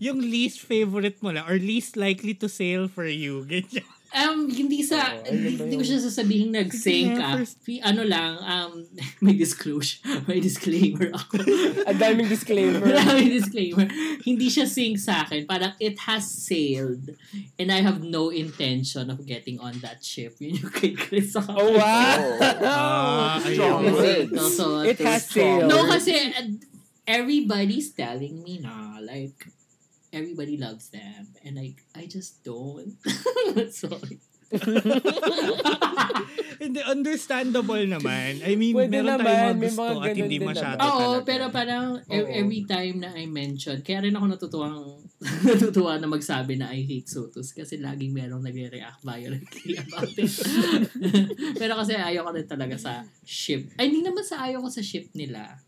yung 0.04 0.18
least 0.20 0.60
favorite 0.60 1.16
mo 1.24 1.30
lang 1.30 1.44
or 1.48 1.56
least 1.56 1.96
likely 1.96 2.34
to 2.34 2.48
sail 2.48 2.88
for 2.88 3.06
you. 3.06 3.44
Ganyan. 3.48 3.86
Um, 4.12 4.48
hindi 4.48 4.84
sa, 4.84 5.16
ayun 5.24 5.32
hindi, 5.32 5.50
hindi 5.56 5.76
ko 5.80 5.84
siya 5.84 6.00
sasabihin 6.00 6.52
nag-sync 6.52 7.16
up. 7.18 7.40
Fi- 7.64 7.82
Ano 7.82 8.04
lang, 8.04 8.38
um, 8.40 8.84
may 9.24 9.34
disclosure, 9.34 10.00
may 10.28 10.38
disclaimer 10.38 11.10
ako. 11.12 11.40
Ang 11.88 11.98
daming 11.98 12.28
disclaimer. 12.28 12.80
Maraming 12.80 13.32
disclaimer. 13.32 13.86
Hindi 14.22 14.46
siya 14.52 14.68
sync 14.68 15.00
sa 15.00 15.24
akin. 15.24 15.48
Parang 15.48 15.72
it 15.80 15.96
has 16.04 16.28
sailed 16.28 17.16
and 17.58 17.68
I 17.72 17.80
have 17.80 18.04
no 18.04 18.28
intention 18.28 19.08
of 19.08 19.24
getting 19.24 19.58
on 19.58 19.80
that 19.80 20.04
ship. 20.04 20.36
Yun 20.38 20.60
yung 20.60 20.72
kay 20.72 20.92
Chris 20.92 21.32
ako. 21.34 21.52
Oh, 21.56 21.70
wow! 21.76 22.18
Ah, 22.62 23.40
words. 23.40 24.56
So, 24.56 24.82
It 24.84 25.00
has 25.00 25.26
sailed. 25.28 25.68
No, 25.68 25.88
kasi 25.88 26.12
uh, 26.12 26.48
everybody's 27.06 27.90
telling 27.92 28.42
me 28.42 28.60
na, 28.62 28.98
like, 29.02 29.48
everybody 30.12 30.56
loves 30.56 30.88
them. 30.92 31.32
And 31.44 31.56
like, 31.56 31.82
I 31.96 32.06
just 32.06 32.44
don't. 32.44 32.96
Sorry. 33.72 34.20
Hindi, 36.62 36.78
understandable 36.84 37.82
naman. 37.88 38.44
I 38.44 38.54
mean, 38.54 38.76
Pwede 38.76 38.92
meron 38.92 39.18
naman, 39.18 39.24
tayong 39.26 39.58
mga 39.58 39.64
gusto 39.64 39.82
mga 39.82 40.04
at 40.04 40.14
hindi 40.14 40.38
masyado. 40.38 40.78
Oo, 40.78 40.92
talaga. 40.92 41.24
pero 41.26 41.44
parang 41.50 41.86
ev- 42.06 42.28
Oo. 42.28 42.36
every 42.36 42.62
time 42.68 42.96
na 43.00 43.10
I 43.16 43.24
mention, 43.26 43.80
kaya 43.80 44.04
rin 44.04 44.14
ako 44.14 44.26
natutuwang 44.28 44.76
natutuwa 45.48 45.96
na 45.98 46.06
magsabi 46.06 46.60
na 46.60 46.70
I 46.70 46.84
hate 46.84 47.08
Sotos 47.08 47.50
kasi 47.50 47.80
laging 47.80 48.12
merong 48.12 48.44
nagre-react 48.44 49.00
violently 49.02 49.74
about 49.80 50.12
it. 50.14 50.30
pero 51.56 51.72
kasi 51.80 51.96
ayaw 51.96 52.28
ko 52.28 52.36
rin 52.36 52.46
talaga 52.46 52.76
sa 52.76 52.92
ship. 53.24 53.72
Ay, 53.80 53.88
hindi 53.90 54.04
naman 54.04 54.22
sa 54.22 54.44
ayaw 54.46 54.62
ko 54.62 54.68
sa 54.68 54.84
ship 54.84 55.10
nila. 55.16 55.58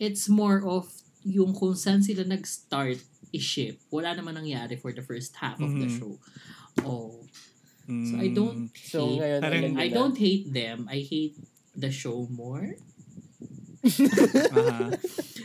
It's 0.00 0.26
more 0.26 0.64
of 0.64 0.88
yung 1.22 1.54
kung 1.54 1.78
saan 1.78 2.02
sila 2.02 2.26
nag-start 2.26 2.98
i-ship. 3.32 3.80
Wala 3.88 4.12
naman 4.12 4.36
nangyari 4.36 4.76
for 4.76 4.92
the 4.92 5.00
first 5.00 5.32
half 5.36 5.56
of 5.56 5.72
the 5.72 5.88
Mhm. 5.88 5.96
show. 5.96 6.12
Oh. 6.84 7.20
So 7.82 8.14
I 8.14 8.30
don't 8.30 8.70
So, 8.78 9.00
hate, 9.04 9.18
ngayon, 9.18 9.40
Parang- 9.42 9.76
I 9.76 9.86
don't 9.88 10.16
hate 10.16 10.46
them. 10.48 10.78
I 10.86 11.02
hate 11.02 11.34
the 11.74 11.90
show 11.90 12.28
more. 12.30 12.78
Aha. 13.82 14.92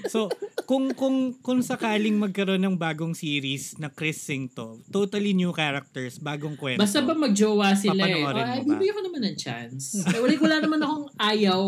So, 0.07 0.31
kung 0.63 0.95
kung 0.95 1.35
kung 1.41 1.59
sakaling 1.59 2.15
magkaroon 2.15 2.63
ng 2.63 2.77
bagong 2.79 3.11
series 3.11 3.75
na 3.75 3.91
Chris 3.91 4.23
Sing 4.23 4.47
to, 4.47 4.79
totally 4.87 5.35
new 5.35 5.51
characters, 5.51 6.15
bagong 6.15 6.55
kwento. 6.55 6.79
Basta 6.79 7.03
ba 7.03 7.11
magjowa 7.11 7.75
sila 7.75 8.07
eh. 8.07 8.23
Oh, 8.23 8.31
ay, 8.31 8.63
bibigyan 8.63 8.93
ko 8.93 9.01
naman 9.03 9.21
ng 9.25 9.35
chance. 9.35 9.99
Eh, 9.99 10.15
wala, 10.15 10.31
wala 10.37 10.57
naman 10.63 10.79
akong 10.79 11.05
ayaw. 11.17 11.63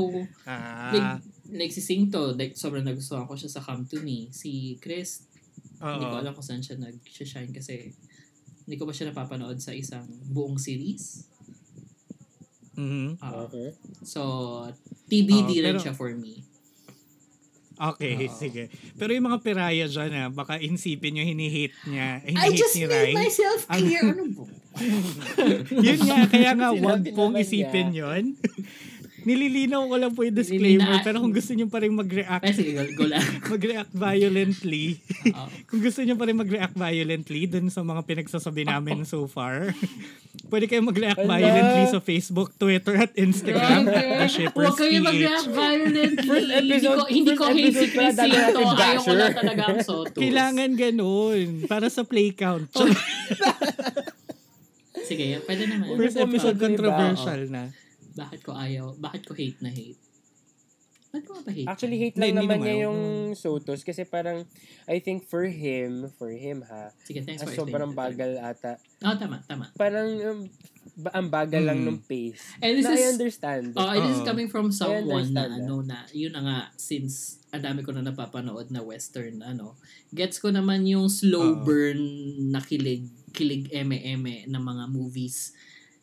Ah, 0.47 0.93
Like, 0.93 1.11
like 1.51 1.73
si 1.73 1.83
Singto, 1.83 2.31
like, 2.31 2.55
sobrang 2.55 2.85
nagustuhan 2.85 3.27
ko 3.27 3.35
siya 3.35 3.51
sa 3.51 3.59
Come 3.59 3.83
To 3.91 3.99
Me. 3.99 4.31
Si 4.31 4.79
Chris, 4.79 5.27
hindi 5.81 6.05
ko 6.05 6.15
alam 6.17 6.33
kung 6.33 6.43
saan 6.43 6.59
siya 6.59 6.75
nag-shine 6.77 7.49
kasi 7.49 7.95
hindi 8.63 8.75
ko 8.75 8.83
pa 8.83 8.91
siya 8.91 9.09
napapanood 9.09 9.57
sa 9.57 9.71
isang 9.71 10.03
buong 10.25 10.55
series. 10.55 11.25
Mhm. 12.75 13.19
Ah, 13.19 13.43
Okay. 13.43 13.75
so, 14.01 14.21
TBD 15.07 15.59
rin 15.59 15.73
pero- 15.73 15.81
siya 15.81 15.93
for 15.93 16.11
me. 16.11 16.43
Okay, 17.79 18.27
Oo. 18.27 18.35
sige. 18.35 18.67
Pero 18.93 19.15
yung 19.15 19.23
mga 19.25 19.39
piraya 19.39 19.87
dyan, 19.87 20.11
ah, 20.13 20.27
baka 20.27 20.59
insipin 20.59 21.15
nyo, 21.15 21.23
hinihate 21.23 21.71
niya. 21.87 22.19
eh, 22.21 22.35
I 22.35 22.51
just 22.51 22.75
ni 22.75 22.83
made 22.83 22.91
Rai. 22.91 23.13
myself 23.15 23.63
clear. 23.65 24.03
ano 24.11 24.23
po? 24.35 24.43
yun 25.77 25.99
nga, 26.01 26.27
kaya 26.27 26.51
nga, 26.53 26.69
wag 26.83 27.07
pong 27.09 27.39
isipin 27.39 27.95
niya. 27.95 28.19
yon. 28.19 28.35
Nililinaw 29.21 29.81
ko 29.83 29.95
lang 29.95 30.11
po 30.11 30.21
yung 30.21 30.33
disclaimer, 30.33 30.79
Nilina- 30.85 31.01
pero 31.01 31.19
kung 31.19 31.31
gusto 31.31 31.51
nyo 31.51 31.65
pa 31.65 31.79
rin 31.79 31.91
mag-react, 31.91 32.41
Ay, 32.41 32.53
sige, 32.53 32.71
go, 32.71 32.83
go 32.95 33.05
lang. 33.05 33.23
mag-react 33.51 33.91
violently, 33.91 34.99
kung 35.65 35.79
gusto 35.79 35.99
nyo 35.99 36.13
pa 36.13 36.23
rin 36.23 36.35
mag-react 36.35 36.73
violently 36.73 37.45
dun 37.45 37.67
sa 37.67 37.81
mga 37.81 38.01
pinagsasabi 38.03 38.63
namin 38.63 39.03
so 39.03 39.25
far, 39.25 39.71
pwede 40.51 40.65
kayo 40.65 40.81
mag-react 40.81 41.19
Ala. 41.19 41.31
violently 41.31 41.83
sa 41.87 41.99
Facebook, 41.99 42.55
Twitter, 42.55 42.95
at 42.97 43.11
Instagram. 43.13 43.85
Okay. 43.85 44.07
The 44.15 44.27
Shippers 44.27 44.55
Huwag 44.65 44.77
kayo 44.77 44.91
PH. 44.93 45.05
mag-react 45.05 45.49
violently. 45.49 46.25
First 46.25 46.47
hindi 46.49 46.77
ko, 46.77 46.89
episode- 46.89 47.09
hindi 47.09 47.31
ko 47.31 47.43
first 47.43 47.55
hate 47.55 47.69
si 47.69 47.79
episode 47.79 47.91
pala, 47.91 48.05
Chris 48.05 48.15
dami 48.15 48.29
natin 48.29 48.45
Sinto. 48.49 48.59
Ayaw 48.59 48.69
ko 48.69 48.79
basher. 49.01 49.15
lang 49.15 49.33
talaga 49.33 49.63
ang 49.63 49.79
sotos. 49.81 50.17
Kailangan 50.17 50.69
ganun. 50.73 51.47
Para 51.65 51.87
sa 51.87 52.01
play 52.03 52.31
count. 52.31 52.67
Sige, 55.01 55.41
pwede 55.41 55.63
naman. 55.65 55.97
First 55.97 56.15
po 56.15 56.23
episode 56.23 56.53
iba. 56.53 56.63
controversial 56.63 57.41
na. 57.49 57.63
Bakit 58.19 58.41
ko 58.43 58.51
ayaw? 58.51 58.85
Bakit 58.99 59.21
ko 59.23 59.31
hate 59.33 59.59
na 59.63 59.71
hate? 59.71 59.99
Bakit 61.09 61.25
ko 61.25 61.31
ba 61.41 61.49
hate? 61.49 61.65
Actually, 61.65 61.97
hate 61.97 62.17
lang 62.21 62.35
hindi 62.35 62.45
naman 62.45 62.57
naman. 62.61 62.65
niya 62.69 62.75
yung 62.85 62.99
Sotos 63.33 63.81
kasi 63.81 64.05
parang, 64.05 64.45
I 64.85 65.01
think 65.01 65.25
for 65.25 65.41
him, 65.47 66.05
for 66.19 66.29
him 66.29 66.61
ha, 66.69 66.93
Sige, 67.01 67.25
thanks 67.25 67.41
ah, 67.41 67.49
for 67.49 67.65
sobrang 67.65 67.97
bagal 67.97 68.37
ata. 68.37 68.77
Oo, 69.01 69.15
tama, 69.17 69.41
tama. 69.49 69.73
Parang, 69.73 70.05
um, 70.05 70.39
ba, 70.93 71.09
ang 71.15 71.27
bagal 71.31 71.63
lang 71.65 71.81
Hmm. 71.81 71.97
ng 71.97 71.99
pace. 72.05 72.43
And 72.61 72.77
this 72.77 72.85
na 72.85 72.93
I 72.93 73.01
is, 73.01 73.09
understand. 73.15 73.65
oh, 73.73 73.89
and 73.89 74.03
this 74.05 74.21
is 74.21 74.27
coming 74.27 74.51
from 74.53 74.69
someone 74.69 75.33
na, 75.33 75.49
ano, 75.49 75.81
na, 75.81 76.05
yun 76.13 76.29
na 76.29 76.41
nga, 76.45 76.59
since 76.77 77.41
ang 77.49 77.65
dami 77.65 77.81
ko 77.81 77.89
na 77.89 78.05
napapanood 78.05 78.69
na 78.69 78.85
western, 78.85 79.41
ano, 79.41 79.79
gets 80.13 80.37
ko 80.37 80.53
naman 80.53 80.85
yung 80.85 81.09
slow 81.09 81.57
Oo. 81.57 81.65
burn 81.65 82.01
na 82.53 82.61
kilig, 82.61 83.09
kilig 83.33 83.65
eme-eme 83.73 84.45
ng 84.45 84.61
mga 84.61 84.85
movies, 84.93 85.57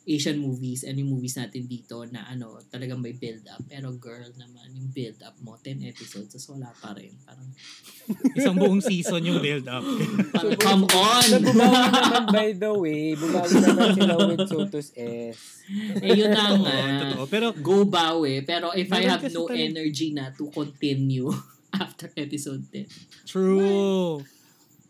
Asian 0.06 0.38
movies 0.38 0.86
and 0.86 0.94
yung 1.02 1.10
movies 1.10 1.34
natin 1.34 1.66
dito 1.66 2.06
na 2.06 2.30
ano, 2.30 2.62
talagang 2.70 3.02
may 3.02 3.10
build 3.10 3.42
up. 3.50 3.58
Pero 3.66 3.90
girl 3.98 4.30
naman, 4.38 4.70
yung 4.70 4.94
build 4.94 5.18
up 5.26 5.34
mo, 5.42 5.58
10 5.58 5.82
episodes, 5.82 6.30
tas 6.30 6.46
wala 6.46 6.70
pa 6.78 6.94
rin. 6.94 7.10
Parang, 7.26 7.50
Isang 8.38 8.54
buong 8.54 8.78
season 8.78 9.26
yung 9.26 9.42
build 9.42 9.66
up. 9.66 9.82
parang 10.34 10.54
come 10.62 10.84
on! 10.94 11.26
Na 11.26 11.38
bumawi 11.42 11.78
naman, 11.90 12.22
by 12.30 12.48
the 12.54 12.70
way, 12.70 13.18
bumawi 13.18 13.54
naman 13.58 13.88
sila 13.98 14.14
with 14.30 14.46
Sotos 14.46 14.88
S. 14.94 15.66
eh, 15.98 16.14
yun 16.14 16.30
na 16.30 16.54
nga. 16.54 16.76
totoo. 17.02 17.26
Pero 17.26 17.46
Go 17.58 17.82
bawi. 17.82 18.46
Pero 18.46 18.70
if 18.78 18.86
I 18.94 19.10
have 19.10 19.26
no 19.34 19.50
energy 19.50 20.14
na 20.14 20.30
to 20.30 20.46
continue 20.54 21.34
after 21.74 22.14
episode 22.14 22.62
10. 22.70 23.26
True. 23.26 24.22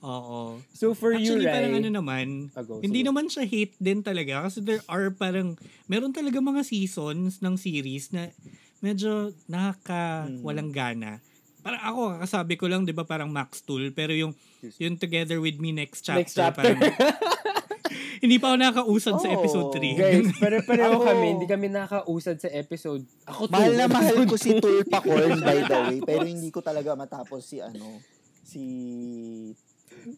Oo. 0.07 0.63
So 0.71 0.95
for 0.95 1.11
Actually, 1.13 1.43
you, 1.43 1.51
parang 1.51 1.73
Rai, 1.73 1.81
ano 1.81 1.91
naman, 1.93 2.27
Ah, 2.55 2.63
go, 2.63 2.79
hindi 2.79 3.03
sige. 3.03 3.09
naman 3.11 3.27
siya 3.27 3.43
hate 3.43 3.75
din 3.77 4.01
talaga 4.01 4.47
kasi 4.47 4.63
there 4.63 4.79
are 4.87 5.11
parang, 5.11 5.59
meron 5.85 6.11
talaga 6.11 6.39
mga 6.39 6.63
seasons 6.63 7.43
ng 7.43 7.55
series 7.57 8.11
na 8.11 8.31
medyo 8.79 9.35
nakaka 9.45 10.25
Hmm. 10.25 10.41
walang 10.41 10.71
gana. 10.71 11.19
Parang 11.59 11.83
ako, 11.83 12.01
kakasabi 12.15 12.55
ko 12.55 12.71
lang, 12.71 12.87
di 12.87 12.95
ba, 12.95 13.03
parang 13.03 13.27
Max 13.27 13.59
Tool, 13.61 13.91
pero 13.91 14.15
yung, 14.15 14.31
yung 14.79 14.95
Together 14.95 15.37
With 15.37 15.59
Me 15.59 15.75
Next 15.75 16.01
Chapter, 16.01 16.23
Next 16.23 16.39
chapter. 16.39 16.63
parang, 16.63 16.79
hindi 18.23 18.39
pa 18.39 18.49
ako 18.49 18.57
nakausad 18.57 19.15
sa 19.19 19.29
Oh. 19.29 19.35
episode 19.35 19.69
3. 19.75 19.99
Guys, 19.99 20.31
pero 20.39 20.63
pareho 20.63 20.95
Ako- 20.97 21.05
kami, 21.05 21.27
hindi 21.35 21.47
kami 21.47 21.67
nakausad 21.69 22.39
sa 22.39 22.47
episode. 22.49 23.03
Ako. 23.27 23.51
Mahal 23.51 23.75
na 23.75 23.87
mahal 23.89 24.23
ko 24.25 24.39
si 24.39 24.55
Tulpacorn, 24.63 25.43
by 25.43 25.59
the 25.61 25.79
way. 25.85 25.99
Pero 26.01 26.23
hindi 26.23 26.49
ko 26.49 26.63
talaga 26.63 26.95
matapos 26.95 27.43
si 27.43 27.59
ano, 27.59 27.99
si... 28.41 28.63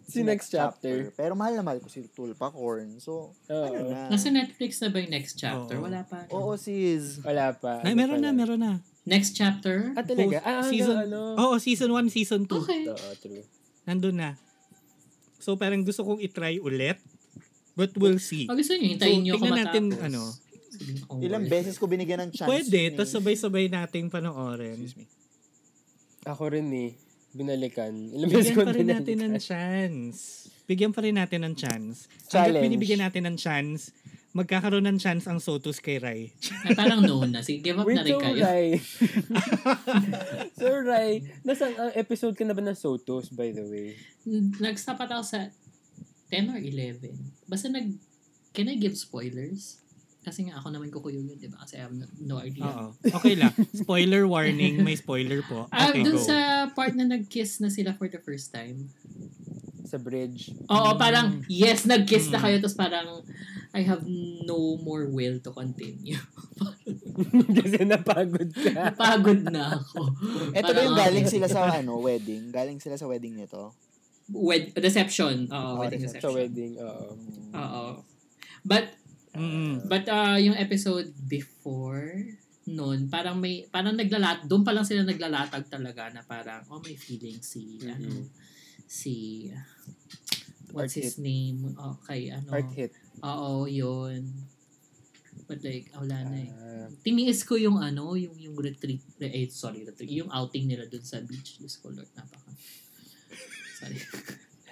Si 0.04 0.20
next 0.20 0.48
chapter. 0.48 1.12
Pero 1.12 1.32
mahal 1.32 1.54
na 1.54 1.62
mahal 1.62 1.78
ko 1.78 1.86
si 1.86 2.04
Tulpacorn. 2.06 2.98
So, 2.98 3.32
Oo. 3.44 3.64
ano 3.64 3.88
na. 3.88 4.08
Nasa 4.08 4.28
Netflix 4.28 4.78
na 4.78 4.88
ba 4.88 4.98
yung 4.98 5.10
next 5.10 5.34
chapter? 5.34 5.74
Oo. 5.74 5.84
Wala 5.84 6.02
pa. 6.02 6.28
Oo, 6.30 6.52
sis. 6.54 7.20
Wala 7.20 7.52
pa. 7.52 7.80
Ay, 7.80 7.90
Ano 7.90 7.98
meron 7.98 8.16
pa 8.16 8.22
na, 8.22 8.30
meron 8.30 8.60
na. 8.60 8.72
Next 9.04 9.32
chapter? 9.32 9.92
Ah, 9.92 10.02
talaga? 10.02 10.38
Ah, 10.38 10.60
hanggang 10.60 10.68
season- 10.68 10.98
ano? 11.02 11.20
Oo, 11.36 11.54
season 11.56 11.90
1, 11.90 12.08
season 12.08 12.42
2. 12.44 12.60
Okay. 12.60 12.82
Oo, 12.86 13.08
true. 13.16 13.44
Nandun 13.84 14.16
na. 14.16 14.30
So, 15.38 15.54
parang 15.54 15.80
gusto 15.80 16.02
kong 16.02 16.20
itry 16.20 16.58
ulit. 16.58 17.00
But 17.72 17.94
we'll 17.94 18.18
see. 18.18 18.44
Pag 18.44 18.58
gusto 18.58 18.74
nyo, 18.74 18.90
hintayin 18.90 19.16
So, 19.16 19.24
nyo 19.24 19.32
ako 19.32 19.38
tingnan 19.40 19.54
matapos. 19.56 19.70
natin, 19.70 19.84
ano, 20.02 20.22
ko, 21.06 21.12
Ilang 21.18 21.46
beses 21.46 21.74
ko 21.74 21.86
binigyan 21.86 22.20
ng 22.20 22.30
chance. 22.30 22.46
Pwede, 22.46 22.92
tapos 22.92 23.10
sabay-sabay 23.10 23.66
nating 23.66 24.06
panoorin. 24.08 24.76
Excuse 24.76 24.98
me. 24.98 25.06
Ako 26.22 26.52
rin 26.52 26.68
eh. 26.70 26.90
Binalikan. 27.32 27.92
Ilang 28.14 28.28
beses 28.32 28.52
Bigyan 28.52 28.56
ko 28.56 28.62
pa 28.64 28.72
rin 28.72 28.88
natin 28.88 29.16
ng 29.20 29.34
chance. 29.40 30.18
Bigyan 30.68 30.92
pa 30.92 31.00
rin 31.04 31.16
natin 31.16 31.40
ng 31.44 31.54
chance. 31.56 31.96
Hanggat 32.08 32.32
Challenge. 32.32 32.64
binibigyan 32.64 33.00
natin 33.04 33.22
ng 33.24 33.36
chance, 33.40 33.92
magkakaroon 34.36 34.84
ng 34.84 34.98
chance 35.00 35.24
ang 35.24 35.40
Sotus 35.40 35.80
kay 35.80 35.96
Rai. 35.96 36.30
Ay, 36.64 36.76
parang 36.76 37.00
no 37.00 37.24
na. 37.24 37.40
Sige, 37.40 37.64
give 37.64 37.80
up 37.80 37.88
Wait, 37.88 37.96
na 37.96 38.04
rin 38.04 38.12
so 38.12 38.20
kayo. 38.20 38.40
Rai. 38.44 38.66
so 40.60 40.66
Rai, 40.84 41.10
nasa 41.42 41.72
ang 41.72 41.92
episode 41.96 42.36
ka 42.36 42.44
na 42.44 42.52
ba 42.52 42.60
ng 42.60 42.76
Sotos, 42.76 43.32
by 43.32 43.50
the 43.50 43.64
way? 43.64 43.96
Nag-stop 44.60 45.00
at 45.00 45.10
ako 45.16 45.24
sa 45.24 45.40
10 46.30 46.52
or 46.52 46.60
11. 46.60 47.16
Basta 47.48 47.72
nag... 47.72 47.96
Can 48.52 48.68
I 48.68 48.76
give 48.76 48.96
spoilers? 48.96 49.80
Kasi 50.18 50.44
nga 50.44 50.56
ako 50.56 50.68
naman 50.68 50.88
kukuyo 50.88 51.18
yun, 51.18 51.34
di 51.34 51.46
ba? 51.46 51.58
Kasi 51.58 51.76
I 51.76 51.82
have 51.82 51.94
no, 51.94 52.04
no 52.20 52.36
idea. 52.38 52.62
Oo. 52.62 52.92
Okay 53.12 53.34
lang. 53.34 53.54
Spoiler 53.72 54.24
warning. 54.24 54.82
May 54.82 54.94
spoiler 54.94 55.40
po. 55.40 55.70
Ah, 55.70 55.88
Okay, 55.88 56.02
dun 56.02 56.14
go. 56.14 56.20
sa 56.20 56.36
part 56.68 56.92
na 56.92 57.06
nag-kiss 57.06 57.58
na 57.58 57.68
sila 57.68 57.92
for 57.92 58.06
the 58.06 58.18
first 58.18 58.50
time. 58.50 58.90
Sa 59.82 59.96
bridge. 59.96 60.52
Oo, 60.66 60.90
parang, 60.94 61.40
yes, 61.46 61.84
nag-kiss 61.84 62.28
na 62.28 62.36
Mm. 62.36 62.44
kayo. 62.44 62.56
Tapos 62.60 62.76
parang, 62.76 63.08
I 63.70 63.80
have 63.82 64.04
no 64.42 64.76
more 64.76 65.06
will 65.06 65.38
to 65.38 65.50
continue. 65.50 66.18
Kasi 67.56 67.84
napagod 67.84 68.50
ka. 68.50 68.68
Napagod 68.92 69.42
na 69.44 69.76
ako. 69.76 70.12
Ito 70.50 70.70
ba 70.70 70.80
yung 70.82 70.98
galing 70.98 71.26
sila 71.26 71.46
sa 71.46 71.72
ano, 71.72 71.98
wedding? 71.98 72.50
Galing 72.50 72.78
sila 72.78 72.96
sa 72.96 73.06
wedding 73.06 73.32
nito? 73.34 73.72
Wed- 74.28 74.76
reception. 74.76 75.48
Oo, 75.48 75.56
Oh, 75.56 75.80
wedding 75.80 76.00
reception. 76.00 76.20
reception. 76.20 76.20
Sa 76.20 76.36
wedding, 76.36 76.72
oo. 76.76 77.06
Oo. 77.54 77.84
But, 78.60 78.92
Mm-mm. 79.38 79.86
but 79.86 80.04
uh, 80.08 80.36
yung 80.36 80.54
episode 80.54 81.08
before 81.24 82.12
noon, 82.68 83.08
parang 83.08 83.40
may, 83.40 83.64
parang 83.64 83.96
naglalat, 83.96 84.44
doon 84.44 84.60
pa 84.60 84.76
lang 84.76 84.84
sila 84.84 85.00
naglalatag 85.00 85.64
talaga 85.66 86.12
na 86.12 86.20
parang, 86.20 86.60
oh, 86.68 86.84
may 86.84 86.92
feeling 86.94 87.40
si, 87.40 87.80
Mhm. 87.80 87.88
ano, 87.88 88.28
si, 88.84 89.48
what's 90.68 90.92
Art 90.92 91.00
his 91.00 91.16
name? 91.16 91.72
Oh, 91.80 91.96
kay, 92.04 92.28
ano, 92.28 92.52
Heart 92.52 92.70
hit. 92.76 92.92
oo, 93.24 93.64
yun. 93.64 94.20
But 95.48 95.64
like, 95.64 95.88
wala 95.96 96.28
na 96.28 96.36
eh. 96.36 96.50
Ah, 96.52 96.88
Tiniis 97.00 97.40
ko 97.40 97.56
yung 97.56 97.80
ano, 97.80 98.12
yung 98.20 98.36
yung 98.36 98.52
retreat, 98.52 99.00
eh, 99.16 99.48
sorry, 99.48 99.80
retreat, 99.80 100.12
yung 100.12 100.28
outing 100.28 100.68
nila 100.68 100.84
dun 100.84 101.00
sa 101.00 101.24
beach. 101.24 101.56
Diyos 101.56 101.80
ko, 101.80 101.88
Lord, 101.88 102.12
napaka. 102.12 102.52
Sorry. 103.80 103.96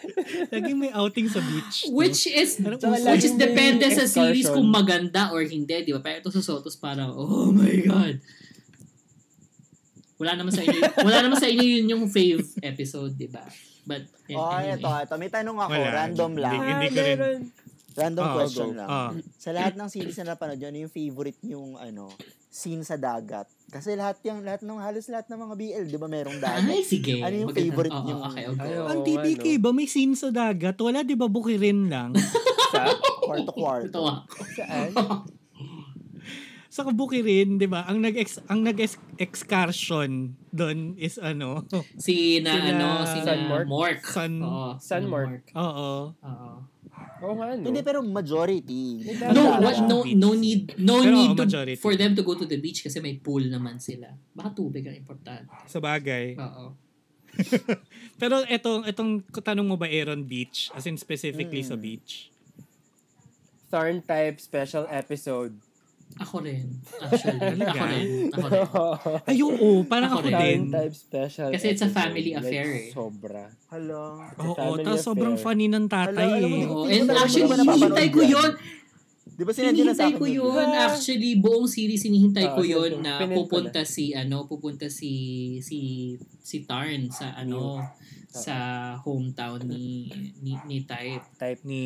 Laging 0.52 0.76
may 0.76 0.90
outing 0.90 1.26
sa 1.26 1.40
beach. 1.40 1.86
no? 1.86 1.96
Which 1.96 2.26
is, 2.26 2.58
Parang 2.58 2.76
Tsaka 2.76 2.96
uso- 2.96 3.10
which 3.10 3.24
is 3.24 3.34
depende 3.34 3.86
sa 3.88 4.04
series 4.04 4.46
kung 4.46 4.66
maganda 4.66 5.30
or 5.30 5.40
hindi, 5.40 5.72
di 5.82 5.90
ba? 5.90 6.00
Pero 6.00 6.20
ito 6.20 6.30
sa 6.30 6.42
Sotos 6.42 6.76
parang, 6.76 7.10
oh 7.10 7.48
my 7.48 7.74
God. 7.82 8.16
Wala 10.16 10.32
naman 10.34 10.48
sa 10.50 10.62
inyo, 10.62 10.80
wala 11.06 11.18
naman 11.20 11.36
sa 11.36 11.44
inyo 11.46 11.60
yun 11.62 11.86
yung 11.88 12.04
fave 12.06 12.40
episode, 12.60 13.12
di 13.12 13.28
ba? 13.28 13.44
But, 13.84 14.08
yeah, 14.26 14.36
Oh, 14.36 14.50
anyway. 14.50 14.76
ito, 14.76 14.88
ito. 14.88 15.14
May 15.16 15.30
tanong 15.30 15.58
ako, 15.58 15.72
Wala. 15.72 15.92
random 15.94 16.32
lang. 16.34 16.54
Hindi- 16.54 16.66
hindi 16.66 16.86
ah, 16.86 16.90
ko 16.90 16.96
rin- 16.98 17.18
meron. 17.18 17.40
Random 17.96 18.24
Ah, 18.26 18.34
question 18.34 18.68
go. 18.68 18.76
lang. 18.76 18.88
Ah. 18.90 19.10
Sa 19.34 19.50
lahat 19.50 19.72
ng 19.72 19.88
series 19.88 20.16
na 20.18 20.26
napanood 20.30 20.58
yun, 20.58 20.68
ano 20.68 20.78
yung 20.84 20.92
favorite 20.92 21.40
yung 21.42 21.76
ano, 21.76 22.12
scene 22.56 22.80
sa 22.80 22.96
dagat? 22.96 23.44
Kasi 23.68 23.92
lahat 23.92 24.16
yung 24.24 24.40
lahat 24.40 24.64
ng 24.64 24.80
halos 24.80 25.04
lahat 25.12 25.28
ng 25.28 25.36
mga 25.38 25.54
BL, 25.54 25.84
'di 25.86 25.98
ba, 26.00 26.08
merong 26.08 26.40
dagat? 26.40 26.72
Ay, 26.72 26.80
sige. 26.80 27.20
Ano 27.20 27.36
yung 27.36 27.50
Magandang- 27.52 27.68
favorite 27.68 27.98
niyo? 28.00 28.16
Okay, 28.24 28.44
okay. 28.48 28.64
Ayaw. 28.64 28.82
Ang 28.88 28.98
Oo, 28.98 29.06
TPK 29.06 29.44
ano? 29.46 29.60
ba 29.60 29.70
may 29.76 29.84
scene 29.84 30.14
sa 30.16 30.28
dagat? 30.32 30.76
Wala, 30.80 31.04
di 31.04 31.12
ba 31.12 31.28
bukirin 31.28 31.92
lang? 31.92 32.16
Sa? 32.72 32.82
Kwarto 33.22 33.52
kwarto. 33.52 34.00
Saan? 34.56 34.90
sa 36.68 36.84
kabukirin, 36.84 37.56
di 37.56 37.64
ba? 37.64 37.88
Ang 37.88 38.04
nag 38.04 38.20
ang 38.52 38.60
nag 38.60 38.76
excursion 39.16 40.36
doon 40.52 40.92
is 41.00 41.16
ano? 41.16 41.64
Si 41.96 42.44
na, 42.44 42.52
ano, 42.52 42.88
si 43.06 43.24
na 43.24 43.24
San 43.24 43.40
Mork? 43.48 43.66
Mork. 43.66 44.00
San 44.04 44.32
Oo, 44.44 44.76
San 44.76 45.08
Mork. 45.08 45.48
Oo. 45.56 46.12
Oo. 46.12 46.50
Oo 47.24 47.34
nga, 47.36 47.56
no? 47.56 47.64
Hindi, 47.64 47.80
pero 47.80 48.04
majority. 48.04 48.82
No, 49.32 49.56
what, 49.56 49.76
no, 49.84 50.04
no 50.04 50.30
need, 50.36 50.76
no 50.76 51.00
Pero, 51.00 51.12
need 51.12 51.32
to, 51.32 51.44
majority. 51.48 51.80
for 51.80 51.96
them 51.96 52.12
to 52.12 52.20
go 52.20 52.36
to 52.36 52.44
the 52.44 52.60
beach 52.60 52.84
kasi 52.84 53.00
may 53.00 53.16
pool 53.16 53.40
naman 53.40 53.80
sila. 53.80 54.12
Baka 54.36 54.52
tubig 54.52 54.84
ang 54.84 54.96
importante. 54.96 55.48
Sa 55.64 55.80
bagay. 55.80 56.36
Oo. 56.36 56.76
Pero 58.20 58.40
etong 58.48 58.84
etong 58.84 59.20
tanong 59.28 59.66
mo 59.68 59.76
ba 59.76 59.84
Aaron 59.84 60.24
Beach 60.24 60.72
as 60.72 60.88
in 60.88 60.96
specifically 60.96 61.60
sa 61.60 61.76
Mm. 61.76 61.82
beach? 61.84 62.32
Thorn 63.68 64.00
type 64.00 64.40
special 64.40 64.86
episode. 64.88 65.58
Ako 66.16 66.40
rin. 66.40 66.64
Actually. 66.96 67.60
Ako 67.60 67.84
rin. 67.84 68.32
Ako 68.32 68.46
rin. 68.48 68.68
Ay, 69.28 69.38
oo, 69.44 69.84
parang 69.84 70.16
Ako 70.16 70.24
ako, 70.24 70.28
rin. 70.32 70.60
type 70.72 70.96
special 70.96 71.48
Kasi 71.52 71.66
it's 71.76 71.84
a 71.84 71.92
family 71.92 72.32
affair 72.32 72.64
eh. 72.72 72.88
Sobra. 72.88 73.52
Hala. 73.68 74.32
Oo, 74.40 74.56
family 74.56 74.84
tapos 74.86 75.02
sobrang 75.04 75.36
funny 75.36 75.68
ng 75.68 75.84
tatay 75.92 76.40
mo, 76.40 76.46
eh. 76.48 76.64
Oo. 76.64 76.84
Hindi 76.88 77.04
And 77.04 77.08
actually, 77.12 77.52
hinihintay 77.52 78.08
ko 78.16 78.20
yun. 78.24 78.50
Di 79.36 79.44
ba 79.44 79.52
sinadya 79.52 79.84
na 79.84 79.92
sa 79.92 80.08
akin 80.08 80.16
ko 80.16 80.24
yun? 80.24 80.48
yun. 80.48 80.68
Actually, 80.72 81.36
buong 81.36 81.68
series 81.68 82.08
hinihintay 82.08 82.56
ko 82.56 82.64
Ah, 82.64 82.72
yun 82.72 83.04
na 83.04 83.20
Pinil 83.20 83.36
pupunta 83.44 83.84
si, 83.84 84.16
ano, 84.16 84.48
pupunta 84.48 84.88
si, 84.88 85.12
si, 85.60 85.78
si 86.40 86.64
Tarn 86.64 87.12
sa, 87.12 87.36
ano, 87.36 87.84
sa 88.32 88.56
hometown 89.04 89.68
ni, 89.68 90.08
ni, 90.40 90.56
ni 90.64 90.78
Type. 90.88 91.24
Type. 91.36 91.60
Ni 91.68 91.84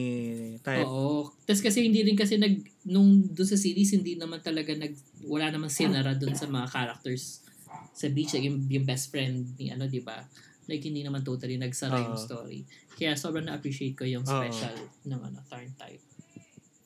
type. 0.62 0.86
Oo. 0.86 1.34
Tapos 1.42 1.62
kasi 1.62 1.82
hindi 1.82 2.07
rin 2.07 2.14
kasi 2.14 2.38
nag, 2.38 2.55
nung 2.86 3.18
doon 3.34 3.48
sa 3.51 3.59
series, 3.59 3.98
hindi 3.98 4.14
naman 4.14 4.38
talaga 4.42 4.70
nag, 4.70 4.94
wala 5.26 5.51
namang 5.51 5.74
sinara 5.74 6.14
doon 6.14 6.38
sa 6.38 6.46
mga 6.46 6.70
characters 6.70 7.42
sa 7.90 8.07
beach. 8.11 8.34
Like 8.34 8.46
yung, 8.46 8.62
yung 8.70 8.86
best 8.86 9.11
friend 9.11 9.59
ni 9.59 9.74
ano, 9.74 9.90
di 9.90 10.03
ba? 10.03 10.22
Like 10.70 10.86
hindi 10.86 11.03
naman 11.03 11.26
totally 11.26 11.59
nagsara 11.59 11.98
yung 11.98 12.14
Oo. 12.14 12.26
story. 12.26 12.62
Kaya 12.94 13.18
sobrang 13.18 13.46
na-appreciate 13.51 13.98
ko 13.98 14.07
yung 14.07 14.22
special 14.22 14.74
ng 15.03 15.18
ano, 15.18 15.42
Tarn 15.51 15.70
type. 15.74 16.10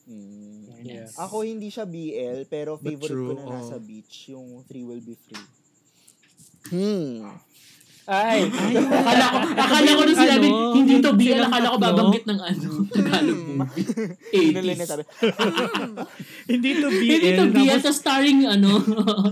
Mm. 0.05 0.85
Yes. 0.85 1.17
Ako 1.17 1.49
hindi 1.49 1.73
siya 1.73 1.89
BL, 1.89 2.45
pero 2.45 2.77
But 2.77 2.93
favorite 2.93 3.09
true, 3.09 3.33
ko 3.33 3.41
na 3.41 3.57
nasa 3.57 3.81
oo. 3.81 3.85
beach, 3.85 4.37
yung 4.37 4.61
Three 4.69 4.85
Will 4.85 5.01
Be 5.01 5.17
Free. 5.17 5.47
Hmm. 6.69 7.41
Ay! 8.05 8.53
akala 9.01 9.25
ko, 9.33 9.37
akala 9.57 9.89
ko 9.97 10.03
nung 10.05 10.21
sinabi, 10.21 10.49
Ano? 10.53 10.73
hindi 10.77 10.95
to 11.01 11.13
BL, 11.17 11.41
akala 11.49 11.73
ko 11.73 11.77
babanggit 11.81 12.25
ng 12.29 12.37
ano, 12.37 12.69
Tagalog 12.93 13.41
movie. 13.49 13.85
Nila 14.53 14.73
na 14.77 14.85
80s. 14.85 14.91
sabi, 14.93 15.03
Hindi 16.53 16.71
to 16.85 16.89
BL. 16.93 17.09
Hindi 17.09 17.31
to 17.33 17.47
BL, 17.49 17.81
tapos 17.81 17.99
starring, 18.05 18.41
ano, 18.45 18.71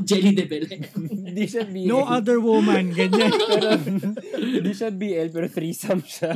Jelly 0.08 0.32
de 0.32 0.44
Belen. 0.48 0.80
Hindi 0.96 1.44
siya 1.44 1.68
BL. 1.68 1.84
no 1.84 2.08
other 2.08 2.40
woman. 2.40 2.96
Ganyan. 2.96 3.28
pero, 3.28 3.76
hindi 4.40 4.72
siya 4.72 4.88
BL, 4.88 5.28
pero 5.28 5.46
threesome 5.52 6.04
siya. 6.08 6.32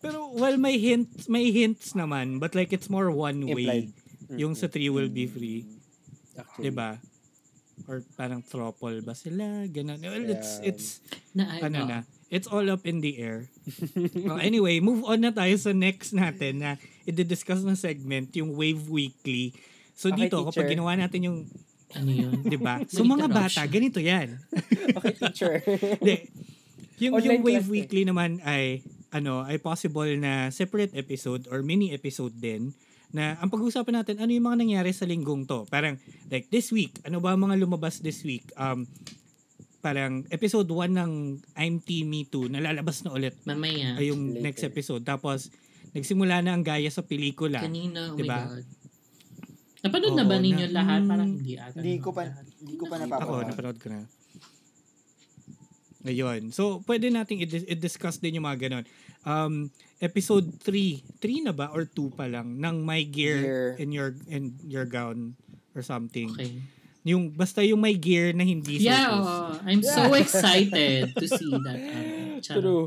Pero 0.00 0.30
well, 0.32 0.56
may 0.56 0.76
hints, 0.76 1.28
may 1.28 1.50
hints 1.50 1.92
naman. 1.92 2.38
But 2.38 2.54
like, 2.54 2.72
it's 2.72 2.88
more 2.88 3.10
one 3.10 3.44
way. 3.46 3.90
Implied. 3.90 4.38
Yung 4.40 4.54
sa 4.54 4.66
three 4.66 4.88
will 4.88 5.08
be 5.08 5.26
free. 5.26 5.68
Actually. 6.34 6.70
Diba? 6.70 6.90
Or 7.86 8.00
parang 8.14 8.40
throuple 8.40 9.02
ba 9.02 9.12
sila? 9.12 9.66
Ganun. 9.66 9.98
Well, 9.98 10.26
it's, 10.30 10.62
Yeah. 10.62 10.68
it's, 10.70 10.86
na, 11.34 11.44
ano 11.58 11.78
na, 11.84 11.98
it's 12.30 12.46
all 12.46 12.64
up 12.70 12.86
in 12.86 13.02
the 13.02 13.18
air. 13.18 13.50
oh, 14.30 14.38
anyway, 14.38 14.78
move 14.78 15.02
on 15.04 15.26
na 15.26 15.34
tayo 15.34 15.54
sa 15.58 15.74
next 15.74 16.14
natin 16.14 16.62
na 16.62 16.70
i-discuss 17.02 17.66
na 17.66 17.74
segment, 17.74 18.30
yung 18.38 18.54
Wave 18.54 18.86
Weekly. 18.86 19.52
So 19.94 20.10
Okay, 20.10 20.26
dito, 20.26 20.42
kapag 20.42 20.66
teacher. 20.66 20.72
ginawa 20.74 20.92
natin 20.94 21.20
yung, 21.26 21.38
Ano 21.94 22.10
yun? 22.10 22.42
di 22.42 22.58
ba? 22.58 22.82
So 22.94 23.02
mga 23.02 23.26
bata, 23.30 23.62
ganito 23.66 23.98
yan. 23.98 24.38
Okay, 24.98 25.14
teacher. 25.18 25.58
Hindi. 25.98 26.30
Yung, 27.02 27.18
Online 27.18 27.26
yung 27.26 27.42
Wave 27.42 27.66
eh. 27.66 27.72
Weekly 27.74 28.02
naman 28.06 28.38
ay, 28.46 28.86
ano, 29.14 29.46
ay 29.46 29.56
possible 29.56 30.10
na 30.18 30.50
separate 30.50 30.90
episode 30.92 31.46
or 31.46 31.62
mini 31.62 31.94
episode 31.94 32.34
din 32.34 32.74
na 33.14 33.38
ang 33.38 33.46
pag-uusapan 33.46 34.02
natin, 34.02 34.18
ano 34.18 34.26
yung 34.28 34.42
mga 34.42 34.58
nangyari 34.58 34.90
sa 34.90 35.06
linggong 35.06 35.46
to. 35.46 35.62
Parang, 35.70 35.94
like, 36.26 36.50
this 36.50 36.74
week, 36.74 36.98
ano 37.06 37.22
ba 37.22 37.30
ang 37.30 37.46
mga 37.46 37.62
lumabas 37.62 38.02
this 38.02 38.26
week? 38.26 38.42
Um, 38.58 38.90
parang, 39.78 40.26
episode 40.28 40.66
1 40.66 40.90
ng 40.90 41.12
I'm 41.54 41.78
Team 41.78 42.10
Me 42.10 42.26
Too, 42.26 42.50
nalalabas 42.50 43.06
na 43.06 43.14
ulit 43.14 43.38
Mamaya. 43.46 43.94
ay 43.94 44.10
yung 44.10 44.34
Later. 44.34 44.42
next 44.42 44.62
episode. 44.66 45.06
Tapos, 45.06 45.54
nagsimula 45.94 46.42
na 46.42 46.58
ang 46.58 46.66
gaya 46.66 46.90
sa 46.90 47.06
pelikula. 47.06 47.62
Kanina, 47.62 48.10
oh 48.10 48.18
Diba? 48.18 48.34
my 48.34 48.50
God. 48.50 48.66
Napanood 49.84 50.16
na 50.16 50.24
ba 50.24 50.36
ninyo 50.40 50.66
na- 50.66 50.74
lahat? 50.74 51.00
Parang 51.06 51.30
hindi 51.30 51.54
ata. 51.54 51.76
Hindi 51.78 52.02
ko 52.02 52.10
pa 52.10 52.26
lahat. 52.26 52.44
hindi 52.58 52.74
ko 52.74 52.84
pa 52.88 52.96
Nakita 52.98 53.14
Ako, 53.14 53.20
napapanood. 53.30 53.46
napanood 53.46 53.78
ko 53.78 53.86
na. 53.92 53.98
Ngayon. 56.04 56.40
So, 56.50 56.84
pwede 56.84 57.08
nating 57.08 57.46
i-discuss 57.46 58.18
din 58.18 58.36
yung 58.36 58.44
mga 58.44 58.68
ganon. 58.68 58.84
Um, 59.24 59.72
episode 59.98 60.60
3. 60.60 61.20
3 61.20 61.48
na 61.48 61.52
ba? 61.56 61.72
Or 61.72 61.88
2 61.88 62.12
pa 62.12 62.28
lang? 62.28 62.60
Ng 62.60 62.76
My 62.84 63.02
Gear, 63.08 63.40
Gear. 63.40 63.68
in 63.80 63.88
your 63.90 64.12
in 64.28 64.56
your 64.68 64.84
gown 64.84 65.32
or 65.72 65.80
something. 65.80 66.30
Okay. 66.36 66.60
Yung, 67.04 67.28
basta 67.28 67.60
yung 67.60 67.84
My 67.84 67.92
Gear 67.92 68.32
na 68.32 68.48
hindi 68.48 68.80
Yeah, 68.80 69.12
oo. 69.12 69.60
I'm 69.68 69.84
so 69.84 70.16
excited 70.16 71.12
to 71.12 71.26
see 71.28 71.52
that. 71.68 71.80
Channel. 72.40 72.60
True. 72.64 72.86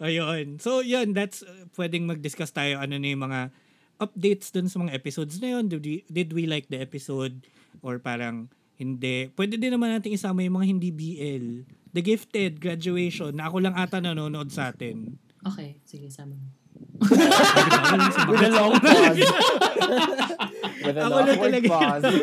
Ayun. 0.00 0.56
So, 0.56 0.80
yun. 0.80 1.12
That's, 1.12 1.44
uh, 1.44 1.68
pwedeng 1.76 2.08
mag-discuss 2.08 2.48
tayo 2.48 2.80
ano 2.80 2.96
na 2.96 3.08
yung 3.12 3.28
mga 3.28 3.52
updates 4.00 4.48
dun 4.56 4.72
sa 4.72 4.80
mga 4.80 4.96
episodes 4.96 5.36
na 5.36 5.52
yun. 5.60 5.68
Did 5.68 5.84
we, 5.84 6.00
did 6.08 6.32
we 6.32 6.48
like 6.48 6.72
the 6.72 6.80
episode? 6.80 7.44
Or 7.84 8.00
parang 8.00 8.48
hindi. 8.80 9.28
Pwede 9.36 9.60
din 9.60 9.76
naman 9.76 9.92
natin 9.92 10.16
isama 10.16 10.40
yung 10.40 10.56
mga 10.56 10.68
hindi 10.72 10.88
BL. 10.88 11.46
The 11.94 12.02
Gifted, 12.02 12.58
Graduation, 12.58 13.38
na 13.38 13.46
ako 13.46 13.62
lang 13.62 13.74
ata 13.78 14.02
nanonood 14.02 14.50
sa 14.50 14.74
atin. 14.74 15.14
Okay, 15.40 15.78
sige, 15.86 16.10
sama 16.10 16.34
mo. 16.34 16.48
With 18.30 18.42
a 18.42 18.50
long 18.50 18.74
pause. 18.82 19.22
With 20.82 20.96
an 20.98 21.04
Ako 21.06 21.18
na 21.22 21.30
awkward 21.30 21.52
talaga. 21.54 21.68
pause. 21.70 22.14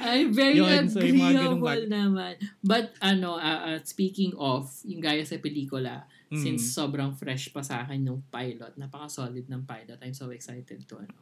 Ay, 0.00 0.18
very 0.32 0.56
Yun, 0.56 0.88
so 0.88 1.00
agreeable 1.00 1.84
naman. 1.84 2.34
But, 2.64 2.96
ano, 3.00 3.36
uh, 3.36 3.76
uh, 3.76 3.78
speaking 3.84 4.32
of, 4.36 4.68
yung 4.88 5.04
gaya 5.04 5.22
sa 5.24 5.36
pelikula, 5.36 6.08
Mm. 6.28 6.44
since 6.44 6.76
sobrang 6.76 7.16
fresh 7.16 7.48
pa 7.48 7.64
sa 7.64 7.80
akin 7.80 8.04
yung 8.04 8.20
pilot, 8.28 8.76
napaka-solid 8.76 9.48
ng 9.48 9.64
pilot, 9.64 9.96
I'm 10.04 10.12
so 10.12 10.28
excited 10.28 10.84
to, 10.84 11.00
ano. 11.00 11.16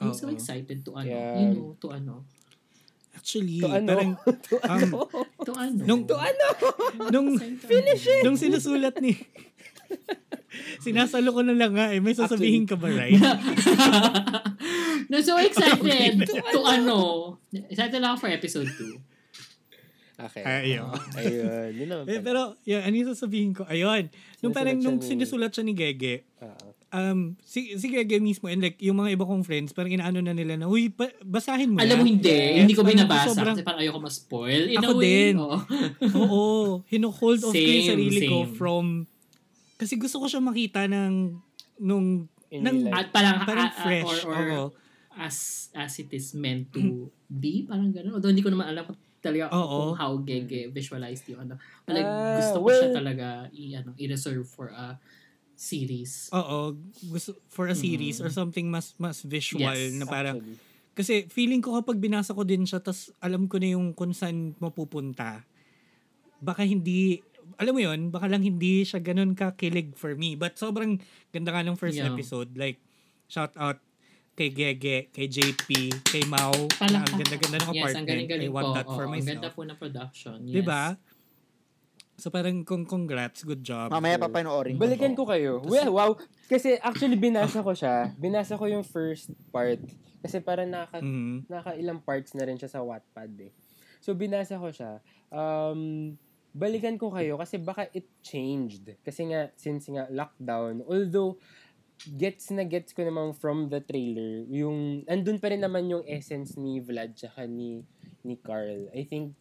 I'm 0.00 0.16
so 0.16 0.28
Oo. 0.28 0.32
excited 0.32 0.80
to, 0.80 0.96
ano, 0.96 1.12
Yeah. 1.12 1.36
you 1.36 1.48
know, 1.52 1.76
to, 1.76 1.92
ano, 1.92 2.24
Actually, 3.12 3.60
To 3.60 3.68
ano? 3.68 3.88
parang, 3.88 4.10
To 4.48 4.56
um, 4.58 4.68
ano? 4.68 4.98
to, 5.42 5.52
ano. 5.54 5.80
nung, 5.84 6.02
To 6.08 6.16
ano? 6.16 6.46
nung, 7.12 7.28
Finish 7.38 8.06
it! 8.08 8.22
nung 8.24 8.36
sinusulat 8.36 8.96
ni, 8.98 9.14
sinasalo 10.84 11.30
ko 11.30 11.40
na 11.44 11.54
lang 11.54 11.72
nga 11.72 11.92
eh, 11.92 12.00
may 12.00 12.16
sasabihin 12.16 12.64
ka 12.64 12.76
ba, 12.76 12.88
right? 12.88 13.16
no, 15.12 15.20
so 15.20 15.36
excited 15.36 16.24
to, 16.24 16.60
ano. 16.64 16.96
Excited 17.68 18.00
lang 18.00 18.16
ako 18.16 18.26
for 18.26 18.30
episode 18.32 18.68
2. 18.68 19.12
Okay. 20.22 20.44
Ayun. 20.44 20.92
Ayun. 21.18 21.68
Yun 21.74 21.88
Eh, 22.06 22.20
pero, 22.22 22.54
yun, 22.62 22.80
ano 22.80 22.94
yung 22.94 23.10
sasabihin 23.10 23.52
ko? 23.52 23.66
Ayun. 23.66 24.06
Nung 24.38 24.54
parang, 24.54 24.78
nung 24.78 25.02
sinusulat 25.02 25.50
siya 25.50 25.64
ni 25.66 25.74
Gege, 25.74 26.22
Oo. 26.38 26.71
Um, 26.92 27.34
si, 27.40 27.74
si 27.74 27.88
Gege 27.88 28.16
mismo, 28.18 28.46
and 28.46 28.60
like, 28.60 28.76
yung 28.78 28.96
mga 28.96 29.16
iba 29.16 29.24
kong 29.24 29.42
friends, 29.42 29.72
parang 29.72 29.90
inaano 29.90 30.20
na 30.20 30.30
nila 30.30 30.54
na, 30.54 30.64
huy, 30.64 30.88
pa, 30.88 31.08
basahin 31.20 31.72
mo 31.72 31.80
Alam 31.80 31.98
mo 31.98 32.04
na." 32.04 32.10
hindi, 32.10 32.28
Yes, 32.28 32.60
hindi 32.62 32.72
ko 32.72 32.82
parang 32.82 32.92
binabasa 32.94 33.28
sobrang- 33.32 33.56
kasi 33.56 33.64
parang 33.64 33.80
ayoko 33.80 33.98
ma-spoil. 33.98 34.62
In 34.68 34.78
Ako 34.78 34.86
a 34.86 34.94
way, 34.94 35.02
din. 35.02 35.34
oo. 35.36 35.56
Oo. 36.20 36.44
Hino-hold 36.86 37.40
off 37.42 37.50
ko 37.50 37.58
yung 37.58 37.80
Same, 37.82 37.90
sarili 37.90 38.20
ko 38.22 38.36
same. 38.44 38.52
from, 38.54 38.84
kasi 39.74 39.96
gusto 39.96 40.16
ko 40.18 40.26
siya 40.26 40.40
makita 40.40 40.84
ng, 40.86 41.12
nung, 41.80 42.28
In 42.52 42.60
ng. 42.62 42.76
At 42.88 43.08
parang, 43.08 43.42
parang 43.42 43.66
ah, 43.66 43.72
ah, 43.72 43.80
fresh. 43.80 44.12
or, 44.22 44.30
or 44.30 44.44
Oo. 44.46 44.64
as 45.12 45.36
as 45.72 45.96
it 45.96 46.08
is 46.10 46.32
meant 46.32 46.68
to 46.68 46.80
be, 47.26 47.64
parang 47.64 47.88
gano'n. 47.88 48.12
Although 48.12 48.28
hindi 48.28 48.40
ko 48.40 48.48
naman 48.48 48.68
alam 48.68 48.84
kung 48.84 49.00
talaga 49.18 49.48
Oo. 49.50 49.88
kung 49.88 49.96
how 49.96 50.12
Gege 50.18 50.68
visualized 50.68 51.24
yung 51.26 51.40
ano. 51.42 51.56
Like, 51.86 52.04
Ah, 52.04 52.36
gusto 52.36 52.58
ko 52.58 52.66
well- 52.68 52.76
siya 52.78 52.92
talaga 52.92 53.26
i, 53.50 53.72
ano, 53.72 53.96
i-reserve 53.96 54.44
for 54.44 54.68
a 54.68 55.00
series. 55.62 56.26
Oo. 56.30 56.74
Gusto, 57.06 57.38
for 57.46 57.66
a 57.66 57.76
series 57.76 58.18
or 58.18 58.28
something 58.28 58.66
mas 58.66 58.92
mas 58.96 59.22
visual 59.22 59.62
Yes, 59.70 59.94
na 59.94 60.04
parang, 60.04 60.36
Actually. 60.36 60.58
Kasi 60.92 61.24
feeling 61.26 61.58
ko 61.58 61.72
kapag 61.74 61.96
binasa 61.96 62.30
ko 62.30 62.42
din 62.42 62.62
siya, 62.62 62.76
tas 62.76 63.08
alam 63.18 63.46
ko 63.46 63.56
na 63.56 63.72
yung 63.72 63.90
kung 63.92 64.12
saan 64.12 64.52
mapupunta, 64.58 65.40
baka 66.36 66.62
hindi, 66.62 67.16
alam 67.56 67.72
mo 67.72 67.80
yun, 67.80 68.00
baka 68.08 68.26
lang 68.26 68.42
hindi 68.42 68.82
siya 68.82 69.00
ganun 69.00 69.32
kakilig 69.32 69.94
for 69.94 70.12
me. 70.12 70.34
But 70.34 70.54
sobrang 70.54 71.00
ganda 71.30 71.48
nga 71.48 71.62
ng 71.62 71.74
first 71.74 71.96
Yeah. 71.96 72.10
episode. 72.10 72.52
Like, 72.54 72.76
shout 73.24 73.56
out 73.56 73.80
kay 74.32 74.48
Gege, 74.48 75.08
kay 75.08 75.28
JP, 75.28 75.68
kay 76.02 76.24
Mau. 76.26 76.52
na 76.52 76.76
Palaka. 76.78 77.04
ang 77.06 77.18
ganda-ganda 77.18 77.56
ng 77.58 77.68
Yes, 77.70 77.72
ang 77.72 77.76
apartment. 77.78 78.06
galing-galing 78.06 78.48
I 78.48 78.52
want 78.52 78.66
po. 78.66 78.74
that 78.74 78.86
for 78.86 78.92
Oo, 78.98 79.06
Ang 79.06 79.12
ganda 79.18 79.32
myself. 79.40 79.54
po 79.54 79.62
ng 79.62 79.78
production. 79.78 80.36
Yes. 80.42 80.54
Diba? 80.54 80.84
So 82.22 82.30
parang 82.30 82.62
kung 82.62 82.86
congrats, 82.86 83.42
good 83.42 83.66
job. 83.66 83.90
Mamaya 83.90 84.14
papanoorin 84.14 84.78
ko. 84.78 84.86
Balikan 84.86 85.18
ko 85.18 85.26
kayo. 85.26 85.58
Well, 85.66 85.90
wow. 85.90 86.10
Kasi 86.46 86.78
actually 86.78 87.18
binasa 87.18 87.66
ko 87.66 87.74
siya. 87.74 88.14
Binasa 88.14 88.54
ko 88.54 88.70
yung 88.70 88.86
first 88.86 89.34
part. 89.50 89.82
Kasi 90.22 90.38
parang 90.38 90.70
naka, 90.70 91.02
Mhm. 91.02 91.50
nakailang 91.50 91.98
parts 91.98 92.30
na 92.38 92.46
rin 92.46 92.54
siya 92.54 92.70
sa 92.70 92.78
Wattpad 92.78 93.34
eh. 93.42 93.50
So 93.98 94.14
binasa 94.14 94.54
ko 94.54 94.70
siya. 94.70 95.02
Um, 95.34 96.14
balikan 96.54 96.94
ko 96.94 97.10
kayo 97.10 97.42
kasi 97.42 97.58
baka 97.58 97.90
it 97.90 98.06
changed. 98.22 98.86
Kasi 99.02 99.26
nga, 99.34 99.50
since 99.58 99.90
nga 99.90 100.06
lockdown, 100.06 100.86
although 100.86 101.42
gets 102.06 102.54
na 102.54 102.62
gets 102.62 102.94
ko 102.94 103.02
naman 103.02 103.34
from 103.34 103.66
the 103.66 103.82
trailer, 103.82 104.46
yung, 104.46 105.02
andun 105.10 105.42
pa 105.42 105.50
rin 105.50 105.58
naman 105.58 105.90
yung 105.90 106.06
essence 106.06 106.54
ni 106.54 106.78
Vlad 106.78 107.18
tsaka 107.18 107.50
ni, 107.50 107.82
ni 108.22 108.38
Carl. 108.38 108.86
I 108.94 109.02
think, 109.10 109.34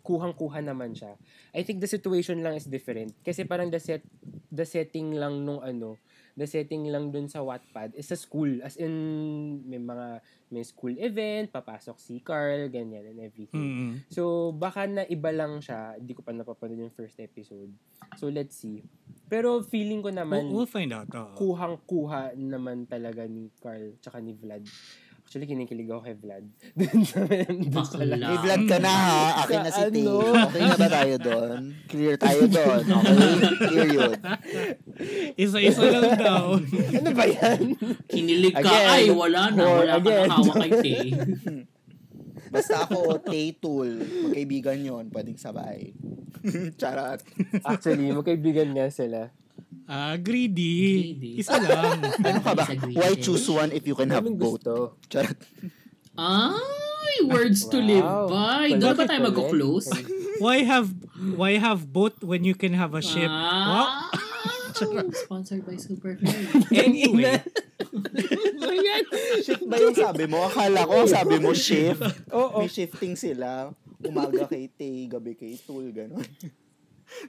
kuhang-kuha 0.00 0.60
naman 0.60 0.92
siya. 0.92 1.16
I 1.50 1.62
think 1.62 1.80
the 1.80 1.88
situation 1.88 2.40
lang 2.40 2.54
is 2.54 2.64
different. 2.64 3.16
Kasi 3.20 3.44
parang 3.44 3.68
the 3.68 3.78
set, 3.78 4.04
the 4.48 4.64
setting 4.64 5.14
lang 5.14 5.42
nung 5.42 5.58
ano, 5.58 5.96
the 6.34 6.44
setting 6.44 6.86
lang 6.86 7.08
dun 7.08 7.26
sa 7.26 7.40
Wattpad 7.40 7.94
is 7.94 8.06
sa 8.06 8.14
school. 8.14 8.58
As 8.60 8.74
in, 8.74 8.92
may 9.64 9.78
mga, 9.78 10.18
may 10.50 10.62
school 10.62 10.94
event, 10.94 11.48
papasok 11.48 11.96
si 11.96 12.18
Carl, 12.18 12.68
ganyan 12.68 13.06
and 13.06 13.18
everything. 13.20 13.70
Mhm. 13.70 13.92
So, 14.10 14.50
baka 14.50 14.84
na 14.84 15.02
iba 15.06 15.30
lang 15.30 15.58
siya. 15.58 15.94
Hindi 15.94 16.12
ko 16.12 16.20
pa 16.20 16.30
napapanood 16.30 16.78
yung 16.80 16.92
first 16.92 17.18
episode. 17.18 17.70
So, 18.18 18.28
let's 18.28 18.54
see. 18.54 18.82
Pero 19.24 19.62
feeling 19.62 20.04
ko 20.04 20.10
naman, 20.10 20.50
We'll, 20.50 20.66
we'll 20.66 20.70
find 20.70 20.92
out. 20.92 21.08
oo. 21.08 21.34
kuhang-kuha 21.34 22.36
naman 22.36 22.84
talaga 22.84 23.24
ni 23.24 23.48
Carl 23.58 23.96
tsaka 23.98 24.20
ni 24.20 24.36
Vlad. 24.36 24.62
Actually, 25.24 25.48
kinikilig 25.48 25.88
ako 25.88 26.04
kay 26.04 26.14
Vlad. 26.14 26.44
Dun 26.78 27.00
sa, 27.02 27.24
dun 27.24 27.58
sa 27.64 27.96
Bakla. 27.96 28.16
May 28.22 28.38
vlog 28.38 28.62
ka 28.68 28.76
na 28.78 28.92
ha. 28.92 29.18
Akin 29.42 29.58
na 29.58 29.70
si 29.72 29.80
Sa 29.80 29.88
Tay. 29.88 30.04
ano? 30.04 30.14
Okay 30.46 30.60
na 30.60 30.76
ba 30.76 30.88
tayo 30.92 31.14
doon? 31.18 31.60
Clear 31.88 32.14
tayo 32.20 32.42
doon. 32.46 32.82
Okay? 32.84 33.32
Period. 33.64 34.12
Isa-isa 35.34 35.84
lang 35.88 36.14
daw. 36.14 36.44
ano 37.00 37.10
ba 37.10 37.24
yan? 37.24 37.60
Kinilig 38.06 38.54
ka, 38.54 38.62
Again, 38.62 38.86
ay 38.86 39.04
wala 39.10 39.42
na, 39.50 39.62
wala 39.64 39.94
ka 39.96 39.98
again. 39.98 40.28
na 40.28 40.34
hawak 40.36 40.56
kay 40.60 40.72
Tay. 40.78 41.08
Basta 42.54 42.86
ako 42.86 42.96
o 43.02 43.14
Tay 43.18 43.56
Tool. 43.58 43.90
Magkaibigan 44.28 44.78
yon 44.78 45.10
Pwedeng 45.10 45.40
sabay. 45.40 45.90
Charot. 46.76 47.18
Actually, 47.64 48.12
magkaibigan 48.12 48.70
nga 48.70 48.86
sila. 48.86 49.32
Ah, 49.84 50.16
greedy. 50.16 51.12
Greedy. 51.12 51.30
Isa 51.38 51.60
lang. 51.60 52.00
Ano 52.24 52.40
ka 52.40 52.52
ba? 52.56 52.64
Why 52.96 53.12
choose 53.14 53.44
one 53.46 53.68
if 53.70 53.84
you 53.84 53.92
can 53.92 54.08
have 54.08 54.24
both? 54.24 54.64
Charot. 55.12 55.36
Ay, 56.14 57.14
words 57.26 57.68
to 57.68 57.76
live 57.78 58.06
Wow. 58.06 58.26
by. 58.30 58.72
Doon 58.74 58.94
ba 58.96 59.04
tayo 59.04 59.20
mag-close? 59.28 59.92
Why 60.40 60.64
have 60.64 60.88
why 61.36 61.60
have 61.60 61.84
both 61.86 62.16
when 62.24 62.42
you 62.42 62.56
can 62.56 62.72
have 62.72 62.96
a 62.96 63.02
ship? 63.04 63.28
Wow. 63.28 64.08
Ah, 64.10 64.10
sponsored 65.28 65.62
by 65.62 65.78
Superfly. 65.78 66.26
Anyway, 66.74 67.38
Shift 69.44 69.68
ba 69.68 69.76
yung 69.78 69.94
sabi 69.94 70.26
mo? 70.26 70.42
Akala 70.42 70.82
ko 70.82 71.06
sabi 71.06 71.38
mo 71.38 71.54
shift. 71.54 72.02
Oo. 72.32 72.64
May 72.64 72.70
shifting 72.70 73.14
sila. 73.14 73.70
Umaga 74.02 74.48
kay 74.48 74.66
Tay, 74.68 75.06
gabi 75.06 75.38
kay 75.38 75.54
Tool, 75.60 75.94
gano'n. 75.94 76.24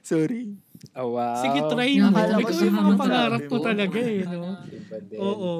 Sorry. 0.02 0.56
Oh, 0.92 1.16
wow. 1.16 1.40
sige 1.40 1.58
try 1.72 1.96
mo. 2.00 2.12
Ikaw 2.12 2.58
yung 2.62 2.78
mga 2.78 2.94
pangarap 3.00 3.42
mo 3.48 3.58
talaga 3.60 4.00
eh. 4.00 4.22
No? 4.28 4.56
Oo. 5.16 5.52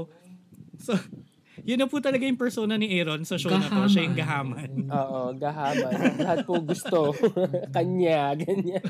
So, 0.81 0.93
yun 1.69 1.81
na 1.81 1.89
po 1.89 1.99
talaga 1.99 2.29
yung 2.29 2.39
persona 2.39 2.77
ni 2.77 2.93
Aaron 2.95 3.25
sa 3.25 3.41
show 3.41 3.51
na 3.51 3.67
to. 3.67 3.89
Siya 3.89 4.05
yung 4.07 4.19
gahaman. 4.19 4.71
Oo, 4.93 5.21
gahaman. 5.35 5.93
Lahat 6.21 6.45
po 6.45 6.61
gusto. 6.61 7.17
Kanya, 7.75 8.37
ganyan. 8.37 8.87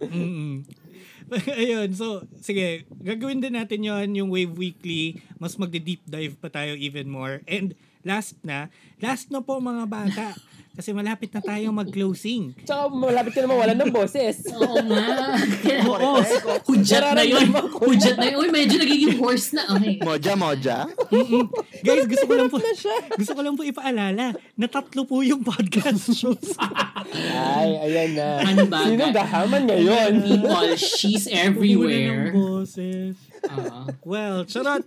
mm 0.00 0.54
Ayun, 1.58 1.90
so, 1.90 2.22
sige, 2.38 2.86
gagawin 3.02 3.42
din 3.42 3.58
natin 3.58 3.82
yon 3.82 4.14
yung 4.14 4.30
Wave 4.30 4.54
Weekly. 4.54 5.18
Mas 5.42 5.58
magde-deep 5.58 6.06
dive 6.06 6.38
pa 6.38 6.46
tayo 6.46 6.78
even 6.78 7.10
more. 7.10 7.42
And 7.50 7.74
last 8.06 8.38
na, 8.46 8.70
last 9.02 9.34
na 9.34 9.42
po 9.42 9.58
mga 9.58 9.90
bata. 9.90 10.38
Kasi 10.76 10.92
malapit 10.92 11.32
na 11.32 11.40
tayong 11.40 11.72
mag-closing. 11.72 12.52
Tsaka 12.68 12.92
malapit 12.92 13.32
ka 13.32 13.40
naman 13.40 13.56
wala 13.56 13.72
ng 13.72 13.88
boses. 13.88 14.44
Oo 14.60 14.76
nga. 14.84 15.32
Oo. 15.88 16.20
Hudyat 16.68 17.16
na 17.16 17.24
yun. 17.24 17.48
Na. 17.48 17.64
Hudyat 17.64 18.20
na 18.20 18.26
yun. 18.28 18.36
Uy, 18.44 18.48
medyo 18.52 18.76
nagiging 18.76 19.16
horse 19.16 19.56
na. 19.56 19.64
Okay. 19.72 19.96
Moja, 20.04 20.32
moja. 20.36 20.76
Mm-mm. 21.08 21.48
Guys, 21.80 22.04
gusto 22.04 22.28
ko 22.28 22.34
lang 22.36 22.48
po 22.52 22.60
gusto 23.16 23.32
ko 23.32 23.40
lang 23.40 23.56
po 23.56 23.64
ipaalala 23.64 24.36
na 24.36 24.66
tatlo 24.68 25.08
po 25.08 25.24
yung 25.24 25.40
podcast 25.40 26.12
shows. 26.12 26.52
Ay, 27.32 27.72
ayan 27.80 28.10
na. 28.12 28.28
Ano 28.44 28.68
ba? 28.68 28.84
Sinong 28.84 29.16
gahaman 29.16 29.62
ngayon? 29.64 30.12
People, 30.20 30.70
she's 30.76 31.24
Wala 31.24 31.32
ng 31.32 31.40
everywhere. 31.40 32.24
boses. 32.36 33.16
Oo. 33.48 33.80
Well, 34.04 34.44
charot. 34.44 34.84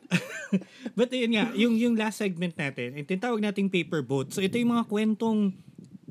But 0.98 1.10
yun 1.10 1.34
nga, 1.34 1.50
yung, 1.58 1.74
yung 1.80 1.96
last 1.98 2.22
segment 2.22 2.54
natin, 2.54 2.94
yung 2.94 3.08
tinatawag 3.08 3.42
nating 3.42 3.72
paper 3.72 4.06
boat. 4.06 4.30
So 4.36 4.44
ito 4.44 4.60
yung 4.60 4.76
mga 4.76 4.86
kwentong 4.86 5.56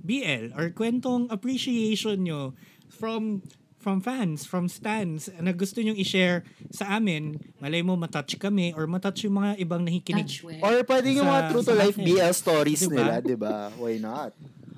BL 0.08 0.56
or 0.56 0.72
kwentong 0.72 1.28
appreciation 1.28 2.24
nyo 2.24 2.56
from 2.88 3.44
from 3.78 4.00
fans, 4.00 4.42
from 4.42 4.66
stands 4.66 5.30
na 5.38 5.52
gusto 5.52 5.78
nyong 5.78 5.94
i-share 5.96 6.42
sa 6.68 6.98
amin. 6.98 7.38
Malay 7.58 7.78
mo 7.78 7.94
matouch 7.94 8.34
kami 8.34 8.72
or 8.72 8.88
matouch 8.88 9.22
yung 9.22 9.38
mga 9.38 9.54
ibang 9.60 9.86
nakikinig. 9.86 10.26
Or 10.58 10.82
pwede 10.82 11.14
yung 11.14 11.24
mga 11.24 11.42
true 11.48 11.62
to 11.62 11.72
life. 11.72 11.94
BL 11.94 12.34
stories 12.34 12.82
Diba? 12.82 12.98
nila, 12.98 13.14
di 13.22 13.36
ba? 13.36 13.70
Why 13.76 14.02
not? 14.02 14.34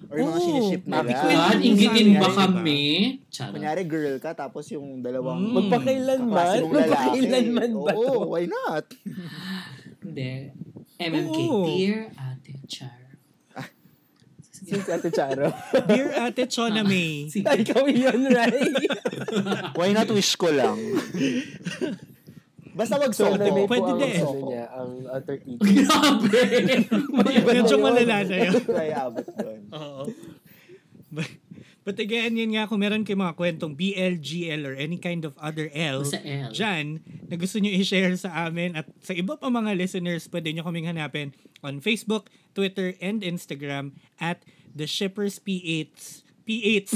Or 0.06 0.18
yung 0.18 0.28
mga 0.28 0.36
Oo, 0.36 0.44
siniship 0.44 0.82
nila. 0.84 1.00
Kwento 1.16 1.46
mo 1.48 1.64
ingitin 1.64 2.08
ba 2.18 2.28
kami? 2.28 2.82
Charot. 3.30 3.52
Kunyari 3.56 3.82
girl 3.84 4.16
ka, 4.18 4.36
tapos 4.36 4.68
yung 4.68 5.00
dalawang 5.00 5.38
Mm. 5.40 5.54
Magpakailanman? 5.56 6.28
kaklase 6.28 6.58
mong 6.60 6.74
lalaki. 6.76 6.90
Magpakailanman 6.90 7.70
ba 7.72 7.92
Oo, 7.94 8.04
to? 8.04 8.20
why 8.28 8.44
not? 8.44 8.84
Hindi. 10.04 10.30
MMK. 11.00 11.38
Oo. 11.40 11.64
Dear 11.64 11.98
Char. 12.12 12.29
Since 14.70 14.86
Ate 14.86 15.10
Charo. 15.10 15.50
Dear 15.90 16.14
Ate 16.14 16.46
Chona 16.46 16.86
May. 16.86 17.26
Sige. 17.32 17.42
Ay, 17.50 17.66
ikaw 17.66 17.82
yun, 17.90 18.30
Ray. 18.30 18.70
Why 19.78 19.90
not 19.90 20.06
wish 20.14 20.38
ko 20.38 20.46
lang? 20.46 20.78
Basta 22.70 22.94
wag 22.96 23.10
So, 23.10 23.34
may 23.34 23.50
po 23.50 23.66
Pwede 23.66 23.90
ang, 23.90 23.98
din. 23.98 24.22
ano 24.22 24.46
niya, 24.46 24.64
ang 24.70 24.92
alter 25.10 25.36
ego. 25.42 25.62
Grabe! 25.66 26.42
Medyo 27.42 27.76
yun. 27.76 27.82
malala 27.82 28.16
na 28.22 28.36
yun. 28.46 28.62
Kaya 28.62 28.96
abot 29.10 29.26
doon. 29.26 29.60
Oo. 29.74 30.02
But, 31.10 31.26
but 31.82 31.96
again, 31.98 32.38
yun 32.38 32.54
nga, 32.54 32.70
kung 32.70 32.78
meron 32.78 33.02
kayo 33.02 33.18
mga 33.18 33.34
kwentong 33.34 33.74
BL, 33.74 34.22
GL, 34.22 34.62
or 34.62 34.78
any 34.78 35.02
kind 35.02 35.26
of 35.26 35.34
other 35.42 35.66
L, 35.74 36.06
Sa 36.06 36.22
L. 36.22 36.54
dyan, 36.54 37.02
na 37.26 37.34
gusto 37.34 37.58
nyo 37.58 37.74
i-share 37.74 38.14
sa 38.14 38.46
amin 38.46 38.78
at 38.78 38.86
sa 39.02 39.18
iba 39.18 39.34
pa 39.34 39.50
mga 39.50 39.74
listeners, 39.74 40.30
pwede 40.30 40.54
nyo 40.54 40.62
kaming 40.62 40.86
hanapin 40.86 41.34
on 41.66 41.82
Facebook, 41.82 42.30
Twitter, 42.54 42.94
and 43.02 43.26
Instagram 43.26 43.98
at 44.22 44.46
The 44.74 44.86
Shippers 44.86 45.38
P8. 45.38 46.22
P8. 46.46 46.88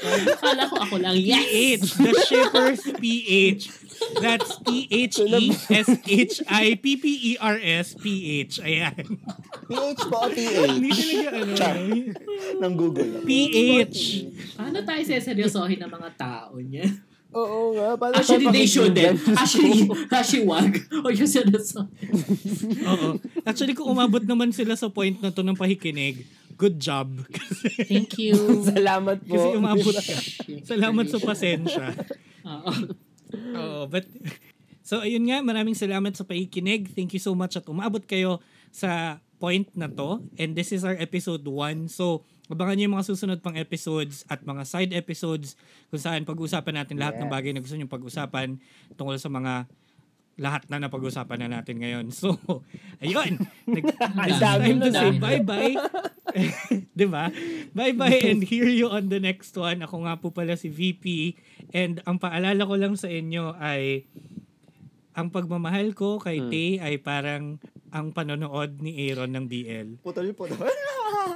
Akala 0.00 0.64
ko 0.66 0.80
ako 0.80 0.96
lang. 0.96 1.12
Yes! 1.20 1.44
PH. 1.44 1.84
The 2.00 2.14
Shippers 2.24 2.80
PH. 2.96 3.68
That's 4.20 4.58
E 4.64 4.88
T-H-E-S-H-I-P-P-E-R-S 5.06 7.94
PH. 8.00 8.64
Ayan. 8.64 9.04
PH 9.68 10.00
po 10.08 10.24
o 10.24 10.28
TH? 10.32 10.72
Hindi 10.72 11.20
talaga 11.20 11.76
ano. 11.76 12.16
ng 12.64 12.72
Google. 12.74 13.20
PH. 13.28 14.24
Paano 14.56 14.80
tayo 14.82 15.02
seseryosohin 15.04 15.84
ng 15.84 15.92
mga 15.92 16.10
tao 16.16 16.56
niya? 16.58 16.88
Oo 17.30 17.78
nga. 17.78 17.94
Paano 17.94 18.14
Actually, 18.18 18.50
they 18.50 18.66
shouldn't. 18.66 19.18
pakinggan? 19.22 19.38
Actually, 19.38 19.80
actually, 20.18 20.44
wag. 20.44 20.72
O 21.00 21.08
yung 21.08 21.30
seryosohin. 21.30 21.88
Oo. 22.84 23.08
Actually, 23.42 23.74
kung 23.74 23.86
umabot 23.88 24.22
naman 24.22 24.50
sila 24.50 24.74
sa 24.74 24.90
point 24.90 25.14
na 25.18 25.30
to 25.30 25.40
ng 25.40 25.54
pahikinig, 25.54 26.26
good 26.58 26.76
job. 26.76 27.08
Kasi, 27.30 27.86
Thank 27.86 28.18
you. 28.18 28.34
Salamat 28.74 29.22
po. 29.22 29.32
kasi 29.32 29.48
umabot 29.54 29.94
ka. 29.94 30.16
Salamat 30.74 31.06
sa 31.06 31.18
pasensya. 31.18 31.86
Oo. 32.42 32.72
Oo, 33.30 33.80
but 33.86 34.04
so 34.82 35.00
ayun 35.00 35.22
nga, 35.24 35.38
maraming 35.38 35.78
salamat 35.78 36.10
sa 36.12 36.26
pakikinig. 36.26 36.90
Thank 36.90 37.14
you 37.14 37.22
so 37.22 37.30
much 37.32 37.54
at 37.54 37.64
umabot 37.64 38.02
kayo 38.02 38.42
sa 38.74 39.22
point 39.38 39.70
na 39.72 39.86
to. 39.86 40.20
And 40.34 40.52
this 40.52 40.74
is 40.74 40.82
our 40.82 40.98
episode 40.98 41.46
1. 41.46 41.88
So, 41.88 42.26
abangan 42.50 42.74
niyo 42.74 42.90
yung 42.90 42.96
mga 42.98 43.08
susunod 43.08 43.38
pang 43.38 43.54
episodes 43.54 44.26
at 44.26 44.42
mga 44.42 44.66
side 44.66 44.92
episodes 44.92 45.54
kung 45.88 46.02
saan 46.02 46.26
pag-uusapan 46.26 46.82
natin 46.82 46.98
lahat 46.98 47.22
ng 47.22 47.30
Yes. 47.30 47.34
bagay 47.38 47.50
na 47.54 47.62
gusto 47.62 47.78
niyo 47.78 47.86
pag-usapan 47.86 48.58
tungkol 48.98 49.16
sa 49.16 49.30
mga 49.30 49.70
lahat 50.40 50.64
na 50.72 50.80
napag-usapan 50.80 51.46
na 51.46 51.60
natin 51.60 51.78
ngayon. 51.78 52.06
So, 52.20 52.34
ayun. 52.98 53.44
Nag- 53.68 53.94
it's 54.28 54.40
time 54.40 54.80
to 54.82 54.90
say 54.90 55.10
ah. 55.12 55.20
bye-bye. 55.20 55.74
'Di 56.96 57.06
ba? 57.10 57.28
Bye-bye 57.74 58.22
and 58.30 58.42
hear 58.46 58.66
you 58.66 58.86
on 58.90 59.10
the 59.10 59.18
next 59.18 59.54
one. 59.58 59.82
Ako 59.82 60.06
nga 60.06 60.18
po 60.18 60.30
pala 60.30 60.54
si 60.54 60.70
VP 60.70 61.34
and 61.74 62.02
ang 62.06 62.18
paalala 62.22 62.62
ko 62.66 62.74
lang 62.78 62.94
sa 62.94 63.10
inyo 63.10 63.54
ay 63.58 64.06
ang 65.14 65.28
pagmamahal 65.34 65.92
ko 65.92 66.22
kay 66.22 66.38
Tay 66.48 66.78
ay 66.78 66.94
parang 67.02 67.58
ang 67.90 68.14
panonood 68.14 68.78
ni 68.78 69.10
Aaron 69.10 69.34
ng 69.34 69.44
BL. 69.50 69.88
Putol 70.06 70.30
po 70.38 70.46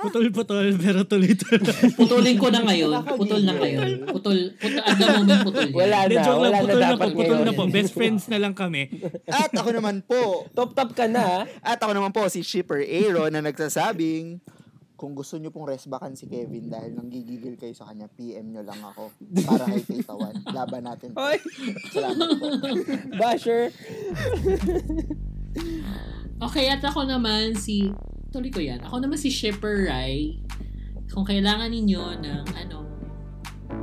Putol-putol 0.04 0.76
pero 0.76 1.02
tuloy-tuloy. 1.02 1.96
Putulin 1.96 2.36
ko 2.36 2.48
na 2.48 2.60
ngayon. 2.62 2.90
Putol 3.16 3.40
na 3.40 3.54
ngayon. 3.54 3.88
Putol. 4.06 4.38
Putol. 4.54 4.80
At 4.80 4.94
the 4.94 5.06
moment, 5.08 5.40
putol. 5.42 5.68
Wala 5.72 5.98
na. 6.04 6.12
joke 6.18 6.40
lang, 6.40 6.40
Wala 6.40 6.52
na 6.52 6.60
putol 6.60 6.76
na 6.76 6.84
po, 6.84 6.92
dapat 6.94 7.08
putol 7.12 7.38
na 7.40 7.52
po. 7.52 7.62
Best 7.66 7.92
friends 7.92 8.22
na 8.26 8.36
lang 8.36 8.52
kami. 8.52 8.88
At 9.24 9.50
ako 9.50 9.70
naman 9.72 10.00
po, 10.00 10.44
Top 10.52 10.72
top 10.72 10.92
ka 10.92 11.06
na. 11.06 11.48
at 11.58 11.78
ako 11.78 11.92
naman 11.92 12.10
po 12.10 12.24
si 12.26 12.40
Shipper 12.40 12.80
Aaron 12.80 13.30
na 13.30 13.40
nagsasabing, 13.40 14.38
kung 14.94 15.12
gusto 15.12 15.36
nyo 15.36 15.50
pong 15.50 15.66
resbakan 15.66 16.14
si 16.14 16.24
Kevin 16.24 16.70
dahil 16.70 16.94
nanggigigil 16.94 17.56
kayo 17.56 17.72
sa 17.72 17.84
kanya, 17.84 18.06
PM 18.06 18.50
nyo 18.50 18.62
lang 18.62 18.78
ako 18.80 19.10
para 19.42 19.66
kay 19.66 19.82
Taitawan. 19.82 20.34
Laban 20.48 20.82
natin. 20.82 21.08
po. 21.10 21.18
Hoy, 21.20 21.36
Salamat 21.90 22.28
po. 22.34 22.46
basher. 23.14 23.68
Okay, 26.36 26.66
at 26.68 26.80
ako 26.80 27.04
naman 27.04 27.54
si... 27.54 27.90
Tuloy 28.34 28.50
ko 28.50 28.58
yan. 28.58 28.82
Ako 28.82 28.98
naman 28.98 29.14
si 29.14 29.30
Shipper 29.30 29.86
Rai. 29.86 30.42
Kung 31.14 31.22
kailangan 31.22 31.70
ninyo 31.70 32.18
ng 32.18 32.44
ano, 32.50 32.82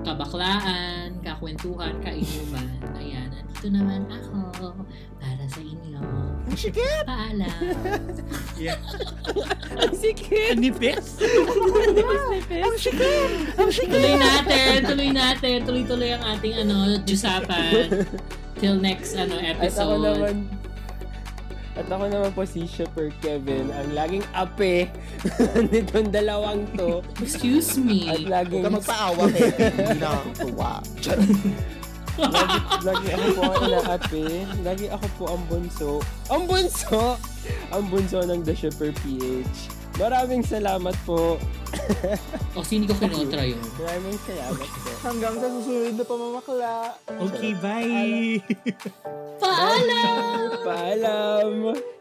kabaklaan, 0.03 1.23
kakwentuhan, 1.23 1.95
kainuman, 2.03 2.67
ayan, 2.99 3.31
andito 3.31 3.71
naman 3.71 4.03
ako 4.11 4.75
para 5.23 5.47
sa 5.47 5.61
inyo. 5.63 6.03
Ang 6.51 6.59
sikip! 6.59 7.07
Paalam. 7.07 7.63
Yeah. 8.59 8.75
Ang 9.79 9.95
sikip. 9.95 10.59
Nipis? 10.59 11.15
Ang 12.51 12.75
sikip! 12.75 13.31
Ang 13.55 13.71
sikip! 13.71 13.87
Tuloy 13.87 14.15
natin, 14.19 14.75
tuloy 14.83 15.09
natin, 15.15 15.55
tuloy-tuloy 15.63 16.11
ang 16.11 16.23
ating 16.35 16.59
ano, 16.67 16.99
jusapan. 17.07 17.87
Till 18.59 18.75
next 18.75 19.15
ano 19.15 19.39
At 19.39 19.63
ako 19.63 19.95
episode. 19.95 20.03
naman, 20.03 20.60
at 21.75 21.87
ako 21.87 22.03
naman 22.11 22.31
po 22.35 22.43
si 22.43 22.67
Shipper 22.67 23.15
Kevin, 23.23 23.71
ang 23.71 23.95
laging 23.95 24.25
ape 24.35 24.91
nitong 25.71 26.11
dalawang 26.11 26.67
to. 26.75 26.99
Excuse 27.23 27.79
me. 27.79 28.11
At 28.11 28.19
Huwag 28.19 28.27
laging, 28.27 28.63
ka 28.67 28.71
magpaawa, 28.75 29.23
Kevin. 29.31 29.71
Hindi 29.71 29.97
na 29.97 30.09
ako 30.11 30.29
tuwa. 30.35 30.73
Lagi, 32.21 32.57
lagi 32.83 33.07
ako 33.15 33.25
po 33.31 33.41
ang 33.47 33.61
inaape. 33.71 34.25
Lagi 34.67 34.85
ako 34.91 35.05
po 35.15 35.23
ang 35.31 35.43
bunso. 35.47 35.91
Ang 36.27 36.43
bunso! 36.43 37.03
Ang 37.71 37.83
bunso 37.87 38.19
ng 38.19 38.43
The 38.43 38.53
Shipper 38.53 38.91
PH. 39.01 39.80
Maraming 39.99 40.43
salamat 40.45 40.95
po. 41.07 41.39
O, 42.51 42.67
sino 42.67 42.83
ko 42.83 42.99
kinotra 42.99 43.47
yun? 43.47 43.63
Maraming 43.79 44.19
salamat 44.27 44.67
po. 44.67 44.89
Hanggang 45.07 45.35
sa 45.39 45.47
susunod 45.47 45.95
na 45.95 46.03
pamamakla. 46.03 46.75
Okay, 47.07 47.51
bye. 47.55 48.43
Paalam! 49.39 50.47
Paalam! 50.67 51.51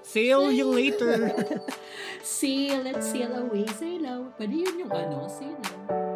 Sail 0.03 0.51
you 0.51 0.75
later. 0.75 1.31
Sail, 2.27 2.83
let's 2.83 3.15
sail 3.15 3.31
away, 3.31 3.63
sail 3.79 4.03
away. 4.03 4.35
Pwede 4.35 4.55
yun 4.59 4.75
yung 4.83 4.93
ano, 4.93 5.31
sail 5.31 5.55
away. 5.55 6.10